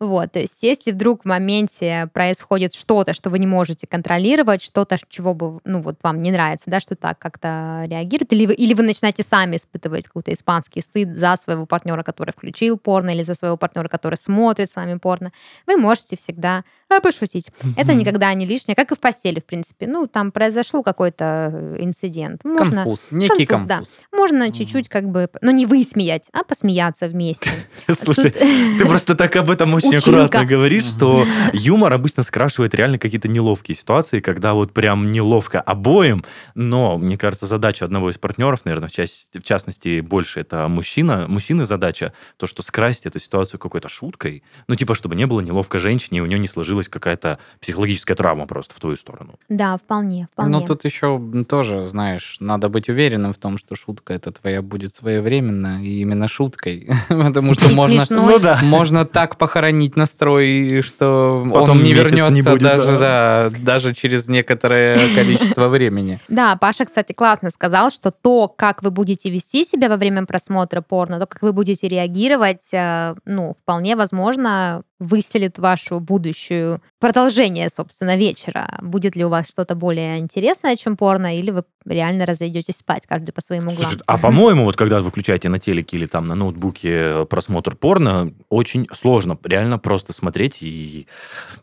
Вот, 0.00 0.32
то 0.32 0.40
есть 0.40 0.62
если 0.62 0.92
вдруг 0.92 1.22
в 1.22 1.24
моменте 1.26 2.08
происходит 2.12 2.74
что-то, 2.74 3.14
что 3.14 3.30
вы 3.30 3.38
не 3.38 3.46
можете 3.46 3.86
контролировать, 3.86 4.62
что-то, 4.62 4.98
чего 5.08 5.34
бы, 5.34 5.60
ну, 5.64 5.80
вот 5.82 5.96
вам 6.02 6.20
не 6.20 6.30
нравится, 6.30 6.64
да, 6.70 6.80
что 6.80 6.94
так 6.96 7.18
как-то 7.18 7.84
реагирует, 7.88 8.32
или 8.32 8.46
вы, 8.46 8.54
или 8.54 8.74
вы 8.74 8.82
начинаете 8.82 9.22
сами 9.22 9.56
испытывать 9.56 10.06
какой-то 10.06 10.32
испанский 10.32 10.80
стыд 10.82 11.16
за 11.16 11.36
своего 11.42 11.66
партнера, 11.66 12.02
который 12.02 12.32
включил 12.32 12.78
порно, 12.78 13.10
или 13.10 13.22
за 13.22 13.34
своего 13.34 13.56
партнера, 13.56 13.88
который 13.88 14.16
смотрит 14.16 14.70
с 14.70 14.76
вами 14.76 14.96
порно, 14.98 15.32
вы 15.66 15.76
можете 15.76 16.16
всегда 16.16 16.64
э, 16.90 17.00
пошутить. 17.00 17.50
Это 17.76 17.94
никогда 17.94 18.32
не 18.34 18.46
лишнее, 18.46 18.74
как 18.74 18.92
и 18.92 18.94
в 18.94 19.00
постели, 19.00 19.40
в 19.40 19.44
принципе. 19.46 19.86
Ну, 19.86 20.06
там 20.06 20.32
произошел 20.32 20.82
какой-то 20.82 21.50
э, 21.52 21.76
инцидент. 21.80 22.44
Можно, 22.44 22.84
Конфуз, 22.84 23.06
некий 23.10 23.46
Конфуз, 23.46 23.66
да. 23.68 23.76
конфуз. 23.76 23.94
можно 24.12 24.44
Мгм. 24.44 24.52
чуть-чуть 24.52 24.88
как 24.88 25.08
бы, 25.08 25.28
ну, 25.40 25.50
не 25.50 25.66
высмеять, 25.66 26.24
а 26.32 26.44
посмеяться 26.44 27.08
вместе. 27.08 27.50
Слушай, 27.90 28.30
ты 28.30 28.84
просто 28.86 29.14
так 29.14 29.34
об 29.36 29.50
этом 29.50 29.74
очень 29.74 29.83
Училка. 29.88 30.24
аккуратно 30.24 30.44
говоришь, 30.44 30.84
что 30.84 31.24
юмор 31.52 31.92
обычно 31.92 32.22
скрашивает 32.22 32.74
реально 32.74 32.98
какие-то 32.98 33.28
неловкие 33.28 33.74
ситуации, 33.76 34.20
когда 34.20 34.54
вот 34.54 34.72
прям 34.72 35.12
неловко 35.12 35.60
обоим, 35.60 36.24
но, 36.54 36.98
мне 36.98 37.18
кажется, 37.18 37.46
задача 37.46 37.84
одного 37.84 38.10
из 38.10 38.18
партнеров, 38.18 38.64
наверное, 38.64 38.88
в, 38.88 38.92
часть- 38.92 39.28
в 39.32 39.42
частности, 39.42 40.00
больше 40.00 40.40
это 40.40 40.68
мужчина, 40.68 41.26
мужчины 41.28 41.64
задача, 41.64 42.12
то, 42.36 42.46
что 42.46 42.62
скрасить 42.62 43.06
эту 43.06 43.18
ситуацию 43.20 43.60
какой-то 43.60 43.88
шуткой, 43.88 44.42
ну, 44.68 44.74
типа, 44.74 44.94
чтобы 44.94 45.16
не 45.16 45.26
было 45.26 45.40
неловко 45.40 45.78
женщине, 45.78 46.18
и 46.18 46.22
у 46.22 46.26
нее 46.26 46.38
не 46.38 46.48
сложилась 46.48 46.88
какая-то 46.88 47.38
психологическая 47.60 48.16
травма 48.16 48.46
просто 48.46 48.74
в 48.74 48.80
твою 48.80 48.96
сторону. 48.96 49.34
Да, 49.48 49.76
вполне, 49.76 50.28
вполне. 50.32 50.52
Ну, 50.52 50.66
тут 50.66 50.84
еще 50.84 51.20
тоже, 51.48 51.82
знаешь, 51.82 52.36
надо 52.40 52.68
быть 52.68 52.88
уверенным 52.88 53.32
в 53.32 53.38
том, 53.38 53.58
что 53.58 53.74
шутка 53.76 54.14
это 54.14 54.32
твоя 54.32 54.62
будет 54.62 54.94
своевременно, 54.94 55.82
и 55.84 56.00
именно 56.00 56.28
шуткой. 56.28 56.88
Потому 57.08 57.54
что 57.54 57.70
И 57.70 57.74
можно, 57.74 58.06
смешной. 58.06 58.34
Ну 58.34 58.38
да. 58.38 58.60
можно 58.62 59.04
так 59.04 59.36
похоронить 59.38 59.73
настрой, 59.96 60.82
что 60.82 61.46
Потом 61.52 61.78
он 61.78 61.84
не 61.84 61.92
вернется 61.92 62.32
не 62.32 62.42
будет, 62.42 62.62
даже, 62.62 62.98
да, 62.98 63.50
даже 63.60 63.94
через 63.94 64.28
некоторое 64.28 64.98
количество 65.14 65.68
времени. 65.68 66.20
Да, 66.28 66.56
Паша, 66.56 66.84
кстати, 66.84 67.12
классно 67.12 67.50
сказал, 67.50 67.90
что 67.90 68.10
то, 68.10 68.48
как 68.48 68.82
вы 68.82 68.90
будете 68.90 69.30
вести 69.30 69.64
себя 69.64 69.88
во 69.88 69.96
время 69.96 70.26
просмотра 70.26 70.80
порно, 70.80 71.18
то, 71.18 71.26
как 71.26 71.42
вы 71.42 71.52
будете 71.52 71.88
реагировать, 71.88 72.72
э, 72.72 73.14
ну, 73.24 73.54
вполне 73.60 73.96
возможно, 73.96 74.82
выселит 74.98 75.58
вашу 75.58 76.00
будущую 76.00 76.80
продолжение, 77.00 77.68
собственно, 77.68 78.16
вечера. 78.16 78.78
Будет 78.82 79.16
ли 79.16 79.24
у 79.24 79.28
вас 79.28 79.48
что-то 79.48 79.74
более 79.74 80.18
интересное, 80.18 80.76
чем 80.76 80.96
порно, 80.96 81.36
или 81.38 81.50
вы 81.50 81.64
реально 81.84 82.26
разойдетесь 82.26 82.76
спать, 82.76 83.06
каждый 83.06 83.32
по 83.32 83.40
своим 83.40 83.68
углам. 83.68 83.82
Слушай, 83.82 84.02
а 84.06 84.18
по-моему, 84.18 84.64
вот 84.64 84.76
когда 84.76 85.00
вы 85.00 85.10
включаете 85.10 85.48
на 85.48 85.58
телеке 85.58 85.96
или 85.96 86.06
там 86.06 86.26
на 86.26 86.34
ноутбуке 86.34 87.26
просмотр 87.26 87.76
порно, 87.76 88.32
очень 88.48 88.88
сложно 88.92 89.38
реально 89.44 89.78
просто 89.78 90.12
смотреть. 90.12 90.62
И 90.62 91.06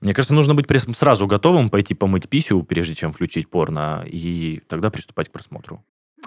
мне 0.02 0.13
кажется, 0.13 0.34
нужно 0.34 0.54
быть 0.54 0.67
сразу 0.96 1.26
готовым 1.28 1.70
пойти 1.70 1.94
помыть 1.94 2.30
писю, 2.30 2.63
прежде 2.63 2.96
чем 2.96 3.13
включить 3.13 3.50
порно, 3.50 4.04
и 4.06 4.62
тогда 4.67 4.89
приступать 4.89 5.30
к 5.30 5.32
просмотру. 5.32 5.84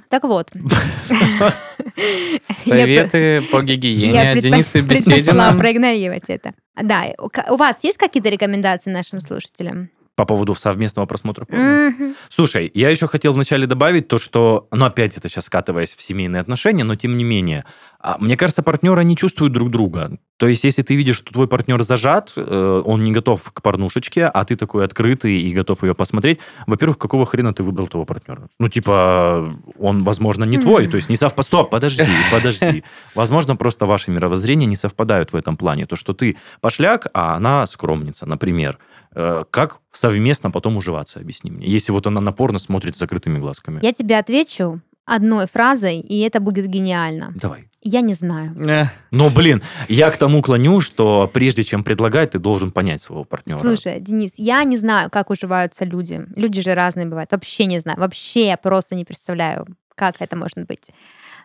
Так 0.08 0.24
вот. 0.24 0.50
Советы 2.42 3.42
по 3.50 3.62
гигиене 3.62 4.12
Я 4.12 4.34
Дениса 4.34 4.80
Беседина. 4.80 5.54
проигнорировать 5.58 6.24
это. 6.28 6.54
Да, 6.80 7.06
у 7.18 7.56
вас 7.56 7.78
есть 7.82 7.98
какие-то 7.98 8.28
рекомендации 8.28 8.90
нашим 8.90 9.20
слушателям? 9.20 9.90
По 10.16 10.24
поводу 10.24 10.54
совместного 10.54 11.06
просмотра 11.06 11.44
порно. 11.44 11.90
Мгм. 11.90 12.14
Слушай, 12.28 12.70
я 12.72 12.90
еще 12.90 13.08
хотел 13.08 13.32
вначале 13.32 13.66
добавить 13.66 14.06
то, 14.06 14.18
что, 14.18 14.68
ну, 14.70 14.84
опять 14.84 15.16
это 15.16 15.28
сейчас 15.28 15.46
скатываясь 15.46 15.94
в 15.94 16.02
семейные 16.02 16.40
отношения, 16.40 16.84
но 16.84 16.94
тем 16.94 17.16
не 17.16 17.24
менее, 17.24 17.64
а, 17.98 18.16
мне 18.18 18.36
кажется, 18.36 18.62
партнеры 18.62 19.02
не 19.02 19.16
чувствуют 19.16 19.52
друг 19.54 19.70
друга. 19.70 20.18
То 20.36 20.46
есть, 20.46 20.64
если 20.64 20.82
ты 20.82 20.94
видишь, 20.94 21.16
что 21.16 21.32
твой 21.32 21.48
партнер 21.48 21.82
зажат, 21.82 22.32
э, 22.36 22.82
он 22.84 23.02
не 23.02 23.12
готов 23.12 23.52
к 23.52 23.62
порнушечке, 23.62 24.26
а 24.26 24.44
ты 24.44 24.56
такой 24.56 24.84
открытый 24.84 25.40
и 25.40 25.52
готов 25.54 25.84
ее 25.84 25.94
посмотреть, 25.94 26.38
во-первых, 26.66 26.98
какого 26.98 27.24
хрена 27.24 27.54
ты 27.54 27.62
выбрал 27.62 27.86
того 27.86 28.04
партнера? 28.04 28.48
Ну, 28.58 28.68
типа, 28.68 29.56
он, 29.78 30.04
возможно, 30.04 30.44
не 30.44 30.58
твой, 30.58 30.86
то 30.86 30.96
есть 30.96 31.08
не 31.08 31.16
совпадает. 31.16 31.46
Стоп, 31.46 31.70
подожди, 31.70 32.04
подожди. 32.30 32.84
Возможно, 33.14 33.56
просто 33.56 33.86
ваши 33.86 34.10
мировоззрения 34.10 34.66
не 34.66 34.76
совпадают 34.76 35.32
в 35.32 35.36
этом 35.36 35.56
плане. 35.56 35.86
То, 35.86 35.96
что 35.96 36.12
ты 36.12 36.36
пошляк, 36.60 37.06
а 37.14 37.36
она 37.36 37.64
скромница, 37.66 38.26
например. 38.26 38.78
Э, 39.14 39.44
Как 39.50 39.78
совместно 39.92 40.50
потом 40.50 40.76
уживаться, 40.76 41.20
объясни 41.20 41.50
мне. 41.50 41.66
Если 41.66 41.92
вот 41.92 42.06
она 42.06 42.20
напорно 42.20 42.58
смотрит 42.58 42.96
с 42.96 42.98
закрытыми 42.98 43.38
глазками. 43.38 43.80
Я 43.82 43.92
тебе 43.92 44.18
отвечу 44.18 44.80
одной 45.06 45.46
фразой, 45.46 46.00
и 46.00 46.20
это 46.20 46.40
будет 46.40 46.66
гениально. 46.66 47.32
Давай. 47.34 47.68
Я 47.82 48.00
не 48.00 48.14
знаю. 48.14 48.56
Э, 48.68 48.86
Но, 49.10 49.28
блин, 49.28 49.62
я 49.88 50.10
к 50.10 50.16
тому 50.16 50.40
клоню, 50.40 50.80
что 50.80 51.30
прежде 51.32 51.62
чем 51.64 51.84
предлагать, 51.84 52.30
ты 52.30 52.38
должен 52.38 52.70
понять 52.72 53.02
своего 53.02 53.24
партнера. 53.24 53.58
Слушай, 53.60 54.00
Денис, 54.00 54.32
я 54.36 54.64
не 54.64 54.78
знаю, 54.78 55.10
как 55.10 55.28
уживаются 55.30 55.84
люди. 55.84 56.24
Люди 56.34 56.62
же 56.62 56.74
разные 56.74 57.06
бывают. 57.06 57.32
Вообще 57.32 57.66
не 57.66 57.78
знаю. 57.80 57.98
Вообще 58.00 58.46
я 58.46 58.56
просто 58.56 58.94
не 58.94 59.04
представляю, 59.04 59.66
как 59.94 60.16
это 60.20 60.34
может 60.36 60.66
быть. 60.66 60.90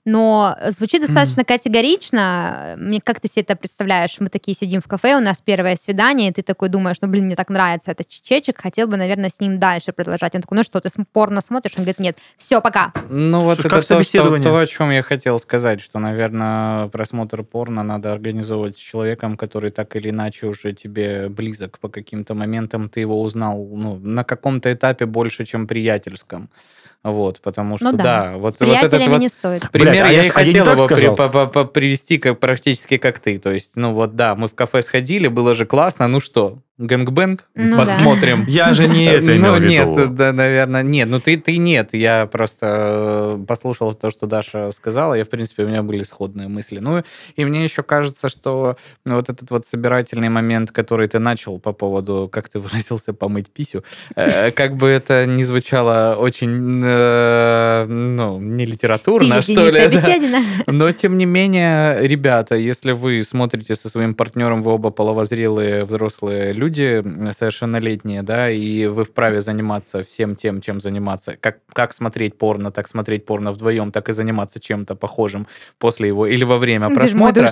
Но 0.06 0.58
звучит 0.70 1.02
достаточно 1.02 1.44
категорично. 1.44 2.76
Мне 2.78 3.02
как 3.02 3.20
ты 3.20 3.28
себе 3.28 3.44
это 3.44 3.56
представляешь? 3.56 4.16
Мы 4.20 4.28
такие 4.30 4.56
сидим 4.56 4.82
в 4.82 4.88
кафе, 4.88 5.16
у 5.16 5.20
нас 5.20 5.42
первое 5.44 5.76
свидание, 5.76 6.30
и 6.30 6.34
ты 6.34 6.42
такой 6.42 6.70
думаешь, 6.70 6.98
ну, 7.02 7.08
блин, 7.08 7.26
мне 7.26 7.36
так 7.36 7.50
нравится 7.50 7.92
этот 7.92 8.08
чечек, 8.08 8.62
хотел 8.62 8.88
бы, 8.88 8.98
наверное, 8.98 9.30
с 9.30 9.40
ним 9.40 9.60
дальше 9.60 9.92
продолжать. 9.92 10.36
Он 10.36 10.42
такой, 10.42 10.58
ну 10.58 10.64
что, 10.64 10.80
ты 10.80 10.90
порно 11.12 11.42
смотришь? 11.42 11.74
Он 11.78 11.84
говорит, 11.84 12.00
нет, 12.00 12.18
все, 12.38 12.62
пока. 12.62 12.94
Ну, 13.10 13.42
вот 13.42 13.56
Слушай, 13.56 13.68
это 13.68 13.76
как 13.76 13.86
то, 13.88 14.04
что- 14.04 14.40
то, 14.42 14.58
о 14.58 14.68
чем 14.68 14.92
я 14.92 15.04
хотел 15.04 15.40
сказать, 15.40 15.82
что, 15.82 16.00
наверное, 16.00 16.88
просмотр 16.88 17.44
порно 17.44 17.84
надо 17.84 18.12
организовывать 18.12 18.78
с 18.78 18.80
человеком, 18.80 19.38
который 19.38 19.72
так 19.72 19.96
или 19.96 20.10
иначе 20.10 20.48
уже 20.48 20.74
тебе 20.74 21.30
близок 21.30 21.80
по 21.80 21.90
каким-то 21.90 22.34
моментам, 22.36 22.90
ты 22.90 23.00
его 23.02 23.22
узнал 23.22 23.66
ну, 23.66 24.00
на 24.00 24.24
каком-то 24.24 24.72
этапе 24.72 25.06
больше, 25.06 25.46
чем 25.46 25.68
приятельском. 25.68 26.50
Вот, 27.02 27.40
потому 27.40 27.78
что, 27.78 27.92
Ну 27.92 27.98
да, 27.98 28.04
да, 28.04 28.38
вот, 28.38 28.56
С 28.56 28.60
вот 28.60 28.76
этот 28.76 29.08
вот 29.08 29.20
не 29.20 29.30
стоит. 29.30 29.70
Пример 29.72 29.94
Блядь, 29.94 30.06
а 30.06 30.12
я, 30.12 30.12
я 30.12 30.24
и 30.24 30.24
а 30.24 30.24
я 30.26 30.32
хотел 30.32 30.66
так 30.66 30.78
его 30.78 30.88
при- 30.88 31.16
по- 31.16 31.30
по- 31.30 31.48
по- 31.48 31.66
привести 31.66 32.18
как, 32.18 32.40
практически 32.40 32.98
как 32.98 33.20
ты. 33.20 33.40
То 33.40 33.52
есть, 33.52 33.78
ну 33.78 33.94
вот 33.94 34.16
да, 34.18 34.36
мы 34.36 34.50
в 34.50 34.54
кафе 34.54 34.82
сходили, 34.84 35.30
было 35.30 35.56
же 35.56 35.66
классно, 35.66 36.08
ну 36.10 36.20
что, 36.20 36.60
gangbang, 36.80 37.44
Ну 37.56 37.78
да. 37.78 37.86
посмотрим. 37.86 38.46
Я 38.48 38.74
же 38.74 38.88
не 38.88 39.06
это 39.06 39.36
имел 39.36 39.56
Ну 39.56 39.68
нет, 39.68 40.16
да, 40.16 40.32
наверное, 40.32 40.82
нет. 40.82 41.10
Ну 41.10 41.20
ты, 41.20 41.38
ты 41.38 41.58
нет. 41.58 41.94
Я 41.94 42.26
просто 42.26 43.38
э, 43.40 43.46
послушал 43.46 43.94
то, 43.94 44.10
что 44.12 44.28
Даша 44.28 44.72
сказала. 44.72 45.14
Я, 45.14 45.26
в 45.26 45.30
принципе, 45.30 45.64
у 45.64 45.68
меня 45.68 45.84
были 45.84 46.04
сходные 46.04 46.48
мысли. 46.48 46.80
Ну 46.80 47.04
и 47.36 47.46
мне 47.46 47.64
еще 47.66 47.84
кажется, 47.84 48.30
что 48.30 48.78
вот 49.06 49.30
этот 49.30 49.52
вот 49.52 49.68
собирательный 49.68 50.30
момент, 50.30 50.72
который 50.72 51.08
ты 51.10 51.20
начал 51.20 51.60
по 51.60 51.74
поводу, 51.74 52.30
как 52.32 52.48
ты 52.48 52.60
выразился, 52.60 53.14
помыть 53.14 53.52
писю, 53.52 53.84
э, 54.16 54.52
как 54.52 54.78
бы 54.78 54.88
это 54.88 55.26
ни 55.26 55.44
звучало 55.44 56.16
очень, 56.18 56.82
э, 56.86 57.86
ну, 57.88 58.40
не 58.40 58.66
литературно, 58.66 59.42
что 59.42 59.70
ли. 59.70 59.90
да. 59.90 60.40
Но, 60.68 60.92
тем 60.94 61.18
не 61.18 61.26
менее, 61.26 62.08
ребята, 62.08 62.56
если 62.56 62.94
вы 62.94 63.22
смотрите 63.30 63.76
со 63.76 63.90
своим 63.90 64.14
партнером, 64.14 64.64
вы 64.64 64.72
оба 64.72 64.92
половозрелые 64.92 65.84
взрослые 65.84 66.54
люди, 66.54 66.69
м, 66.78 67.32
совершеннолетние, 67.34 68.22
да, 68.22 68.50
и 68.50 68.86
вы 68.88 69.04
вправе 69.04 69.42
заниматься 69.42 70.04
всем 70.04 70.36
тем, 70.36 70.62
чем 70.62 70.80
заниматься. 70.80 71.38
Как, 71.40 71.60
как 71.74 71.94
смотреть 71.94 72.38
порно, 72.38 72.72
так 72.72 72.88
смотреть 72.88 73.26
порно 73.26 73.52
вдвоем, 73.52 73.92
так 73.92 74.10
и 74.10 74.14
заниматься 74.14 74.60
чем-то 74.60 74.96
похожим 74.96 75.48
после 75.78 76.08
его 76.10 76.28
или 76.28 76.44
во 76.44 76.58
время 76.58 76.88
Ты 76.88 76.94
мой 76.94 77.00
просмотра. 77.02 77.44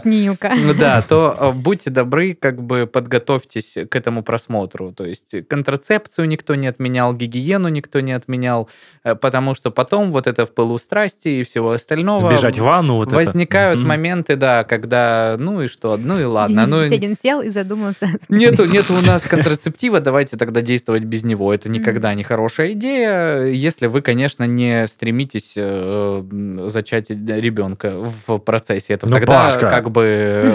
Ну 0.58 0.74
Да, 0.74 1.02
то 1.02 1.36
э, 1.40 1.52
будьте 1.54 1.90
добры, 1.90 2.34
как 2.36 2.62
бы 2.62 2.86
подготовьтесь 2.88 3.78
к 3.90 3.96
этому 3.96 4.24
просмотру. 4.24 4.92
То 4.92 5.06
есть 5.06 5.48
контрацепцию 5.48 6.28
никто 6.28 6.56
не 6.56 6.68
отменял, 6.68 7.14
гигиену 7.14 7.70
никто 7.70 8.00
не 8.00 8.12
отменял, 8.14 8.70
э, 9.04 9.16
потому 9.16 9.56
что 9.56 9.72
потом 9.72 10.12
вот 10.12 10.28
это 10.28 10.46
в 10.46 10.54
пылу 10.54 10.78
страсти 10.78 11.28
и 11.30 11.44
всего 11.44 11.72
остального 11.72 12.30
Бежать 12.32 12.60
в 12.60 12.64
ванну, 12.64 12.96
вот 12.96 13.08
это. 13.08 13.16
возникают 13.16 13.80
Мгм. 13.80 13.90
моменты, 13.90 14.36
да, 14.36 14.64
когда, 14.64 15.36
ну 15.40 15.62
и 15.62 15.68
что, 15.68 15.98
ну 15.98 16.20
и 16.20 16.24
ладно. 16.24 16.66
Денис 16.66 16.70
Ну, 16.70 16.84
Беседин 16.84 17.16
сел 17.22 17.42
и 17.42 17.50
задумался. 17.50 18.08
Нету, 18.30 18.66
нету 18.66 18.94
у 18.96 19.02
нас 19.08 19.22
контрацептива, 19.24 20.00
давайте 20.00 20.38
тогда 20.38 20.62
действовать 20.62 21.04
без 21.04 21.24
него. 21.24 21.54
Это 21.54 21.70
никогда 21.70 22.14
не 22.14 22.24
хорошая 22.24 22.74
идея, 22.74 23.46
если 23.46 23.88
вы, 23.88 24.02
конечно, 24.02 24.44
не 24.44 24.88
стремитесь 24.88 25.54
э, 25.56 26.24
зачать 26.68 27.10
ребенка 27.10 27.94
в 28.28 28.38
процессе. 28.40 28.94
Это 28.94 29.08
Ну, 29.08 29.16
тогда 29.16 29.46
Пашка. 29.46 29.70
как 29.70 29.92
бы... 29.92 30.04
э, 30.04 30.52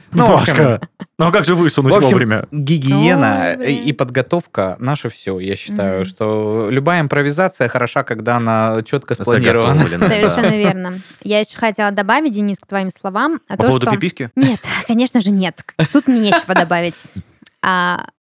Ну, 0.12 0.26
Пашка, 0.26 0.80
ну 1.18 1.26
а 1.26 1.32
как 1.32 1.44
же 1.44 1.54
высунуть 1.54 1.92
в 1.92 1.96
общем, 1.96 2.10
вовремя? 2.10 2.46
Гигиена 2.50 3.56
Ой, 3.58 3.74
и 3.74 3.92
подготовка 3.92 4.76
наше 4.78 5.08
все, 5.08 5.38
я 5.38 5.56
считаю, 5.56 6.04
что 6.04 6.68
любая 6.70 7.00
импровизация 7.00 7.68
хороша, 7.68 8.02
когда 8.02 8.36
она 8.36 8.82
четко 8.84 9.14
спланирована. 9.14 9.84
Да. 9.88 10.08
Совершенно 10.08 10.56
верно. 10.56 10.98
Я 11.22 11.40
еще 11.40 11.56
хотела 11.56 11.90
добавить, 11.90 12.32
Денис, 12.32 12.58
к 12.58 12.66
твоим 12.66 12.90
словам, 12.90 13.40
а 13.48 13.56
По 13.56 13.64
то, 13.64 13.68
поводу 13.68 13.86
что... 13.86 13.94
пиписьки? 13.94 14.30
Нет, 14.36 14.60
конечно 14.86 15.20
же 15.20 15.30
нет. 15.30 15.62
Тут 15.92 16.08
мне 16.08 16.20
нечего 16.20 16.54
добавить. 16.54 16.96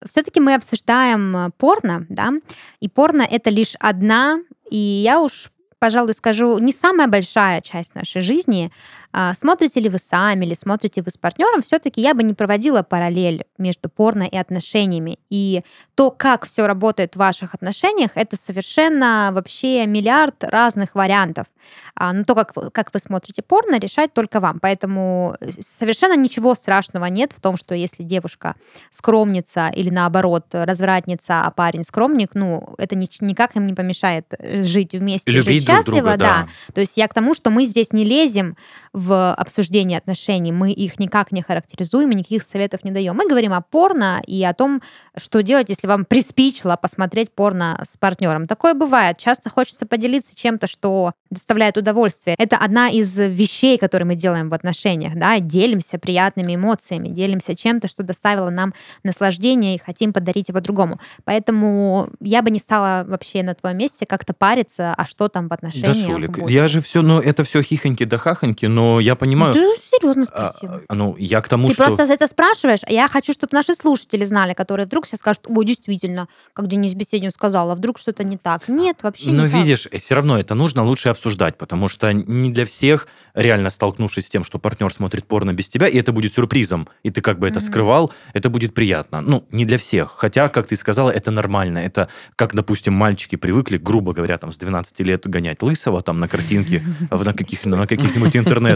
Все-таки 0.06 0.40
мы 0.40 0.56
обсуждаем 0.56 1.36
э, 1.36 1.50
порно, 1.58 2.06
да, 2.10 2.32
и 2.80 2.88
порно 2.88 3.22
это 3.22 3.50
лишь 3.50 3.76
одна, 3.80 4.40
и 4.72 4.78
я 4.78 5.20
уж, 5.20 5.52
пожалуй, 5.80 6.14
скажу, 6.14 6.58
не 6.60 6.74
самая 6.74 7.08
большая 7.08 7.62
часть 7.62 7.96
нашей 7.96 8.22
жизни. 8.22 8.72
А, 9.12 9.34
Смотрите 9.34 9.80
ли 9.80 9.90
вы 9.90 9.98
сами 9.98 10.46
или 10.46 10.54
смотрите 10.54 11.02
вы 11.02 11.10
с 11.10 11.18
партнером, 11.18 11.62
все-таки 11.62 12.02
я 12.02 12.14
бы 12.14 12.24
не 12.24 12.34
проводила 12.34 12.84
параллель 12.84 13.46
между 13.58 13.90
порно 13.90 14.24
и 14.24 14.38
отношениями. 14.38 15.20
И 15.30 15.64
то, 15.96 16.12
как 16.12 16.46
все 16.46 16.68
работает 16.68 17.14
в 17.14 17.18
ваших 17.18 17.54
отношениях, 17.56 18.12
это 18.16 18.36
совершенно 18.36 19.32
вообще 19.34 19.86
миллиард 19.88 20.44
разных 20.44 20.96
вариантов. 20.96 21.48
А, 21.96 22.14
Но 22.14 22.24
то, 22.24 22.36
как, 22.36 22.54
как 22.74 22.94
вы 22.94 23.00
смотрите 23.00 23.42
порно, 23.42 23.80
решать 23.80 24.14
только 24.14 24.40
вам. 24.40 24.60
Поэтому 24.60 25.36
э, 25.40 25.50
совершенно 25.60 26.16
ничего 26.16 26.56
страшного 26.56 27.06
нет 27.06 27.34
в 27.34 27.42
том, 27.42 27.58
что 27.58 27.76
если 27.76 28.04
девушка 28.04 28.56
скромница 28.92 29.70
или 29.76 29.90
наоборот 29.90 30.46
развратница, 30.52 31.42
а 31.44 31.52
парень 31.52 31.84
скромник, 31.84 32.32
ну, 32.36 32.76
это 32.78 32.96
ни- 32.96 33.10
никак 33.22 33.56
им 33.56 33.68
не 33.68 33.74
помешает 33.74 34.26
э, 34.38 34.62
жить 34.62 34.94
вместе, 34.94 35.30
И 35.30 35.34
жить 35.34 35.46
любить 35.46 35.66
друг 35.66 35.78
счастливо, 35.78 36.10
друга, 36.12 36.18
да. 36.18 36.48
То 36.74 36.82
есть 36.82 36.98
я 36.98 37.08
к 37.08 37.14
тому, 37.14 37.34
что 37.34 37.50
мы 37.50 37.66
здесь 37.66 37.92
не 37.92 38.06
лезем 38.06 38.56
в 39.00 39.34
обсуждение 39.34 39.98
отношений, 39.98 40.52
мы 40.52 40.72
их 40.72 41.00
никак 41.00 41.32
не 41.32 41.42
характеризуем 41.42 42.12
и 42.12 42.16
никаких 42.16 42.44
советов 42.44 42.84
не 42.84 42.92
даем. 42.92 43.16
Мы 43.16 43.28
говорим 43.30 43.54
о 43.54 43.62
порно 43.62 44.22
и 44.28 44.44
о 44.44 44.54
том, 44.54 44.82
что 45.18 45.42
делать, 45.42 45.70
если 45.70 45.88
вам 45.88 46.04
приспичило 46.04 46.76
посмотреть 46.76 47.32
порно 47.32 47.82
с 47.90 47.96
партнером. 47.98 48.46
Такое 48.46 48.74
бывает. 48.74 49.18
Часто 49.18 49.50
хочется 49.50 49.86
поделиться 49.86 50.36
чем-то, 50.36 50.68
что 50.68 51.14
доставляет 51.30 51.78
удовольствие. 51.78 52.36
Это 52.38 52.58
одна 52.58 52.90
из 52.90 53.18
вещей, 53.18 53.78
которые 53.78 54.06
мы 54.06 54.16
делаем 54.16 54.50
в 54.50 54.54
отношениях. 54.54 55.14
Да? 55.16 55.40
Делимся 55.40 55.98
приятными 55.98 56.56
эмоциями, 56.56 57.08
делимся 57.08 57.56
чем-то, 57.56 57.88
что 57.88 58.04
доставило 58.04 58.50
нам 58.50 58.74
наслаждение 59.04 59.76
и 59.76 59.80
хотим 59.80 60.12
подарить 60.12 60.50
его 60.50 60.60
другому. 60.60 61.00
Поэтому 61.24 62.10
я 62.20 62.42
бы 62.42 62.52
не 62.52 62.60
стала 62.60 63.06
вообще 63.08 63.44
на 63.44 63.54
твоем 63.56 63.78
месте 63.78 64.06
как-то 64.06 64.34
париться, 64.34 64.94
а 64.98 65.06
что 65.06 65.30
там 65.30 65.46
в 65.46 65.50
Да, 65.50 65.56
отношениях 65.56 66.12
Шулик, 66.12 66.38
будет. 66.40 66.52
я 66.52 66.68
же 66.68 66.82
все, 66.82 67.02
ну, 67.02 67.20
это 67.22 67.44
все 67.44 67.62
хихоньки 67.62 68.04
да 68.04 68.18
хахоньки, 68.18 68.66
но 68.66 68.89
я 69.00 69.16
понимаю... 69.16 69.54
Ты 69.54 69.76
серьезно 69.92 70.24
а, 70.32 70.50
спросила. 70.50 70.82
а, 70.88 70.96
ну, 70.96 71.16
я 71.20 71.42
к 71.42 71.48
тому, 71.50 71.68
Ты 71.68 71.74
что... 71.76 71.84
просто 71.84 72.08
за 72.08 72.14
это 72.14 72.28
спрашиваешь, 72.28 72.80
а 72.84 72.92
я 72.92 73.08
хочу, 73.08 73.34
чтобы 73.34 73.50
наши 73.54 73.74
слушатели 73.74 74.26
знали, 74.26 74.54
которые 74.54 74.86
вдруг 74.86 75.06
сейчас 75.06 75.20
скажут, 75.20 75.46
ой, 75.48 75.66
действительно, 75.66 76.28
как 76.54 76.68
Денис 76.68 76.94
Беседин 76.94 77.32
сказала, 77.32 77.76
вдруг 77.76 78.00
что-то 78.00 78.24
не 78.24 78.38
так. 78.38 78.68
Нет, 78.68 79.04
вообще 79.04 79.32
Но 79.32 79.44
не 79.46 79.50
так. 79.52 79.62
видишь, 79.62 79.88
все 79.94 80.16
равно 80.16 80.40
это 80.40 80.56
нужно 80.56 80.84
лучше 80.84 81.10
обсуждать, 81.10 81.58
потому 81.58 81.90
что 81.90 82.12
не 82.14 82.52
для 82.52 82.66
всех, 82.66 83.08
реально 83.34 83.70
столкнувшись 83.70 84.26
с 84.26 84.30
тем, 84.30 84.44
что 84.44 84.58
партнер 84.60 84.92
смотрит 84.94 85.26
порно 85.26 85.54
без 85.54 85.70
тебя, 85.70 85.88
и 85.88 85.98
это 85.98 86.12
будет 86.12 86.34
сюрпризом, 86.34 86.88
и 87.04 87.12
ты 87.12 87.22
как 87.22 87.38
бы 87.40 87.48
это 87.48 87.60
Мгм. 87.60 87.68
скрывал, 87.68 88.12
это 88.34 88.50
будет 88.50 88.74
приятно. 88.74 89.22
Ну, 89.22 89.46
не 89.52 89.66
для 89.66 89.78
всех. 89.78 90.14
Хотя, 90.18 90.50
как 90.50 90.68
ты 90.68 90.76
сказала, 90.76 91.10
это 91.10 91.32
нормально. 91.32 91.80
Это 91.80 92.08
как, 92.36 92.56
допустим, 92.56 92.94
мальчики 92.94 93.36
привыкли, 93.36 93.78
грубо 93.78 94.14
говоря, 94.14 94.38
там 94.38 94.52
с 94.52 94.58
12 94.58 95.02
лет 95.02 95.28
гонять 95.28 95.62
лысого 95.62 96.02
там 96.02 96.20
на 96.20 96.28
картинке 96.28 96.82
на, 97.12 97.34
каких, 97.34 97.66
на 97.66 97.78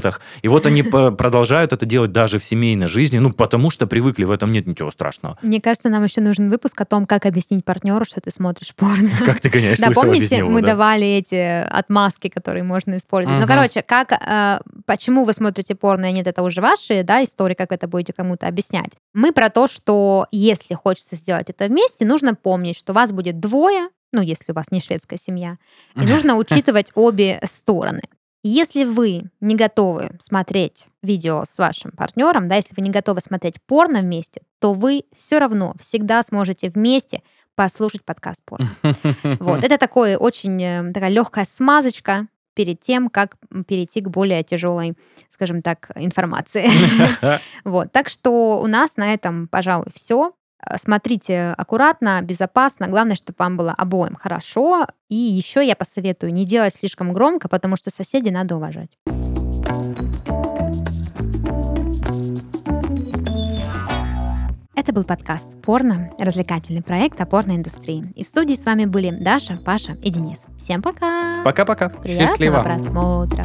интернетах. 0.04 0.22
И 0.42 0.48
вот 0.48 0.66
они 0.66 0.84
продолжают 0.84 1.74
это 1.74 1.86
делать 1.86 2.12
даже 2.12 2.38
в 2.38 2.44
семейной 2.44 2.88
жизни, 2.88 3.20
ну, 3.20 3.32
потому 3.32 3.70
что 3.70 3.88
привыкли, 3.88 4.26
в 4.26 4.32
этом 4.32 4.52
нет 4.52 4.68
ничего 4.68 4.92
страшного. 4.92 5.38
Мне 5.42 5.62
кажется, 5.62 5.90
нам 5.90 6.04
еще 6.04 6.22
нужен 6.22 6.50
выпуск 6.50 6.80
о 6.82 6.86
том, 6.86 7.06
как 7.06 7.26
объяснить 7.26 7.66
партнеру, 7.66 8.06
что 8.06 8.22
ты 8.22 8.32
смотришь 8.32 8.74
порно. 8.76 9.10
Как 9.26 9.40
ты 9.40 9.50
гоняешь 9.50 9.80
Да, 9.80 9.92
помните, 9.92 10.38
него, 10.38 10.50
мы 10.50 10.62
да? 10.62 10.68
давали 10.68 11.06
эти 11.06 11.64
отмазки, 11.64 12.28
которые 12.28 12.64
можно 12.64 12.98
использовать. 12.98 13.40
Ну, 13.40 13.48
короче, 13.48 13.82
как, 13.82 14.12
э, 14.12 14.60
почему 14.86 15.26
вы 15.26 15.34
смотрите 15.34 15.76
порно, 15.76 16.10
и 16.10 16.14
нет, 16.14 16.28
это 16.28 16.44
уже 16.44 16.62
ваши, 16.62 17.04
да, 17.04 17.24
истории, 17.24 17.54
как 17.54 17.72
это 17.72 17.88
будете 17.88 18.14
кому-то 18.14 18.48
объяснять. 18.48 18.92
Мы 19.14 19.32
про 19.32 19.50
то, 19.50 19.68
что 19.68 20.28
если 20.32 20.74
хочется 20.74 21.16
сделать 21.16 21.50
это 21.50 21.66
вместе, 21.68 22.06
нужно 22.06 22.36
помнить, 22.36 22.78
что 22.78 22.94
вас 22.94 23.12
будет 23.12 23.40
двое, 23.40 23.90
ну, 24.12 24.22
если 24.22 24.52
у 24.52 24.56
вас 24.56 24.66
не 24.72 24.82
шведская 24.82 25.18
семья, 25.18 25.58
и 25.96 26.02
нужно 26.06 26.36
учитывать 26.36 26.92
обе 26.96 27.40
стороны. 27.44 28.04
Если 28.46 28.84
вы 28.84 29.32
не 29.40 29.56
готовы 29.56 30.12
смотреть 30.20 30.88
видео 31.02 31.46
с 31.50 31.58
вашим 31.58 31.92
партнером, 31.92 32.50
да, 32.50 32.58
если 32.58 32.76
вы 32.76 32.82
не 32.82 32.90
готовы 32.90 33.22
смотреть 33.22 33.56
порно 33.66 34.02
вместе, 34.02 34.42
то 34.60 34.74
вы 34.74 35.06
все 35.16 35.40
равно 35.40 35.74
всегда 35.80 36.22
сможете 36.24 36.68
вместе 36.68 37.22
послушать 37.56 38.04
подкаст 38.04 38.42
порно. 38.44 38.70
Вот, 39.40 39.64
это 39.64 39.78
такое 39.78 40.18
очень 40.18 40.62
э, 40.62 40.92
такая 40.92 41.10
легкая 41.10 41.46
смазочка 41.46 42.28
перед 42.54 42.82
тем, 42.82 43.10
как 43.10 43.38
перейти 43.66 44.02
к 44.02 44.10
более 44.10 44.44
тяжелой, 44.44 44.96
скажем 45.30 45.62
так, 45.62 45.92
информации. 45.96 46.70
Вот, 47.64 47.94
так 47.94 48.10
что 48.10 48.60
у 48.62 48.68
нас 48.68 48.98
на 48.98 49.14
этом, 49.14 49.48
пожалуй, 49.48 49.88
все. 49.96 50.34
Э, 50.66 50.78
Смотрите 50.78 51.54
аккуратно, 51.58 52.22
безопасно. 52.22 52.88
Главное, 52.88 53.16
чтобы 53.16 53.36
вам 53.40 53.58
было 53.58 53.72
обоим 53.72 54.16
хорошо. 54.16 54.88
И 55.10 55.16
еще 55.16 55.66
я 55.66 55.76
посоветую 55.76 56.34
не 56.34 56.46
делать 56.46 56.74
слишком 56.76 57.14
громко, 57.14 57.48
потому 57.48 57.78
что 57.78 57.90
соседей 57.90 58.32
надо 58.32 58.56
уважать. 58.56 58.98
Это 64.76 64.92
был 64.92 65.04
подкаст 65.04 65.48
«Порно», 65.62 66.10
развлекательный 66.20 66.82
проект 66.82 67.22
о 67.22 67.26
порноиндустрии. 67.26 68.12
И 68.16 68.24
в 68.24 68.28
студии 68.28 68.56
с 68.56 68.66
вами 68.66 68.86
были 68.86 69.12
Даша, 69.12 69.58
Паша 69.64 69.94
и 69.94 70.10
Денис. 70.10 70.40
Всем 70.60 70.82
пока! 70.82 71.42
Пока-пока. 71.46 71.90
Приятного 71.90 72.28
Счастливо. 72.28 72.64
просмотра! 72.64 73.44